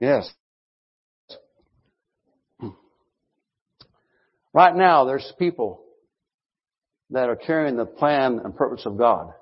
Yes. 0.01 0.33
Hmm. 2.59 2.71
Right 4.53 4.75
now, 4.75 5.05
there's 5.05 5.33
people 5.39 5.84
that 7.11 7.29
are 7.29 7.37
carrying 7.37 7.77
the 7.77 7.87
plan 7.87 8.41
and 8.45 8.57
purpose 8.57 8.87
of 8.87 8.99
God, 8.99 9.33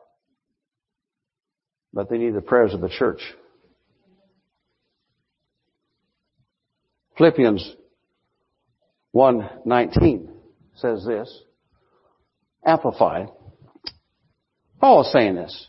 but 1.92 2.10
they 2.10 2.18
need 2.18 2.34
the 2.34 2.40
prayers 2.40 2.74
of 2.74 2.80
the 2.80 2.88
church. 2.88 3.20
Philippians 7.16 7.74
1.19 9.14 10.28
says 10.76 11.04
this, 11.06 11.42
amplified. 12.64 13.28
Paul 14.80 15.02
is 15.02 15.12
saying 15.12 15.34
this. 15.34 15.68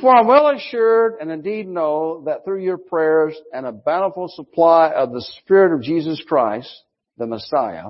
For 0.00 0.14
I'm 0.14 0.28
well 0.28 0.48
assured 0.50 1.14
and 1.20 1.30
indeed 1.30 1.66
know 1.66 2.22
that 2.26 2.44
through 2.44 2.62
your 2.62 2.78
prayers 2.78 3.34
and 3.52 3.66
a 3.66 3.72
bountiful 3.72 4.28
supply 4.28 4.90
of 4.90 5.12
the 5.12 5.26
Spirit 5.40 5.74
of 5.74 5.82
Jesus 5.82 6.22
Christ, 6.28 6.72
the 7.16 7.26
Messiah, 7.26 7.86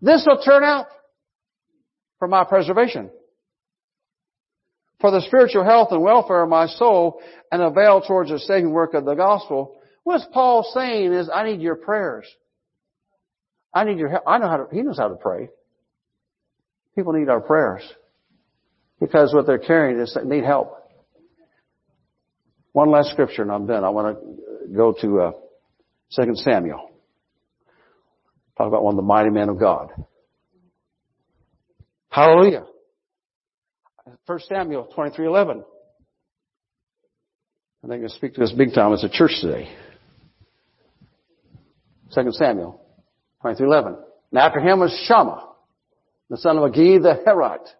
this 0.00 0.24
will 0.26 0.40
turn 0.42 0.64
out 0.64 0.86
for 2.24 2.28
my 2.28 2.42
preservation. 2.42 3.10
For 4.98 5.10
the 5.10 5.20
spiritual 5.20 5.62
health 5.62 5.88
and 5.90 6.02
welfare 6.02 6.42
of 6.42 6.48
my 6.48 6.66
soul 6.68 7.20
and 7.52 7.60
avail 7.60 8.00
towards 8.00 8.30
the 8.30 8.38
saving 8.38 8.70
work 8.70 8.94
of 8.94 9.04
the 9.04 9.12
gospel. 9.12 9.76
What's 10.04 10.24
Paul 10.32 10.62
saying 10.72 11.12
is, 11.12 11.28
I 11.28 11.44
need 11.44 11.60
your 11.60 11.76
prayers. 11.76 12.24
I 13.74 13.84
need 13.84 13.98
your 13.98 14.08
help. 14.08 14.22
I 14.26 14.38
know 14.38 14.48
how 14.48 14.56
to, 14.56 14.66
he 14.74 14.80
knows 14.80 14.96
how 14.96 15.08
to 15.08 15.16
pray. 15.16 15.50
People 16.96 17.12
need 17.12 17.28
our 17.28 17.42
prayers. 17.42 17.82
Because 18.98 19.34
what 19.34 19.46
they're 19.46 19.58
carrying 19.58 20.00
is 20.00 20.16
they 20.16 20.26
need 20.26 20.44
help. 20.44 20.78
One 22.72 22.90
last 22.90 23.10
scripture 23.10 23.42
and 23.42 23.52
I'm 23.52 23.66
done. 23.66 23.84
I 23.84 23.90
want 23.90 24.16
to 24.16 24.74
go 24.74 24.94
to 25.02 25.20
uh, 25.20 25.32
2 26.24 26.36
Samuel. 26.36 26.88
Talk 28.56 28.68
about 28.68 28.82
one 28.82 28.94
of 28.94 28.96
the 28.96 29.02
mighty 29.02 29.28
men 29.28 29.50
of 29.50 29.60
God. 29.60 29.90
Hallelujah. 32.14 32.64
1 34.26 34.38
Samuel 34.48 34.86
23:11. 34.96 35.64
I 37.82 37.88
think 37.88 38.04
I 38.04 38.06
speak 38.06 38.34
to 38.34 38.40
this 38.40 38.52
big 38.52 38.72
time 38.72 38.92
as 38.92 39.02
a 39.02 39.08
church 39.08 39.32
today. 39.40 39.68
2 42.14 42.30
Samuel 42.30 42.80
23:11. 43.42 43.98
And 44.30 44.38
after 44.38 44.60
him 44.60 44.78
was 44.78 44.92
Shammah, 45.08 45.54
the 46.30 46.36
son 46.36 46.56
of 46.56 46.70
Agee 46.70 47.02
the 47.02 47.14
Herite. 47.14 47.74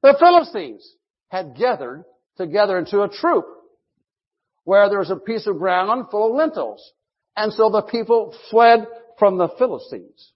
The 0.00 0.16
Philistines 0.18 0.96
had 1.28 1.54
gathered 1.54 2.06
together 2.38 2.78
into 2.78 3.02
a 3.02 3.08
troop 3.10 3.44
where 4.64 4.88
there 4.88 5.00
was 5.00 5.10
a 5.10 5.16
piece 5.16 5.46
of 5.46 5.58
ground 5.58 6.10
full 6.10 6.30
of 6.30 6.36
lentils. 6.36 6.94
And 7.36 7.52
so 7.52 7.68
the 7.68 7.82
people 7.82 8.34
fled 8.50 8.88
from 9.18 9.36
the 9.36 9.48
Philistines. 9.58 10.32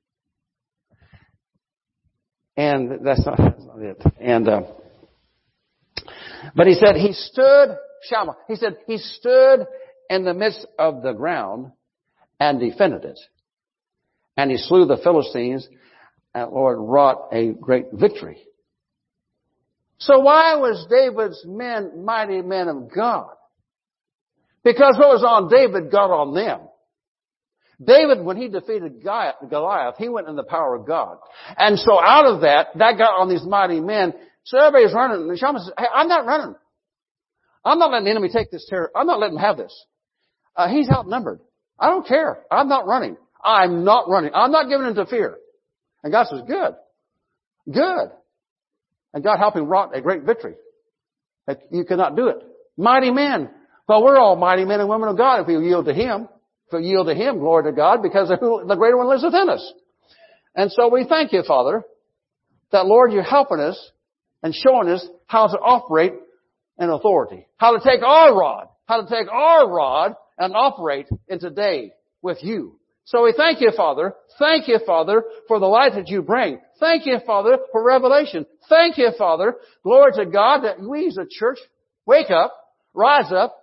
And 2.56 3.04
that's 3.04 3.24
not, 3.24 3.38
that's 3.38 3.64
not 3.64 3.78
it. 3.78 4.02
And, 4.20 4.48
uh, 4.48 4.62
but 6.54 6.66
he 6.66 6.74
said 6.74 6.96
he 6.96 7.12
stood, 7.12 7.76
he 8.48 8.56
said 8.56 8.76
he 8.86 8.98
stood 8.98 9.66
in 10.10 10.24
the 10.24 10.34
midst 10.34 10.66
of 10.78 11.02
the 11.02 11.12
ground 11.12 11.72
and 12.38 12.60
defended 12.60 13.04
it. 13.04 13.18
And 14.36 14.50
he 14.50 14.56
slew 14.56 14.86
the 14.86 14.98
Philistines 15.02 15.68
and 16.34 16.50
Lord 16.50 16.78
wrought 16.80 17.28
a 17.32 17.52
great 17.52 17.86
victory. 17.92 18.38
So 19.98 20.18
why 20.18 20.56
was 20.56 20.86
David's 20.90 21.44
men 21.46 22.04
mighty 22.04 22.42
men 22.42 22.68
of 22.68 22.92
God? 22.92 23.30
Because 24.64 24.96
what 24.98 25.08
was 25.08 25.24
on 25.24 25.48
David 25.48 25.90
got 25.90 26.10
on 26.10 26.34
them. 26.34 26.60
David, 27.84 28.24
when 28.24 28.36
he 28.36 28.48
defeated 28.48 29.02
Goliath, 29.02 29.94
he 29.98 30.08
went 30.08 30.28
in 30.28 30.36
the 30.36 30.44
power 30.44 30.74
of 30.74 30.86
God. 30.86 31.18
And 31.56 31.78
so 31.78 32.00
out 32.00 32.26
of 32.26 32.42
that, 32.42 32.68
that 32.76 32.98
got 32.98 33.20
on 33.20 33.28
these 33.28 33.44
mighty 33.44 33.80
men. 33.80 34.14
So 34.44 34.58
everybody's 34.58 34.94
running. 34.94 35.28
And 35.28 35.38
Shammah 35.38 35.60
says, 35.60 35.72
hey, 35.78 35.86
I'm 35.92 36.08
not 36.08 36.26
running. 36.26 36.54
I'm 37.64 37.78
not 37.78 37.90
letting 37.90 38.04
the 38.04 38.10
enemy 38.10 38.28
take 38.28 38.50
this 38.50 38.66
terror. 38.68 38.90
I'm 38.94 39.06
not 39.06 39.18
letting 39.18 39.36
him 39.36 39.42
have 39.42 39.56
this. 39.56 39.86
Uh, 40.56 40.68
he's 40.68 40.88
outnumbered. 40.90 41.40
I 41.78 41.88
don't 41.88 42.06
care. 42.06 42.44
I'm 42.50 42.68
not 42.68 42.86
running. 42.86 43.16
I'm 43.42 43.84
not 43.84 44.08
running. 44.08 44.32
I'm 44.34 44.52
not 44.52 44.68
giving 44.68 44.86
into 44.86 45.06
fear. 45.06 45.36
And 46.02 46.12
God 46.12 46.26
says, 46.26 46.42
good. 46.46 46.74
Good. 47.72 48.10
And 49.14 49.24
God 49.24 49.38
helped 49.38 49.56
him 49.56 49.66
wrought 49.66 49.96
a 49.96 50.00
great 50.00 50.22
victory. 50.24 50.54
You 51.70 51.84
cannot 51.84 52.16
do 52.16 52.28
it. 52.28 52.36
Mighty 52.76 53.10
men 53.10 53.50
well, 53.88 54.02
we're 54.02 54.18
all 54.18 54.36
mighty 54.36 54.64
men 54.64 54.80
and 54.80 54.88
women 54.88 55.08
of 55.08 55.16
God 55.16 55.40
if 55.40 55.46
we 55.46 55.54
yield 55.54 55.86
to 55.86 55.94
Him. 55.94 56.28
We 56.72 56.84
yield 56.84 57.06
to 57.06 57.14
Him, 57.14 57.38
glory 57.38 57.64
to 57.64 57.72
God, 57.72 58.02
because 58.02 58.28
the 58.28 58.76
greater 58.76 58.96
one 58.96 59.08
lives 59.08 59.24
within 59.24 59.48
us. 59.48 59.72
And 60.54 60.70
so 60.70 60.88
we 60.88 61.06
thank 61.08 61.32
you, 61.32 61.42
Father, 61.46 61.82
that 62.72 62.86
Lord, 62.86 63.12
you're 63.12 63.22
helping 63.22 63.60
us 63.60 63.78
and 64.42 64.54
showing 64.54 64.88
us 64.88 65.06
how 65.26 65.46
to 65.46 65.58
operate 65.58 66.14
in 66.78 66.90
authority. 66.90 67.46
How 67.56 67.76
to 67.76 67.84
take 67.84 68.02
our 68.02 68.36
rod, 68.36 68.68
how 68.86 69.02
to 69.02 69.08
take 69.08 69.30
our 69.30 69.68
rod 69.68 70.14
and 70.38 70.54
operate 70.54 71.06
in 71.28 71.38
today 71.38 71.92
with 72.22 72.38
you. 72.42 72.78
So 73.04 73.24
we 73.24 73.34
thank 73.36 73.60
you, 73.60 73.70
Father. 73.76 74.14
Thank 74.38 74.68
you, 74.68 74.78
Father, 74.86 75.24
for 75.48 75.58
the 75.58 75.66
light 75.66 75.94
that 75.94 76.08
you 76.08 76.22
bring. 76.22 76.60
Thank 76.78 77.04
you, 77.04 77.18
Father, 77.26 77.58
for 77.72 77.84
revelation. 77.84 78.46
Thank 78.68 78.96
you, 78.96 79.10
Father. 79.18 79.56
Glory 79.82 80.12
to 80.12 80.26
God 80.26 80.60
that 80.60 80.80
we 80.80 81.08
as 81.08 81.18
a 81.18 81.26
church 81.28 81.58
wake 82.06 82.30
up, 82.30 82.54
rise 82.94 83.32
up, 83.32 83.56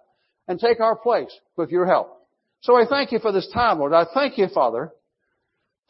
and 0.47 0.59
take 0.59 0.79
our 0.79 0.95
place 0.95 1.31
with 1.55 1.69
your 1.69 1.85
help. 1.85 2.18
So 2.61 2.75
I 2.75 2.85
thank 2.87 3.11
you 3.11 3.19
for 3.19 3.31
this 3.31 3.49
time, 3.53 3.79
Lord. 3.79 3.93
I 3.93 4.05
thank 4.13 4.37
you, 4.37 4.47
Father, 4.47 4.91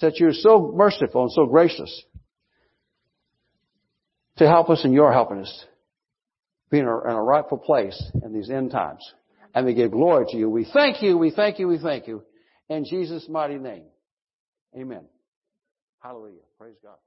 that 0.01 0.19
you're 0.19 0.33
so 0.33 0.71
merciful 0.75 1.23
and 1.23 1.31
so 1.31 1.45
gracious 1.45 2.03
to 4.37 4.47
help 4.47 4.69
us 4.69 4.85
in 4.85 4.93
your 4.93 5.11
helping 5.11 5.39
us 5.39 5.65
be 6.69 6.79
in 6.79 6.85
a, 6.85 7.01
in 7.01 7.11
a 7.11 7.21
rightful 7.21 7.57
place 7.57 8.01
in 8.23 8.33
these 8.33 8.49
end 8.49 8.71
times. 8.71 9.03
And 9.53 9.65
we 9.65 9.73
give 9.73 9.91
glory 9.91 10.25
to 10.29 10.37
you. 10.37 10.49
We 10.49 10.65
thank 10.71 11.01
you, 11.01 11.17
we 11.17 11.31
thank 11.31 11.59
you, 11.59 11.67
we 11.67 11.79
thank 11.79 12.07
you. 12.07 12.23
In 12.69 12.85
Jesus' 12.85 13.27
mighty 13.27 13.57
name. 13.57 13.85
Amen. 14.77 15.05
Hallelujah. 15.99 16.41
Praise 16.59 16.75
God. 16.83 16.97